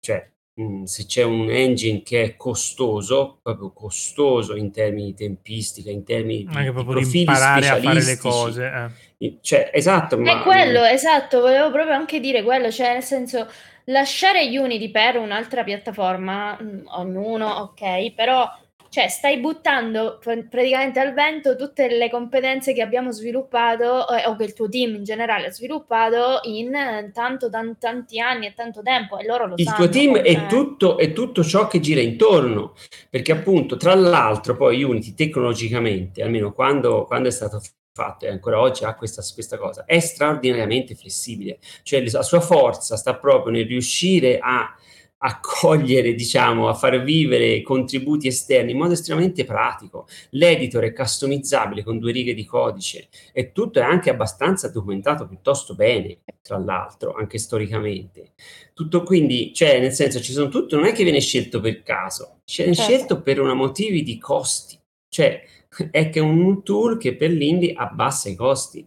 cioè, 0.00 0.30
Mhmm, 0.58 0.84
se 0.84 1.06
c'è 1.06 1.22
un 1.22 1.48
engine 1.50 2.02
che 2.02 2.22
è 2.22 2.36
costoso, 2.36 3.38
proprio 3.40 3.70
costoso 3.72 4.56
in 4.56 4.72
termini 4.72 5.06
di 5.06 5.14
tempistica, 5.14 5.90
in 5.90 6.02
termini 6.02 6.44
di, 6.44 6.56
Anche 6.56 6.72
proprio 6.72 7.06
di 7.06 7.20
imparare 7.20 7.68
a 7.68 7.80
fare 7.80 8.02
le 8.02 8.16
cose. 8.18 8.90
Eh. 9.18 9.38
Cioè, 9.40 9.70
esatto, 9.72 10.18
ma... 10.18 10.40
È 10.40 10.42
quello, 10.42 10.82
esatto, 10.82 11.40
volevo 11.40 11.70
proprio 11.70 11.94
anche 11.94 12.18
dire 12.18 12.42
quello, 12.42 12.72
cioè 12.72 12.94
nel 12.94 13.04
senso 13.04 13.46
lasciare 13.84 14.46
Unity 14.58 14.90
per 14.90 15.16
un'altra 15.16 15.62
piattaforma, 15.62 16.60
mh, 16.60 16.82
ognuno, 16.86 17.46
ok, 17.46 18.12
però 18.12 18.50
cioè, 18.90 19.08
stai 19.08 19.38
buttando 19.38 20.18
praticamente 20.22 20.98
al 20.98 21.12
vento 21.12 21.56
tutte 21.56 21.88
le 21.88 22.10
competenze 22.10 22.72
che 22.72 22.82
abbiamo 22.82 23.12
sviluppato 23.12 24.08
eh, 24.08 24.26
o 24.26 24.36
che 24.36 24.44
il 24.44 24.54
tuo 24.54 24.68
team 24.68 24.94
in 24.94 25.04
generale 25.04 25.46
ha 25.46 25.52
sviluppato 25.52 26.40
in 26.44 27.10
tanto, 27.12 27.50
tan- 27.50 27.76
tanti 27.78 28.18
anni 28.18 28.46
e 28.46 28.54
tanto 28.54 28.82
tempo 28.82 29.18
e 29.18 29.26
loro 29.26 29.46
lo 29.46 29.54
il 29.56 29.64
sanno. 29.64 29.84
Il 29.84 29.90
tuo 29.90 30.00
team 30.00 30.16
è 30.16 30.46
tutto, 30.46 30.96
è 30.96 31.12
tutto 31.12 31.44
ciò 31.44 31.66
che 31.66 31.80
gira 31.80 32.00
intorno, 32.00 32.74
perché 33.10 33.32
appunto, 33.32 33.76
tra 33.76 33.94
l'altro, 33.94 34.56
poi 34.56 34.82
Unity 34.82 35.14
tecnologicamente, 35.14 36.22
almeno 36.22 36.52
quando, 36.52 37.04
quando 37.04 37.28
è 37.28 37.32
stato 37.32 37.60
fatto 37.92 38.26
e 38.26 38.28
ancora 38.28 38.60
oggi 38.60 38.84
ha 38.84 38.94
questa, 38.94 39.22
questa, 39.34 39.58
cosa, 39.58 39.84
è 39.84 39.98
straordinariamente 39.98 40.94
flessibile, 40.94 41.58
cioè 41.82 42.08
la 42.10 42.22
sua 42.22 42.40
forza 42.40 42.96
sta 42.96 43.16
proprio 43.16 43.52
nel 43.52 43.66
riuscire 43.66 44.38
a 44.40 44.72
accogliere, 45.18 46.14
diciamo, 46.14 46.68
a 46.68 46.74
far 46.74 47.02
vivere 47.02 47.60
contributi 47.62 48.28
esterni 48.28 48.72
in 48.72 48.78
modo 48.78 48.92
estremamente 48.92 49.44
pratico. 49.44 50.06
L'editor 50.30 50.84
è 50.84 50.92
customizzabile 50.92 51.82
con 51.82 51.98
due 51.98 52.12
righe 52.12 52.34
di 52.34 52.44
codice 52.44 53.08
e 53.32 53.52
tutto 53.52 53.80
è 53.80 53.82
anche 53.82 54.10
abbastanza 54.10 54.68
documentato 54.68 55.26
piuttosto 55.26 55.74
bene, 55.74 56.18
tra 56.40 56.58
l'altro, 56.58 57.14
anche 57.14 57.38
storicamente. 57.38 58.32
Tutto 58.74 59.02
quindi, 59.02 59.52
cioè, 59.52 59.80
nel 59.80 59.92
senso, 59.92 60.20
ci 60.20 60.32
sono 60.32 60.48
tutto, 60.48 60.76
non 60.76 60.86
è 60.86 60.92
che 60.92 61.02
viene 61.02 61.20
scelto 61.20 61.60
per 61.60 61.82
caso, 61.82 62.40
viene 62.56 62.74
certo. 62.74 62.92
scelto 62.92 63.22
per 63.22 63.40
una 63.40 63.54
motivi 63.54 64.02
di 64.02 64.18
costi, 64.18 64.78
cioè 65.08 65.42
è 65.90 66.10
che 66.10 66.18
è 66.20 66.22
un 66.22 66.62
tool 66.62 66.96
che 66.96 67.16
per 67.16 67.30
l'indie 67.30 67.74
abbassa 67.74 68.28
i 68.28 68.36
costi. 68.36 68.86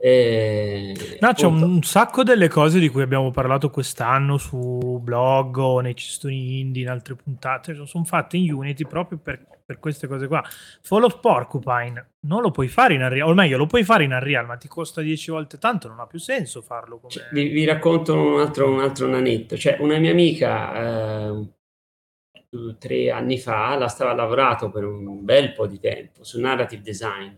Eh, 0.00 1.18
No, 1.20 1.32
c'è 1.32 1.46
un, 1.46 1.82
sacco 1.82 2.22
delle 2.22 2.46
cose 2.46 2.78
di 2.78 2.88
cui 2.88 3.02
abbiamo 3.02 3.32
parlato 3.32 3.68
quest'anno 3.68 4.38
su 4.38 5.00
blog 5.02 5.56
o 5.56 5.80
nei 5.80 5.96
cestoni 5.96 6.60
indie, 6.60 6.82
in 6.84 6.88
altre 6.88 7.16
puntate, 7.16 7.74
cioè, 7.74 7.86
sono 7.86 8.04
fatte 8.04 8.36
in 8.36 8.52
Unity 8.52 8.86
proprio 8.86 9.18
per, 9.18 9.44
per 9.66 9.80
queste 9.80 10.06
cose 10.06 10.28
qua. 10.28 10.42
Fall 10.82 11.02
of 11.02 11.18
Porcupine 11.18 12.10
non 12.20 12.42
lo 12.42 12.52
puoi 12.52 12.68
fare 12.68 12.94
in 12.94 13.02
Unreal, 13.02 13.28
o 13.28 13.34
meglio, 13.34 13.56
lo 13.56 13.66
puoi 13.66 13.82
fare 13.82 14.04
in 14.04 14.12
Unreal, 14.12 14.46
ma 14.46 14.56
ti 14.56 14.68
costa 14.68 15.00
10 15.00 15.32
volte 15.32 15.58
tanto, 15.58 15.88
non 15.88 15.98
ha 15.98 16.06
più 16.06 16.20
senso 16.20 16.62
farlo. 16.62 17.00
Cioè, 17.08 17.30
vi, 17.32 17.48
vi 17.48 17.64
racconto 17.64 18.14
un 18.14 18.38
altro, 18.38 18.70
un 18.70 18.80
altro 18.80 19.08
nanetto. 19.08 19.56
Cioè, 19.56 19.78
una 19.80 19.98
mia 19.98 20.12
amica 20.12 21.26
eh, 21.30 21.48
tre 22.78 23.10
anni 23.10 23.38
fa 23.38 23.76
la 23.76 23.88
stava 23.88 24.14
lavorato 24.14 24.70
per 24.70 24.84
un 24.84 25.24
bel 25.24 25.52
po' 25.52 25.66
di 25.66 25.80
tempo 25.80 26.22
su 26.22 26.40
narrative 26.40 26.82
design 26.82 27.34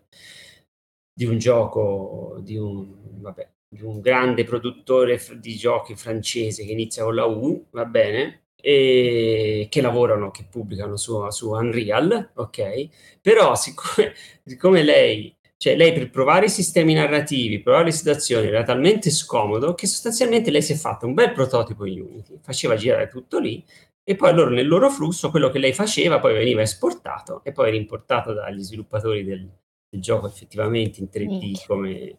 di 1.21 1.27
un 1.27 1.37
gioco 1.37 2.39
di 2.41 2.57
un, 2.57 2.95
vabbè, 3.21 3.47
di 3.69 3.83
un 3.83 4.01
grande 4.01 4.45
produttore 4.45 5.21
di 5.35 5.55
giochi 5.55 5.95
francese 5.95 6.65
che 6.65 6.73
inizia 6.73 7.05
con 7.05 7.15
la 7.15 7.27
U, 7.27 7.67
va 7.73 7.85
bene, 7.85 8.45
e 8.57 9.67
che 9.71 9.83
lavorano, 9.83 10.31
che 10.31 10.47
pubblicano 10.49 10.97
su, 10.97 11.29
su 11.29 11.51
Unreal, 11.51 12.31
ok? 12.35 12.89
Però 13.21 13.55
siccome, 13.55 14.15
siccome 14.45 14.83
lei 14.83 15.37
cioè 15.59 15.77
lei 15.77 15.93
per 15.93 16.09
provare 16.09 16.47
i 16.47 16.49
sistemi 16.49 16.95
narrativi, 16.95 17.61
provare 17.61 17.85
le 17.85 17.93
situazioni, 17.93 18.47
era 18.47 18.63
talmente 18.63 19.11
scomodo 19.11 19.75
che 19.75 19.87
sostanzialmente 19.87 20.51
lei 20.51 20.63
si 20.63 20.73
è 20.73 20.77
fatta 20.77 21.05
un 21.05 21.13
bel 21.13 21.33
prototipo 21.33 21.85
in 21.85 22.01
Unity, 22.01 22.39
faceva 22.41 22.77
girare 22.77 23.09
tutto 23.09 23.39
lì 23.39 23.63
e 24.03 24.17
poi 24.17 24.33
loro 24.33 24.49
nel 24.49 24.67
loro 24.67 24.89
flusso 24.89 25.29
quello 25.29 25.51
che 25.51 25.59
lei 25.59 25.75
faceva 25.75 26.19
poi 26.19 26.33
veniva 26.33 26.63
esportato 26.63 27.43
e 27.45 27.53
poi 27.53 27.73
rimportato 27.73 28.33
dagli 28.33 28.63
sviluppatori 28.63 29.23
del, 29.23 29.47
del 29.91 30.01
gioco 30.01 30.27
effettivamente 30.27 31.01
in 31.01 31.09
3D 31.13 31.27
Minchia. 31.27 31.67
come, 31.67 32.17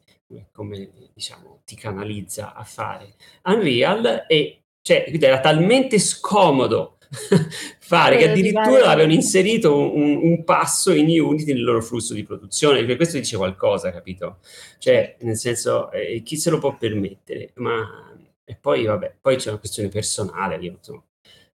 come, 0.51 0.89
diciamo 1.13 1.61
ti 1.65 1.75
canalizza 1.75 2.53
a 2.53 2.63
fare. 2.63 3.15
Unreal 3.45 4.25
e 4.27 4.63
cioè 4.81 5.05
era 5.19 5.39
talmente 5.39 5.99
scomodo 5.99 6.97
fare 7.79 8.17
che 8.17 8.23
Quello 8.23 8.31
addirittura 8.31 8.89
avevano 8.89 9.13
inserito 9.13 9.77
un, 9.77 10.17
un 10.17 10.43
passo 10.43 10.91
in 10.91 11.07
Unity 11.07 11.53
nel 11.53 11.63
loro 11.63 11.81
flusso 11.81 12.13
di 12.13 12.23
produzione 12.23 12.79
perché 12.79 12.95
questo 12.95 13.17
dice 13.17 13.37
qualcosa 13.37 13.91
capito? 13.91 14.39
Cioè 14.79 15.17
nel 15.21 15.37
senso 15.37 15.91
eh, 15.91 16.21
chi 16.23 16.35
se 16.35 16.49
lo 16.49 16.57
può 16.57 16.75
permettere? 16.75 17.51
Ma 17.55 18.11
e 18.43 18.55
poi 18.55 18.85
vabbè 18.85 19.17
poi 19.21 19.37
c'è 19.37 19.49
una 19.49 19.59
questione 19.59 19.89
personale 19.89 20.55
io 20.57 20.71
insomma 20.71 21.03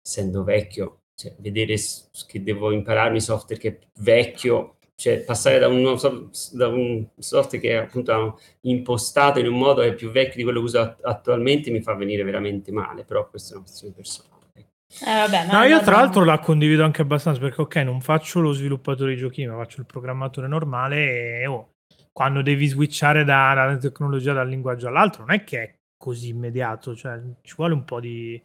essendo 0.05 0.43
vecchio 0.43 1.03
cioè, 1.15 1.35
vedere 1.39 1.77
che 2.27 2.43
devo 2.43 2.73
impararmi 2.73 3.21
software 3.21 3.61
che 3.61 3.69
è 3.69 3.79
vecchio 4.01 4.79
cioè 5.03 5.25
passare 5.25 5.59
da 5.59 5.67
un, 5.67 5.83
da 6.53 6.69
un 6.69 7.05
software 7.19 7.59
che 7.61 7.73
è 7.73 7.77
appunto 7.83 8.39
impostato 8.61 9.41
in 9.41 9.49
un 9.49 9.59
modo 9.59 9.81
che 9.81 9.89
è 9.89 9.95
più 9.95 10.13
vecchio 10.13 10.37
di 10.37 10.43
quello 10.45 10.61
che 10.61 10.65
uso 10.65 10.81
at- 10.81 11.05
attualmente 11.05 11.73
mi 11.73 11.83
fa 11.83 11.95
venire 11.95 12.23
veramente 12.23 12.71
male 12.71 13.03
però 13.03 13.29
questa 13.29 13.55
è 13.55 13.57
una 13.57 13.65
questione 13.65 13.95
personale 13.95 14.31
Eh, 14.57 15.05
vabbè, 15.05 15.47
ma 15.47 15.59
No, 15.59 15.65
io 15.65 15.81
tra 15.81 15.97
l'altro 15.97 16.23
la 16.23 16.39
condivido 16.39 16.85
anche 16.85 17.03
abbastanza 17.03 17.41
perché 17.41 17.63
ok, 17.63 17.77
non 17.77 18.01
faccio 18.01 18.39
lo 18.39 18.53
sviluppatore 18.53 19.15
di 19.15 19.19
giochi, 19.19 19.45
ma 19.45 19.57
faccio 19.57 19.81
il 19.81 19.87
programmatore 19.87 20.47
normale 20.47 21.41
e 21.41 21.47
oh, 21.47 21.71
quando 22.13 22.41
devi 22.41 22.69
switchare 22.69 23.25
da- 23.25 23.55
dalla 23.55 23.77
tecnologia 23.79 24.33
dal 24.33 24.49
linguaggio 24.49 24.87
all'altro 24.87 25.25
non 25.25 25.35
è 25.35 25.43
che 25.43 25.63
è 25.63 25.75
così 25.97 26.29
immediato, 26.29 26.95
cioè 26.95 27.21
ci 27.43 27.55
vuole 27.57 27.75
un 27.75 27.85
po' 27.85 27.99
di, 27.99 28.41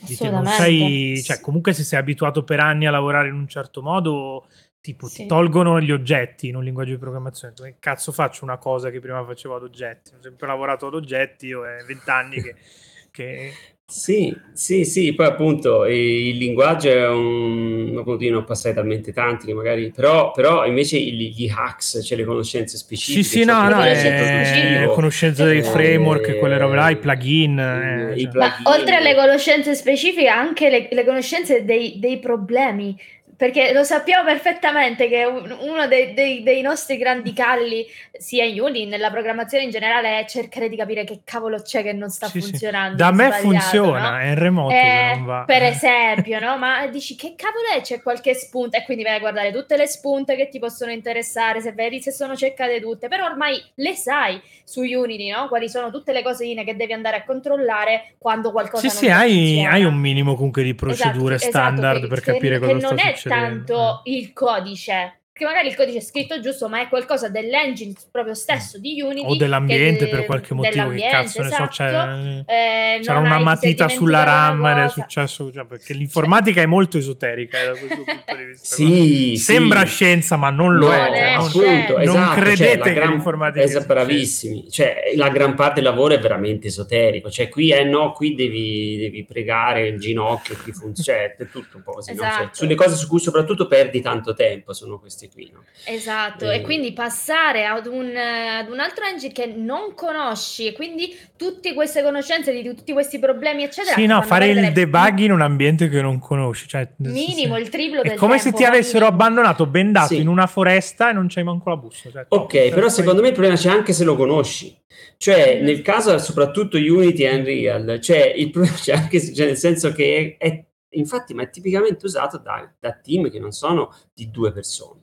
di 0.00 0.16
tempo. 0.16 0.44
Sei, 0.46 1.22
cioè, 1.22 1.40
comunque 1.40 1.72
se 1.72 1.84
sei 1.84 1.98
abituato 1.98 2.42
per 2.42 2.60
anni 2.60 2.86
a 2.86 2.90
lavorare 2.90 3.28
in 3.28 3.34
un 3.34 3.48
certo 3.48 3.80
modo, 3.80 4.46
tipo 4.92 5.08
Sì. 5.08 5.22
ti 5.22 5.26
tolgono 5.26 5.80
gli 5.80 5.90
oggetti 5.90 6.48
in 6.48 6.56
un 6.56 6.62
linguaggio 6.64 6.90
di 6.92 6.98
programmazione. 6.98 7.54
Come 7.56 7.76
cazzo 7.80 8.12
faccio 8.12 8.44
una 8.44 8.58
cosa 8.58 8.90
che 8.90 9.00
prima 9.00 9.24
facevo 9.24 9.56
ad 9.56 9.62
oggetti? 9.64 10.12
Ho 10.14 10.22
sempre 10.22 10.46
lavorato 10.46 10.86
ad 10.86 10.94
oggetti, 10.94 11.46
io 11.46 11.64
è 11.66 11.82
vent'anni 11.84 12.40
che, 12.40 12.54
che 13.10 13.52
Sì, 13.88 14.36
sì, 14.52 14.84
sì, 14.84 15.14
poi 15.14 15.26
appunto 15.26 15.84
eh, 15.84 16.28
il 16.30 16.36
linguaggio 16.38 16.88
è 16.90 17.08
un 17.08 17.94
appunto 17.98 18.24
io 18.24 18.30
ne 18.32 18.36
ho 18.38 18.44
passati 18.44 18.74
talmente 18.74 19.12
tanti 19.12 19.46
che 19.46 19.54
magari 19.54 19.92
però, 19.92 20.32
però 20.32 20.66
invece 20.66 20.98
gli, 21.00 21.32
gli 21.32 21.48
hacks, 21.48 22.00
cioè 22.04 22.18
le 22.18 22.24
conoscenze 22.24 22.76
Sì, 22.76 22.82
specifiche, 22.82 23.22
sì, 23.22 23.44
no, 23.44 23.62
che 23.62 23.68
no, 23.68 23.74
può 23.74 23.82
è- 23.82 24.82
è 24.82 24.90
conoscenza 24.92 25.44
dei 25.44 25.58
Eh, 25.58 25.62
framework 25.62 26.28
e 26.28 26.36
quelle 26.36 26.58
robe 26.58 26.74
là, 26.74 26.90
i 26.90 26.96
plugin. 26.98 27.58
eh, 27.58 28.12
eh, 28.12 28.14
i 28.16 28.20
cioè. 28.22 28.30
plugin. 28.30 28.62
Ma 28.64 28.70
oltre 28.72 28.96
alle 28.96 29.14
conoscenze 29.14 29.74
specifiche, 29.74 30.28
anche 30.28 30.68
le, 30.68 30.88
le 30.90 31.04
conoscenze 31.04 31.64
dei, 31.64 31.98
dei 32.00 32.18
problemi. 32.18 32.96
Perché 33.36 33.72
lo 33.74 33.84
sappiamo 33.84 34.24
perfettamente 34.24 35.08
che 35.08 35.24
un- 35.24 35.54
uno 35.60 35.86
dei, 35.86 36.14
dei- 36.14 36.42
dei 36.42 36.62
nostri 36.62 36.96
grandi 36.96 37.34
calli, 37.34 37.86
sia 38.16 38.44
in 38.44 38.58
Unity, 38.58 38.86
nella 38.86 39.10
programmazione 39.10 39.64
in 39.64 39.70
generale, 39.70 40.20
è 40.20 40.24
cercare 40.24 40.70
di 40.70 40.76
capire 40.76 41.04
che 41.04 41.20
cavolo 41.22 41.60
c'è 41.60 41.82
che 41.82 41.92
non 41.92 42.08
sta 42.08 42.28
Sì, 42.28 42.40
sì. 42.40 42.48
funzionando. 42.50 42.96
Da 42.96 43.10
di 43.10 43.16
me 43.16 43.30
funziona, 43.32 44.10
no? 44.12 44.18
è 44.18 44.30
il 44.30 44.36
remoto 44.36 44.74
Eh, 44.74 44.80
che. 44.80 45.42
Per 45.46 45.62
esempio, 45.62 46.40
no? 46.40 46.56
Ma 46.56 46.86
dici 46.86 47.14
che 47.14 47.34
cavolo 47.36 47.66
è? 47.76 47.82
C'è 47.82 48.00
qualche 48.00 48.32
spunta 48.34 48.78
e 48.78 48.84
quindi 48.84 49.02
vai 49.04 49.16
a 49.16 49.18
guardare 49.18 49.52
tutte 49.52 49.76
le 49.76 49.86
spunte 49.86 50.34
che 50.34 50.48
ti 50.48 50.58
possono 50.58 50.90
interessare, 50.90 51.60
se 51.60 51.72
vedi 51.72 52.00
se 52.00 52.12
sono 52.12 52.34
cercate 52.36 52.80
tutte, 52.80 53.08
però 53.08 53.26
ormai 53.26 53.62
le 53.74 53.94
sai 53.94 54.40
su 54.64 54.80
Unity, 54.80 55.28
no? 55.30 55.46
Quali 55.48 55.68
sono 55.68 55.90
tutte 55.90 56.12
le 56.12 56.22
cosine 56.22 56.64
che 56.64 56.74
devi 56.74 56.94
andare 56.94 57.16
a 57.18 57.24
controllare 57.24 58.14
quando 58.18 58.50
qualcosa 58.50 58.80
Sì, 58.80 58.86
non 58.86 58.96
sì, 58.96 59.04
ti 59.04 59.10
hai, 59.12 59.34
funziona. 59.46 59.70
hai 59.72 59.84
un 59.84 59.94
minimo 59.96 60.34
comunque 60.36 60.62
di 60.62 60.74
procedure 60.74 61.34
Esatto, 61.34 61.50
esatto, 61.50 61.66
standard 61.76 62.00
che- 62.00 62.06
per 62.08 62.20
che- 62.22 62.32
capire 62.32 62.54
che 62.58 62.64
cosa 62.64 62.72
non 62.72 62.80
sta 62.80 62.94
succedendo. 62.96 63.24
Tanto 63.28 64.00
il 64.04 64.32
codice 64.32 65.20
perché 65.36 65.44
magari 65.52 65.68
il 65.68 65.76
codice 65.76 65.98
è 65.98 66.00
scritto 66.00 66.40
giusto 66.40 66.66
ma 66.66 66.80
è 66.80 66.88
qualcosa 66.88 67.28
dell'engine 67.28 67.92
proprio 68.10 68.32
stesso 68.32 68.78
di 68.78 69.02
Unity 69.02 69.26
o 69.26 69.36
dell'ambiente 69.36 70.06
che- 70.06 70.10
per 70.10 70.24
qualche 70.24 70.54
motivo, 70.54 70.88
che 70.88 71.08
cazzo 71.10 71.42
ne 71.42 71.48
so, 71.48 71.54
esatto. 71.54 71.68
c'è- 71.68 72.44
Eh, 72.46 73.00
c'era 73.02 73.18
una 73.18 73.38
matita 73.38 73.86
sulla 73.90 74.22
RAM 74.24 74.64
ed 74.64 74.78
è 74.78 74.88
successo, 74.88 75.52
cioè, 75.52 75.66
perché 75.66 75.92
l'informatica 75.92 76.62
è 76.62 76.66
molto 76.66 76.96
esoterica 76.96 77.60
eh, 77.60 77.64
da 77.66 77.70
questo 77.72 77.86
punto 77.96 78.36
di 78.36 78.44
vista. 78.44 78.74
Sì, 78.76 79.36
Sembra 79.36 79.80
sì. 79.84 79.86
scienza, 79.88 80.36
ma 80.36 80.48
non 80.48 80.74
lo 80.76 80.86
No, 80.86 80.92
è. 80.94 80.96
Cioè, 80.96 81.12
è 81.32 81.36
non- 81.36 81.48
scienza. 81.50 81.70
appunto, 81.72 81.92
non 81.92 82.02
esatto, 82.02 82.40
credete 82.40 82.56
cioè, 82.64 82.76
la 82.78 82.84
che 82.84 82.92
gran- 82.94 83.10
l'informatica 83.10 83.64
es- 83.64 83.70
sia 83.72 83.80
bravissimi, 83.80 84.70
cioè 84.70 84.96
la 85.16 85.28
gran 85.28 85.54
parte 85.54 85.74
del 85.82 85.84
lavoro 85.90 86.14
è 86.14 86.18
veramente 86.18 86.68
esoterico, 86.68 87.28
cioè 87.30 87.50
qui 87.50 87.72
eh 87.72 87.84
no, 87.84 88.12
qui 88.12 88.34
devi, 88.34 88.96
devi 88.96 89.24
pregare 89.26 89.86
il 89.88 89.98
ginocchio, 90.00 90.56
qui 90.62 90.72
funziona, 90.72 91.18
cioè, 91.18 91.36
è 91.36 91.48
tutto 91.50 91.76
un 91.76 91.82
po' 91.82 91.92
così, 91.92 92.14
no? 92.14 92.20
Cioè, 92.22 92.28
Esatto. 92.30 92.48
sulle 92.54 92.74
cose 92.74 92.96
su 92.96 93.06
cui 93.06 93.18
soprattutto 93.20 93.66
perdi 93.66 94.00
tanto 94.00 94.32
tempo 94.32 94.72
sono 94.72 94.98
queste 94.98 95.25
qui, 95.32 95.50
no? 95.52 95.62
Esatto, 95.84 96.50
Eh. 96.50 96.56
e 96.56 96.60
quindi 96.62 96.92
passare 96.92 97.64
ad 97.66 97.86
un, 97.86 98.14
ad 98.16 98.68
un 98.70 98.80
altro 98.80 99.04
engine 99.04 99.32
che 99.32 99.46
non 99.46 99.94
conosci 99.94 100.66
e 100.66 100.72
quindi 100.72 101.16
tutte 101.36 101.74
queste 101.74 102.02
conoscenze 102.02 102.52
di 102.52 102.62
tutti 102.74 102.92
questi 102.92 103.18
problemi, 103.18 103.62
eccetera. 103.64 103.94
Sì, 103.94 104.00
ti 104.02 104.06
no, 104.06 104.22
fare 104.22 104.48
il 104.48 104.72
debug 104.72 105.18
in 105.18 105.32
un 105.32 105.40
ambiente 105.42 105.88
che 105.88 106.00
non 106.00 106.18
conosci. 106.18 106.66
Cioè, 106.68 106.88
minimo 106.98 107.56
sì. 107.56 107.60
il 107.62 107.68
triplo 107.68 108.02
È 108.02 108.08
del 108.08 108.18
come 108.18 108.36
se 108.38 108.44
tempo, 108.44 108.58
ti 108.58 108.62
ma 108.64 108.68
avessero 108.70 109.04
minimo. 109.06 109.14
abbandonato 109.14 109.66
bendato 109.66 110.14
Sì. 110.14 110.20
in 110.20 110.28
una 110.28 110.46
foresta 110.46 111.10
e 111.10 111.12
non 111.12 111.26
c'hai 111.28 111.44
manco 111.44 111.68
la 111.70 111.76
busta. 111.76 112.10
Cioè, 112.10 112.24
Ok, 112.28 112.52
cioè, 112.52 112.68
però 112.70 112.80
poi- 112.82 112.90
secondo 112.90 113.20
me 113.22 113.28
il 113.28 113.32
problema 113.34 113.56
c'è 113.56 113.70
anche 113.70 113.92
se 113.92 114.04
lo 114.04 114.16
conosci. 114.16 114.76
Cioè, 115.18 115.58
Mm. 115.60 115.64
nel 115.64 115.82
caso 115.82 116.16
soprattutto 116.18 116.76
Unity 116.76 117.22
e 117.24 117.34
Unreal, 117.34 118.00
cioè 118.00 118.32
il 118.36 118.50
problema 118.50 118.76
c'è 118.80 118.92
anche 118.94 119.18
se- 119.18 119.32
cioè, 119.34 119.46
nel 119.46 119.56
senso 119.56 119.92
che 119.92 120.36
è, 120.38 120.46
è- 120.46 120.64
infatti, 120.90 121.34
ma 121.34 121.42
è 121.42 121.50
tipicamente 121.50 122.06
usato 122.06 122.38
da, 122.38 122.70
da 122.78 122.92
team 122.92 123.30
che 123.30 123.38
non 123.38 123.50
sono 123.52 123.94
di 124.14 124.30
due 124.30 124.52
persone. 124.52 125.00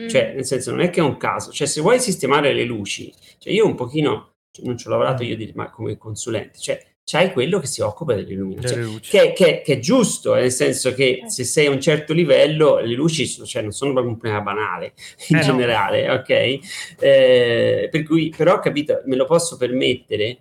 Mm. 0.00 0.08
Cioè, 0.08 0.32
nel 0.34 0.44
senso, 0.44 0.70
non 0.72 0.80
è 0.80 0.90
che 0.90 1.00
è 1.00 1.02
un 1.02 1.16
caso. 1.16 1.50
Cioè, 1.52 1.66
se 1.66 1.80
vuoi 1.80 1.98
sistemare 2.00 2.52
le 2.52 2.64
luci, 2.64 3.12
cioè 3.38 3.52
io 3.52 3.64
un 3.66 3.74
pochino, 3.74 4.34
cioè, 4.50 4.66
non 4.66 4.76
ci 4.76 4.86
ho 4.86 4.90
lavorato 4.90 5.22
io 5.22 5.36
di- 5.36 5.52
ma 5.54 5.70
come 5.70 5.96
consulente, 5.96 6.58
cioè, 6.58 6.78
c'hai 7.02 7.32
quello 7.32 7.60
che 7.60 7.66
si 7.66 7.80
occupa 7.82 8.14
dell'illuminazione. 8.14 8.82
delle 8.82 8.92
luci. 8.94 9.10
Che, 9.10 9.32
che- 9.32 9.62
che 9.64 9.72
è 9.74 9.78
giusto, 9.78 10.34
eh, 10.36 10.40
nel 10.42 10.50
senso 10.52 10.92
che 10.92 11.22
Eh. 11.24 11.30
se 11.30 11.44
sei 11.44 11.66
a 11.66 11.70
un 11.70 11.80
certo 11.80 12.12
livello, 12.12 12.78
le 12.80 12.94
luci 12.94 13.26
sono- 13.26 13.46
cioè, 13.46 13.62
non 13.62 13.70
sono 13.70 13.92
proprio 13.92 14.12
un 14.12 14.18
problema 14.18 14.42
banale 14.42 14.92
in 15.28 15.36
Eh, 15.36 15.38
no. 15.38 15.44
generale, 15.46 16.10
ok? 16.10 16.58
Eh, 17.00 17.88
per 17.90 18.02
cui, 18.02 18.34
però, 18.36 18.58
capito, 18.58 19.02
me 19.06 19.16
lo 19.16 19.24
posso 19.24 19.56
permettere? 19.56 20.38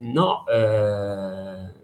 No. 0.00 0.44
eh. 0.48 1.78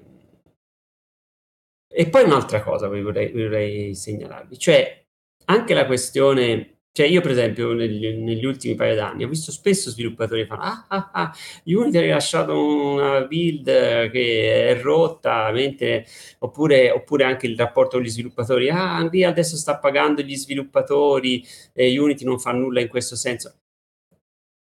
E 1.98 2.08
poi 2.10 2.24
un'altra 2.24 2.62
cosa 2.62 2.88
vi 2.88 3.00
vorrei, 3.00 3.30
vorrei 3.32 3.94
segnalarvi, 3.94 4.58
cioè 4.58 5.02
anche 5.46 5.72
la 5.74 5.86
questione. 5.86 6.72
Cioè, 6.96 7.06
io, 7.08 7.20
per 7.20 7.32
esempio, 7.32 7.74
negli, 7.74 8.06
negli 8.14 8.46
ultimi 8.46 8.74
paio 8.74 8.94
d'anni 8.94 9.22
ho 9.24 9.28
visto 9.28 9.52
spesso 9.52 9.90
sviluppatori 9.90 10.40
che 10.40 10.46
fanno: 10.46 10.62
Ah, 10.62 10.86
ah, 10.88 11.10
ah, 11.12 11.32
Unity 11.64 11.98
ha 11.98 12.00
rilasciato 12.00 12.58
una 12.58 13.20
build 13.26 13.64
che 14.10 14.68
è 14.68 14.80
rotta, 14.80 15.50
mentre 15.52 16.06
oppure, 16.38 16.90
oppure 16.90 17.24
anche 17.24 17.46
il 17.48 17.54
rapporto 17.58 17.96
con 17.98 18.06
gli 18.06 18.08
sviluppatori, 18.08 18.70
ah, 18.70 18.98
Unreal 19.02 19.30
adesso 19.30 19.56
sta 19.58 19.76
pagando 19.78 20.22
gli 20.22 20.34
sviluppatori 20.36 21.44
e 21.74 21.98
Unity 21.98 22.24
non 22.24 22.38
fa 22.38 22.52
nulla 22.52 22.80
in 22.80 22.88
questo 22.88 23.14
senso. 23.14 23.54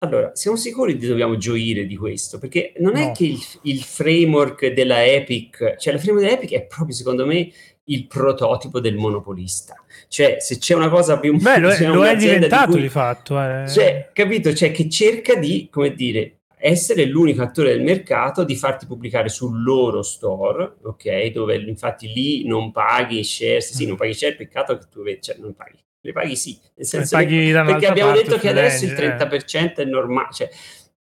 Allora, 0.05 0.35
siamo 0.35 0.57
sicuri 0.57 0.99
che 0.99 1.07
dobbiamo 1.07 1.37
gioire 1.37 1.87
di 1.87 1.97
questo? 1.97 2.39
Perché 2.39 2.73
non 2.79 2.97
è 2.97 3.07
No. 3.07 3.13
che 3.13 3.25
il, 3.25 3.41
il 3.63 3.81
framework 3.83 4.67
della 4.69 5.05
Epic, 5.07 5.77
cioè 5.79 5.95
il 5.95 6.01
framework 6.01 6.29
della 6.29 6.37
Epic 6.43 6.53
è 6.53 6.67
proprio 6.67 6.95
secondo 6.95 7.25
me 7.25 7.51
il 7.89 8.07
prototipo 8.07 8.81
del 8.81 8.97
monopolista. 8.97 9.75
Cioè, 10.09 10.37
se 10.41 10.59
c'è 10.59 10.75
una 10.75 10.89
cosa 10.89 11.19
più... 11.19 11.37
Beh, 11.39 11.59
lo 11.59 11.71
è, 11.71 11.87
lo 11.87 12.05
è 12.05 12.17
diventato 12.17 12.73
cui- 12.73 12.83
di, 12.83 12.89
fatto. 12.89 13.41
eh. 13.41 13.69
cioè, 13.69 14.11
capito? 14.13 14.53
Cioè, 14.55 14.71
che 14.73 14.89
cerca 14.89 15.35
di, 15.35 15.69
come 15.71 15.95
dire, 15.95 16.39
essere 16.59 17.05
l'unico 17.05 17.43
attore 17.43 17.71
del 17.75 17.83
mercato 17.83 18.43
di 18.43 18.57
farti 18.57 18.87
pubblicare 18.87 19.29
sul 19.29 19.63
loro 19.63 20.03
store, 20.03 20.77
ok? 20.83 21.27
Dove 21.27 21.57
infatti 21.57 22.13
lì 22.13 22.47
non 22.47 22.73
paghi 22.73 23.23
shares, 23.23 23.73
sì, 23.73 23.87
non 23.87 23.97
paghi 23.97 24.15
share, 24.15 24.35
peccato 24.35 24.77
che 24.79 24.87
tu 24.91 25.03
cioè 25.21 25.37
non 25.39 25.55
paghi, 25.55 25.79
le 26.01 26.13
paghi 26.13 26.35
sì, 26.35 26.59
nel 26.75 26.87
senso 26.87 27.17
paghi 27.17 27.53
che- 27.53 27.63
perché 27.65 27.87
abbiamo 27.87 28.13
detto 28.13 28.39
che 28.39 28.49
adesso 28.49 28.85
il 28.85 28.97
Range, 28.97 29.25
eh. 29.25 29.29
30% 29.29 29.75
è 29.77 29.85
normale, 29.85 30.29
cioè, 30.33 30.49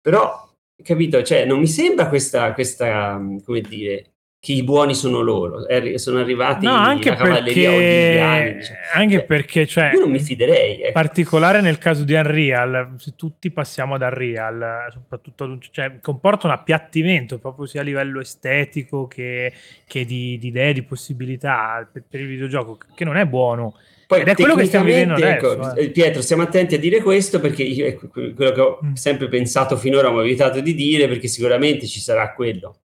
però, 0.00 0.46
capito, 0.82 1.22
cioè, 1.22 1.44
non 1.46 1.58
mi 1.58 1.66
sembra 1.66 2.08
questa, 2.08 2.52
questa, 2.52 3.20
come 3.44 3.60
dire, 3.62 4.12
che 4.46 4.52
i 4.52 4.62
buoni 4.62 4.94
sono 4.94 5.22
loro, 5.22 5.66
sono 5.96 6.20
arrivati 6.20 6.66
No, 6.66 6.72
anche 6.72 7.08
la 7.08 7.16
cavalleria 7.16 7.68
perché, 7.68 8.54
diciamo. 8.60 8.78
anche 8.94 9.16
Cioè, 9.16 9.24
perché 9.24 9.66
cioè, 9.66 9.90
io 9.92 9.98
non 9.98 10.10
mi 10.12 10.20
fiderei, 10.20 10.82
ecco. 10.82 10.92
particolare 10.92 11.60
nel 11.60 11.78
caso 11.78 12.04
di 12.04 12.14
Unreal, 12.14 12.94
se 12.96 13.14
tutti 13.16 13.50
passiamo 13.50 13.96
ad 13.96 14.02
Unreal, 14.02 14.86
soprattutto 14.92 15.58
cioè, 15.72 15.98
comporta 16.00 16.46
un 16.46 16.52
appiattimento 16.52 17.40
proprio 17.40 17.66
sia 17.66 17.80
a 17.80 17.82
livello 17.82 18.20
estetico 18.20 19.08
che, 19.08 19.52
che 19.84 20.04
di, 20.04 20.38
di 20.38 20.46
idee, 20.46 20.72
di 20.74 20.82
possibilità 20.84 21.84
per, 21.92 22.04
per 22.08 22.20
il 22.20 22.28
videogioco, 22.28 22.78
che 22.94 23.04
non 23.04 23.16
è 23.16 23.26
buono. 23.26 23.74
Poi, 24.06 24.20
Ed 24.20 24.28
è 24.28 24.34
quello 24.36 24.54
che 24.54 24.66
stiamo 24.66 24.84
vivendo 24.84 25.14
tecnicamente, 25.14 25.46
adesso, 25.48 25.70
ecco, 25.70 25.80
eh. 25.80 25.90
Pietro, 25.90 26.22
stiamo 26.22 26.42
attenti 26.42 26.76
a 26.76 26.78
dire 26.78 27.02
questo 27.02 27.40
perché 27.40 27.64
io, 27.64 27.84
ecco, 27.86 28.06
quello 28.06 28.52
che 28.52 28.60
ho 28.60 28.78
Mm. 28.84 28.92
sempre 28.92 29.26
pensato 29.26 29.76
finora, 29.76 30.08
ma 30.10 30.18
ho 30.18 30.24
evitato 30.24 30.60
di 30.60 30.72
dire 30.72 31.08
perché 31.08 31.26
sicuramente 31.26 31.86
ci 31.88 31.98
sarà 31.98 32.32
quello 32.32 32.82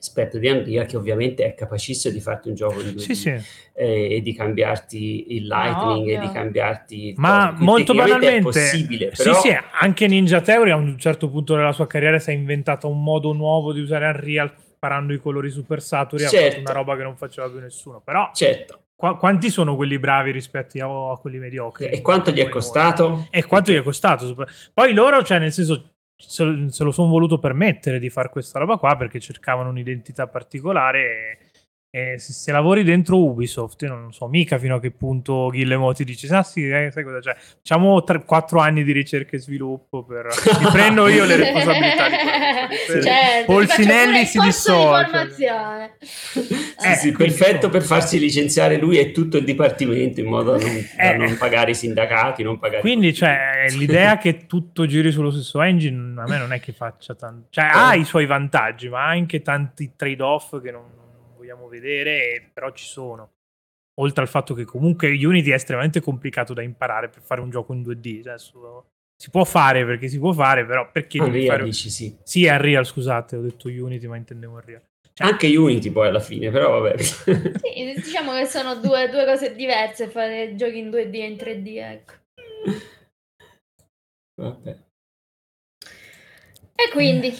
aspetto 0.00 0.38
di 0.38 0.48
Unreal 0.48 0.86
che 0.86 0.96
ovviamente 0.96 1.44
è 1.44 1.54
capacissimo 1.54 2.12
di 2.12 2.20
farti 2.20 2.48
un 2.48 2.54
gioco 2.54 2.80
in 2.80 2.88
2D 2.88 2.96
Sì, 2.96 3.14
sì. 3.14 3.28
eh, 3.74 4.14
e 4.16 4.20
di 4.22 4.32
cambiarti 4.34 5.36
il 5.36 5.46
lightning 5.46 6.08
e 6.08 6.16
ovvio. 6.16 6.28
di 6.28 6.32
cambiarti 6.34 7.06
il 7.08 7.14
Ma. 7.18 7.48
Quindi 7.48 7.64
molto 7.64 7.94
banalmente, 7.94 8.36
è 8.38 8.40
possibile 8.42 9.14
sì, 9.14 9.22
però 9.22 9.40
sì, 9.40 9.56
anche 9.80 10.06
Ninja 10.06 10.40
Theory 10.40 10.70
a 10.70 10.76
un 10.76 10.98
certo 10.98 11.28
punto 11.28 11.54
della 11.54 11.72
sua 11.72 11.86
carriera 11.86 12.18
si 12.18 12.30
è 12.30 12.32
inventato 12.32 12.88
un 12.88 13.02
modo 13.02 13.32
nuovo 13.32 13.72
di 13.72 13.80
usare 13.80 14.06
Unreal 14.06 14.52
sparando 14.80 15.12
i 15.12 15.18
colori 15.18 15.50
super 15.50 15.82
saturi, 15.82 16.24
ha 16.24 16.28
Certo. 16.28 16.48
fatto 16.48 16.60
una 16.60 16.72
roba 16.72 16.96
che 16.96 17.02
non 17.02 17.16
faceva 17.16 17.48
più 17.50 17.60
nessuno. 17.60 18.00
Però 18.02 18.30
certo 18.34 18.80
qua- 18.96 19.16
quanti 19.18 19.50
sono 19.50 19.76
quelli 19.76 19.98
bravi 19.98 20.30
rispetto 20.30 20.78
a, 20.82 21.12
a 21.12 21.16
quelli 21.18 21.38
mediocri? 21.38 21.86
e 21.86 22.00
quanto 22.00 22.30
gli 22.30 22.38
è 22.40 22.48
costato? 22.48 23.26
E 23.30 23.44
quanto 23.44 23.72
gli 23.72 23.76
è 23.76 23.82
costato? 23.82 24.34
Poi 24.72 24.92
loro, 24.94 25.22
cioè, 25.22 25.38
nel 25.38 25.52
senso, 25.52 25.89
se, 26.20 26.44
lo- 26.44 26.68
se 26.70 26.84
lo 26.84 26.90
sono 26.92 27.08
voluto 27.10 27.38
permettere 27.38 27.98
di 27.98 28.10
fare 28.10 28.28
questa 28.30 28.58
roba 28.58 28.76
qua 28.76 28.96
perché 28.96 29.20
cercavano 29.20 29.70
un'identità 29.70 30.26
particolare. 30.26 31.49
E, 31.92 32.20
se, 32.20 32.32
se 32.32 32.52
lavori 32.52 32.84
dentro 32.84 33.18
Ubisoft, 33.18 33.82
io 33.82 33.88
non 33.88 34.12
so 34.12 34.28
mica 34.28 34.58
fino 34.58 34.76
a 34.76 34.80
che 34.80 34.92
punto 34.92 35.48
Guillemot 35.50 35.96
ti 35.96 36.04
dice: 36.04 36.32
Ah, 36.34 36.44
sì, 36.44 36.68
eh, 36.68 36.90
sai 36.92 37.02
cosa 37.02 37.18
c'è? 37.18 37.34
Facciamo 37.36 38.00
4 38.24 38.60
anni 38.60 38.84
di 38.84 38.92
ricerca 38.92 39.36
e 39.36 39.40
sviluppo. 39.40 40.04
Per... 40.04 40.26
Mi 40.60 40.70
prendo 40.70 41.08
io 41.08 41.24
le 41.24 41.36
responsabilità 41.36 42.08
di 42.08 42.14
quello. 42.16 42.38
Certo, 43.02 43.52
Polsinelli 43.52 44.24
si 44.24 44.38
dissocia. 44.38 45.24
di. 45.24 45.96
Sì, 46.00 46.38
Eh, 46.38 46.94
sì, 46.94 47.12
quindi 47.12 47.16
perfetto 47.16 47.54
insomma. 47.54 47.72
per 47.72 47.82
farsi 47.82 48.18
licenziare 48.20 48.76
lui 48.76 48.98
e 48.98 49.10
tutto 49.10 49.36
il 49.38 49.44
dipartimento 49.44 50.20
in 50.20 50.26
modo 50.26 50.52
da 50.56 50.64
non, 50.64 50.86
da 50.96 51.12
Eh. 51.12 51.16
non 51.16 51.36
pagare 51.38 51.72
i 51.72 51.74
sindacati, 51.74 52.42
non 52.44 52.58
pagare 52.58 52.80
Quindi, 52.82 53.12
cioè, 53.12 53.66
l'idea 53.70 54.16
che 54.18 54.46
tutto 54.46 54.86
giri 54.86 55.10
sullo 55.10 55.30
stesso 55.32 55.60
engine 55.60 56.20
a 56.20 56.24
me 56.28 56.38
non 56.38 56.52
è 56.52 56.60
che 56.60 56.72
faccia 56.72 57.14
tanto. 57.16 57.48
Cioè, 57.50 57.64
ha 57.72 57.94
i 57.96 58.04
suoi 58.04 58.26
vantaggi, 58.26 58.88
ma 58.88 59.04
ha 59.04 59.08
anche 59.08 59.42
tanti 59.42 59.92
trade-off 59.96 60.60
che 60.62 60.70
non 60.70 60.82
vogliamo 61.50 61.68
vedere, 61.68 62.34
e- 62.34 62.50
però 62.52 62.72
ci 62.72 62.84
sono. 62.84 63.32
Oltre 64.00 64.22
al 64.22 64.28
fatto 64.28 64.54
che 64.54 64.64
comunque 64.64 65.08
Unity 65.08 65.50
è 65.50 65.54
estremamente 65.54 66.00
complicato 66.00 66.54
da 66.54 66.62
imparare 66.62 67.08
per 67.08 67.22
fare 67.22 67.40
un 67.40 67.50
gioco 67.50 67.72
in 67.74 67.82
2D. 67.82 68.20
Adesso 68.20 68.86
si 69.16 69.30
può 69.30 69.44
fare 69.44 69.84
perché 69.84 70.08
si 70.08 70.18
può 70.18 70.32
fare, 70.32 70.64
però 70.64 70.90
perché 70.90 71.18
devi 71.18 71.30
Unreal 71.30 71.56
fare... 71.56 71.64
dici 71.64 71.90
sì. 71.90 72.16
Sì, 72.22 72.46
Unreal, 72.46 72.86
scusate, 72.86 73.36
ho 73.36 73.42
detto 73.42 73.68
Unity, 73.68 74.06
ma 74.06 74.16
intendevo 74.16 74.54
Unreal. 74.54 74.82
Cioè, 75.12 75.26
Anche 75.28 75.54
Unity 75.54 75.90
poi 75.90 76.08
alla 76.08 76.20
fine, 76.20 76.50
però 76.50 76.80
vabbè. 76.80 77.02
Sì, 77.02 77.92
diciamo 77.96 78.32
che 78.32 78.46
sono 78.46 78.76
due, 78.76 79.10
due 79.10 79.26
cose 79.26 79.54
diverse 79.54 80.08
fare 80.08 80.54
giochi 80.54 80.78
in 80.78 80.88
2D 80.88 81.14
e 81.14 81.26
in 81.26 81.36
3D, 81.36 81.76
ecco. 81.76 82.12
Vabbè. 84.40 84.78
E 86.74 86.90
quindi, 86.92 87.34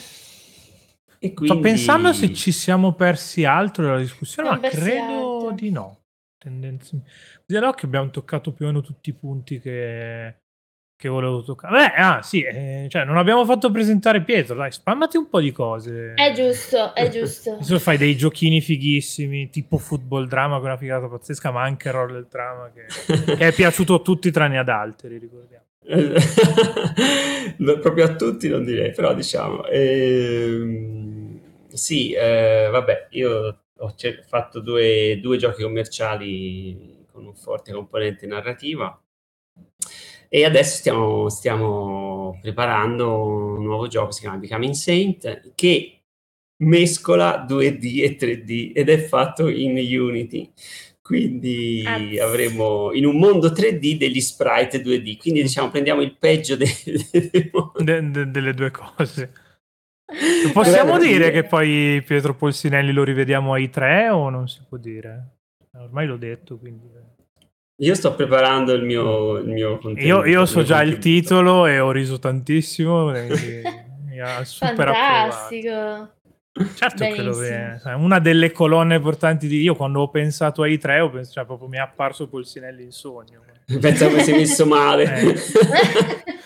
E 1.23 1.33
quindi... 1.33 1.53
Sto 1.53 1.59
pensando 1.59 2.13
se 2.13 2.33
ci 2.33 2.51
siamo 2.51 2.93
persi 2.93 3.45
altro 3.45 3.85
nella 3.85 3.99
discussione, 3.99 4.49
ma 4.49 4.59
credo 4.59 5.35
altro. 5.35 5.51
di 5.51 5.69
no. 5.69 5.99
Tendenzi- 6.35 6.99
Dirò 7.45 7.73
che 7.73 7.85
abbiamo 7.85 8.09
toccato 8.09 8.51
più 8.53 8.65
o 8.65 8.69
meno 8.69 8.81
tutti 8.81 9.11
i 9.11 9.13
punti 9.13 9.59
che, 9.59 10.37
che 10.95 11.07
volevo 11.09 11.43
toccare. 11.43 11.77
Beh, 11.77 11.93
ah 12.01 12.21
sì, 12.23 12.41
eh, 12.41 12.87
cioè, 12.89 13.03
non 13.05 13.17
abbiamo 13.17 13.45
fatto 13.45 13.69
presentare 13.69 14.23
Pietro, 14.23 14.55
dai, 14.55 14.71
spammati 14.71 15.17
un 15.17 15.29
po' 15.29 15.39
di 15.39 15.51
cose. 15.51 16.13
è 16.15 16.33
giusto, 16.33 16.95
è 16.95 17.07
giusto. 17.09 17.53
Adesso 17.61 17.77
fai 17.77 17.97
dei 17.97 18.17
giochini 18.17 18.59
fighissimi, 18.59 19.51
tipo 19.51 19.77
football 19.77 20.27
drama, 20.27 20.55
con 20.55 20.65
una 20.65 20.77
figata 20.77 21.07
pazzesca, 21.07 21.51
ma 21.51 21.61
anche 21.61 21.91
roll 21.91 22.13
del 22.13 22.27
drama, 22.27 22.71
che, 22.73 22.85
che 23.35 23.47
è 23.47 23.53
piaciuto 23.53 23.93
a 23.93 23.99
tutti 23.99 24.31
tranne 24.31 24.57
ad 24.57 24.69
altri, 24.69 25.19
ricordiamo. 25.19 25.65
No, 27.57 27.77
proprio 27.79 28.05
a 28.05 28.15
tutti 28.15 28.47
non 28.47 28.63
direi, 28.63 28.91
però 28.91 29.13
diciamo... 29.13 29.65
ehm, 29.65 31.00
sì, 31.77 32.11
eh, 32.13 32.69
vabbè, 32.71 33.07
io 33.11 33.63
ho 33.77 33.95
cer- 33.95 34.25
fatto 34.27 34.59
due, 34.59 35.19
due 35.21 35.37
giochi 35.37 35.63
commerciali 35.63 37.05
con 37.11 37.25
un 37.25 37.35
forte 37.35 37.71
componente 37.73 38.25
narrativa 38.27 38.99
e 40.33 40.45
adesso 40.45 40.77
stiamo, 40.77 41.29
stiamo 41.29 42.39
preparando 42.41 43.21
un 43.21 43.63
nuovo 43.63 43.87
gioco, 43.87 44.11
si 44.11 44.21
chiama 44.21 44.37
Becoming 44.37 44.73
Saint, 44.73 45.51
che 45.55 46.03
mescola 46.63 47.45
2D 47.45 48.01
e 48.01 48.15
3D 48.15 48.71
ed 48.73 48.87
è 48.87 48.97
fatto 48.99 49.49
in 49.49 49.71
Unity. 49.71 50.53
Quindi 51.01 52.17
avremo 52.21 52.93
in 52.93 53.05
un 53.05 53.17
mondo 53.17 53.49
3D 53.49 53.97
degli 53.97 54.21
sprite 54.21 54.81
2D. 54.81 55.17
Quindi 55.17 55.41
diciamo 55.41 55.69
prendiamo 55.69 56.01
il 56.01 56.15
peggio 56.17 56.55
mondi. 57.51 57.83
De- 57.83 58.11
de- 58.11 58.31
delle 58.31 58.53
due 58.53 58.71
cose. 58.71 59.33
Possiamo 60.53 60.91
Guarda, 60.91 61.05
dire 61.05 61.25
sì. 61.25 61.31
che 61.31 61.43
poi 61.43 62.03
Pietro 62.05 62.35
Polsinelli 62.35 62.91
lo 62.91 63.03
rivediamo 63.03 63.53
ai 63.53 63.69
tre 63.69 64.09
o 64.09 64.29
non 64.29 64.47
si 64.47 64.59
può 64.67 64.77
dire? 64.77 65.37
Ormai 65.77 66.05
l'ho 66.05 66.17
detto, 66.17 66.57
quindi... 66.57 66.89
Io 67.81 67.95
sto 67.95 68.13
preparando 68.13 68.73
il 68.73 68.83
mio, 68.83 69.37
il 69.37 69.47
mio 69.47 69.79
contenuto. 69.79 70.05
Io, 70.05 70.25
io 70.25 70.45
so 70.45 70.61
già 70.63 70.83
il 70.83 70.99
titolo 70.99 71.65
e 71.65 71.79
ho 71.79 71.91
riso 71.91 72.19
tantissimo. 72.19 73.11
quindi 73.11 73.63
mi 74.05 74.19
ha 74.19 74.43
super 74.45 74.89
approvato. 74.89 75.31
Fantastico. 75.31 76.19
Certo 76.75 77.05
che 77.05 77.21
lo 77.21 77.35
Benissimo. 77.35 77.79
sai, 77.79 77.95
Una 77.95 78.19
delle 78.19 78.51
colonne 78.51 78.99
portanti 78.99 79.47
di 79.47 79.61
io 79.61 79.75
quando 79.75 80.01
ho 80.01 80.09
pensato 80.09 80.61
ai 80.61 80.77
tre, 80.77 80.99
ho 80.99 81.09
pensato, 81.09 81.33
cioè, 81.33 81.45
proprio 81.45 81.69
mi 81.69 81.77
è 81.77 81.79
apparso 81.79 82.27
Polsinelli 82.27 82.83
in 82.83 82.91
sogno. 82.91 83.41
Pensavo 83.79 84.15
che 84.15 84.23
si 84.23 84.31
è 84.31 84.37
messo 84.37 84.65
male. 84.65 85.03
Eh. 85.21 85.35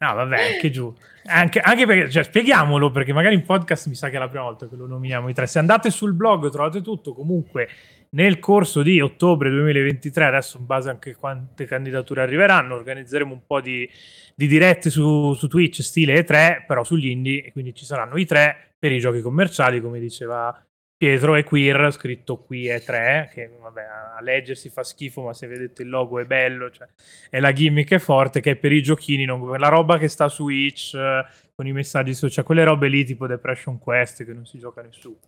No, 0.00 0.14
vabbè, 0.14 0.52
anche 0.54 0.70
giù. 0.70 0.94
Anche, 1.30 1.60
anche 1.60 1.84
perché, 1.86 2.10
cioè, 2.10 2.22
spieghiamolo, 2.24 2.90
perché 2.90 3.12
magari 3.12 3.34
in 3.34 3.44
podcast 3.44 3.88
mi 3.88 3.94
sa 3.94 4.08
che 4.08 4.16
è 4.16 4.18
la 4.18 4.28
prima 4.28 4.44
volta 4.44 4.66
che 4.66 4.76
lo 4.76 4.86
nominiamo 4.86 5.28
i 5.28 5.34
tre. 5.34 5.46
Se 5.46 5.58
andate 5.58 5.90
sul 5.90 6.14
blog 6.14 6.50
trovate 6.50 6.80
tutto, 6.80 7.12
comunque 7.12 7.68
nel 8.10 8.38
corso 8.38 8.82
di 8.82 9.00
ottobre 9.00 9.50
2023, 9.50 10.24
adesso 10.24 10.56
in 10.58 10.66
base 10.66 10.88
anche 10.88 11.10
a 11.10 11.16
quante 11.16 11.66
candidature 11.66 12.22
arriveranno, 12.22 12.74
organizzeremo 12.74 13.32
un 13.32 13.46
po' 13.46 13.60
di, 13.60 13.88
di 14.34 14.46
dirette 14.46 14.88
su, 14.88 15.34
su 15.34 15.48
Twitch 15.48 15.82
stile 15.82 16.24
E3, 16.24 16.64
però 16.66 16.82
sugli 16.84 17.08
indie, 17.08 17.44
e 17.44 17.52
quindi 17.52 17.74
ci 17.74 17.84
saranno 17.84 18.16
i 18.16 18.24
tre 18.24 18.72
per 18.78 18.92
i 18.92 18.98
giochi 18.98 19.20
commerciali, 19.20 19.80
come 19.80 20.00
diceva 20.00 20.56
Pietro, 20.98 21.36
e 21.36 21.44
Queer, 21.44 21.92
scritto 21.92 22.38
qui 22.38 22.64
E3, 22.64 23.28
che 23.30 23.48
vabbè, 23.56 23.82
a 24.18 24.20
leggersi 24.20 24.68
fa 24.68 24.82
schifo, 24.82 25.22
ma 25.22 25.32
se 25.32 25.46
vedete 25.46 25.82
il 25.82 25.88
logo 25.88 26.18
è 26.18 26.24
bello, 26.24 26.72
cioè 26.72 26.88
e 27.30 27.38
la 27.38 27.52
gimmick 27.52 27.92
è 27.92 27.98
forte 27.98 28.40
che 28.40 28.50
è 28.50 28.56
per 28.56 28.72
i 28.72 28.82
giochini, 28.82 29.24
non 29.24 29.48
per 29.48 29.60
la 29.60 29.68
roba 29.68 29.96
che 29.96 30.08
sta 30.08 30.28
su 30.28 30.48
Itch 30.48 30.94
eh, 30.94 31.24
con 31.54 31.68
i 31.68 31.72
messaggi 31.72 32.14
social, 32.14 32.44
quelle 32.44 32.64
robe 32.64 32.88
lì 32.88 33.04
tipo 33.04 33.28
Depression 33.28 33.78
Quest 33.78 34.24
che 34.24 34.32
non 34.32 34.44
si 34.44 34.58
gioca 34.58 34.82
nessuno. 34.82 35.18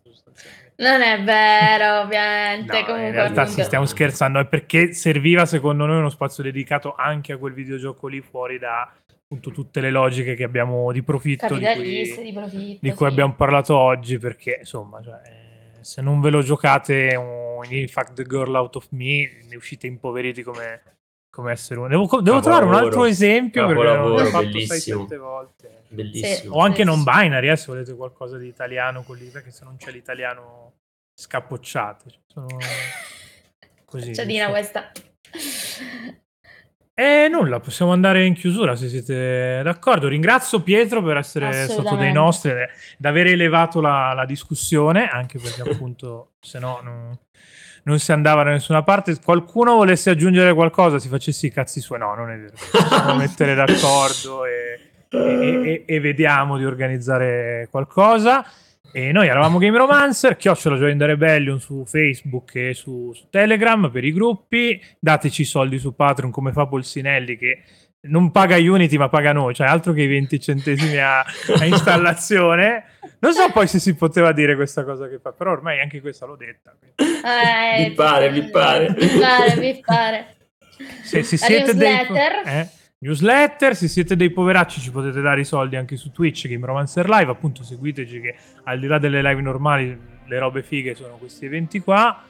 Non 0.74 1.02
è 1.02 1.22
vero, 1.22 2.00
ovviamente. 2.00 2.72
No, 2.72 2.84
comunque, 2.86 3.06
in 3.06 3.12
realtà 3.12 3.46
sì, 3.46 3.62
stiamo 3.62 3.86
scherzando, 3.86 4.40
è 4.40 4.46
perché 4.46 4.92
serviva 4.92 5.46
secondo 5.46 5.86
noi 5.86 5.98
uno 5.98 6.10
spazio 6.10 6.42
dedicato 6.42 6.96
anche 6.96 7.32
a 7.32 7.36
quel 7.36 7.52
videogioco 7.52 8.08
lì 8.08 8.20
fuori 8.20 8.58
da 8.58 8.92
appunto 9.32 9.52
tutte 9.52 9.80
le 9.80 9.90
logiche 9.90 10.34
che 10.34 10.42
abbiamo 10.42 10.90
di 10.90 11.04
profitto 11.04 11.54
di 11.54 11.64
cui, 11.64 12.02
di 12.02 12.32
profitto. 12.32 12.78
di 12.80 12.90
cui 12.90 13.06
sì. 13.06 13.12
abbiamo 13.12 13.34
parlato 13.34 13.76
oggi 13.76 14.18
perché 14.18 14.56
insomma 14.58 15.00
cioè, 15.00 15.20
se 15.82 16.00
non 16.02 16.20
ve 16.20 16.30
lo 16.30 16.42
giocate 16.42 17.14
un 17.16 17.64
in 17.70 17.88
fact 17.88 18.14
the 18.14 18.24
girl 18.24 18.54
out 18.54 18.76
of 18.76 18.86
me 18.90 19.42
ne 19.48 19.56
uscite 19.56 19.86
impoveriti 19.86 20.42
come, 20.42 20.82
come 21.30 21.52
essere 21.52 21.78
umano 21.80 21.94
devo, 22.06 22.20
devo 22.22 22.40
trovare 22.40 22.64
un 22.64 22.74
altro 22.74 23.04
esempio 23.04 23.66
perché 23.66 23.82
l'ho 23.82 23.90
Capolavoro, 23.92 24.24
fatto 24.26 24.44
bellissimo. 24.46 25.04
6-7 25.04 25.16
volte 25.18 25.82
Bellissimo. 25.88 26.54
o 26.54 26.60
anche 26.60 26.84
non 26.84 27.02
binary 27.02 27.50
eh, 27.50 27.56
se 27.56 27.66
volete 27.66 27.94
qualcosa 27.94 28.38
di 28.38 28.46
italiano 28.46 29.02
con 29.02 29.16
lì 29.16 29.26
perché 29.28 29.50
se 29.50 29.64
non 29.64 29.76
c'è 29.76 29.90
l'italiano 29.90 30.74
scappocciate 31.14 32.10
cioè, 32.10 32.20
sono 32.26 32.46
così 33.84 34.14
Ciadina 34.14 34.46
non 34.48 34.54
so. 34.54 34.60
questa. 34.60 34.92
E 37.00 37.28
nulla, 37.30 37.60
possiamo 37.60 37.92
andare 37.92 38.26
in 38.26 38.34
chiusura 38.34 38.76
se 38.76 38.90
siete 38.90 39.62
d'accordo. 39.64 40.06
Ringrazio 40.06 40.60
Pietro 40.60 41.02
per 41.02 41.16
essere 41.16 41.50
stato 41.66 41.96
dei 41.96 42.12
nostri 42.12 42.50
ed 42.50 43.06
aver 43.06 43.28
elevato 43.28 43.80
la, 43.80 44.12
la 44.12 44.26
discussione, 44.26 45.08
anche 45.08 45.38
perché 45.38 45.62
appunto 45.70 46.32
se 46.40 46.58
no 46.58 46.80
non, 46.82 47.18
non 47.84 47.98
si 47.98 48.12
andava 48.12 48.42
da 48.42 48.50
nessuna 48.50 48.82
parte. 48.82 49.16
Qualcuno 49.24 49.76
volesse 49.76 50.10
aggiungere 50.10 50.52
qualcosa, 50.52 50.98
si 50.98 51.08
facesse 51.08 51.46
i 51.46 51.50
cazzi 51.50 51.80
suoi. 51.80 52.00
No, 52.00 52.14
non 52.14 52.32
è 52.32 52.36
vero. 52.36 52.52
Possiamo 52.70 53.14
mettere 53.16 53.54
d'accordo 53.54 54.44
e, 54.44 54.80
e- 55.08 55.62
e- 55.64 55.84
e 55.86 56.00
vediamo 56.00 56.58
di 56.58 56.66
organizzare 56.66 57.66
qualcosa. 57.70 58.44
E 58.92 59.12
noi 59.12 59.28
eravamo 59.28 59.58
Game 59.58 59.78
Romancer, 59.78 60.36
chiocciola 60.36 60.76
Join 60.76 60.98
the 60.98 61.06
Rebellion 61.06 61.60
su 61.60 61.84
Facebook 61.86 62.54
e 62.56 62.74
su, 62.74 63.12
su 63.14 63.26
Telegram 63.30 63.88
per 63.90 64.04
i 64.04 64.12
gruppi. 64.12 64.82
Dateci 64.98 65.42
i 65.42 65.44
soldi 65.44 65.78
su 65.78 65.94
Patreon 65.94 66.32
come 66.32 66.52
fa 66.52 66.66
Polsinelli 66.66 67.36
che 67.36 67.62
non 68.02 68.30
paga 68.32 68.56
Unity 68.56 68.96
ma 68.96 69.08
paga 69.08 69.32
noi, 69.32 69.54
cioè 69.54 69.68
altro 69.68 69.92
che 69.92 70.02
i 70.02 70.06
20 70.06 70.40
centesimi 70.40 70.96
a, 70.96 71.20
a 71.20 71.64
installazione. 71.64 72.84
Non 73.20 73.32
so 73.32 73.50
poi 73.52 73.68
se 73.68 73.78
si 73.78 73.94
poteva 73.94 74.32
dire 74.32 74.56
questa 74.56 74.82
cosa 74.84 75.08
che 75.08 75.18
fa, 75.20 75.32
però 75.32 75.52
ormai 75.52 75.80
anche 75.80 76.00
questa 76.00 76.26
l'ho 76.26 76.36
detta. 76.36 76.74
Eh, 76.96 77.88
Mi 77.88 77.94
pare, 77.94 78.30
mi 78.30 78.48
pare. 78.48 78.94
Mi 78.98 79.08
pare, 79.18 79.56
mi 79.56 79.80
pare. 79.84 80.36
Se, 81.02 81.22
se 81.22 81.36
siete 81.36 81.74
dei 81.74 82.06
eh, 82.46 82.68
newsletter, 83.02 83.74
se 83.74 83.88
siete 83.88 84.14
dei 84.14 84.30
poveracci 84.30 84.78
ci 84.80 84.90
potete 84.90 85.20
dare 85.22 85.40
i 85.40 85.44
soldi 85.44 85.76
anche 85.76 85.96
su 85.96 86.12
Twitch, 86.12 86.46
Game 86.48 86.66
Romancer 86.66 87.08
Live, 87.08 87.30
appunto 87.30 87.62
seguiteci 87.62 88.20
che 88.20 88.34
al 88.64 88.78
di 88.78 88.86
là 88.86 88.98
delle 88.98 89.22
live 89.22 89.40
normali 89.40 89.98
le 90.26 90.38
robe 90.38 90.62
fighe 90.62 90.94
sono 90.94 91.16
questi 91.16 91.46
eventi 91.46 91.80
qua 91.80 92.22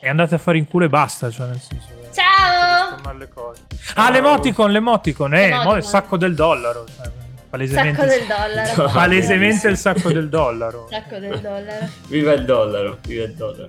e 0.00 0.08
andate 0.08 0.34
a 0.34 0.38
fare 0.38 0.56
in 0.56 0.66
culo 0.66 0.86
e 0.86 0.88
basta, 0.88 1.30
cioè 1.30 1.48
nel 1.48 1.60
senso 1.60 1.88
eh, 2.02 2.12
Ciao! 2.14 3.12
le 3.16 3.28
cose. 3.28 3.62
Ah, 3.94 4.10
l'emoticon, 4.10 4.70
l'emoticon, 4.70 5.34
eh, 5.34 5.48
L'emoticon. 5.48 5.70
mo 5.72 5.76
il 5.76 5.84
sacco 5.84 6.16
del 6.16 6.34
dollaro, 6.34 6.86
cioè, 6.96 7.10
palesemente, 7.50 7.96
Sacco 8.00 8.08
del 8.08 8.26
dollaro. 8.26 8.90
palesemente 8.92 9.68
il 9.68 9.76
sacco 9.76 10.12
del 10.12 10.28
dollaro. 10.30 10.88
Sacco 10.90 11.18
del 11.18 11.40
dollaro. 11.40 11.88
Viva 12.08 12.32
il 12.32 12.44
dollaro, 12.44 12.98
viva 13.06 13.24
il 13.24 13.34
dollaro. 13.34 13.68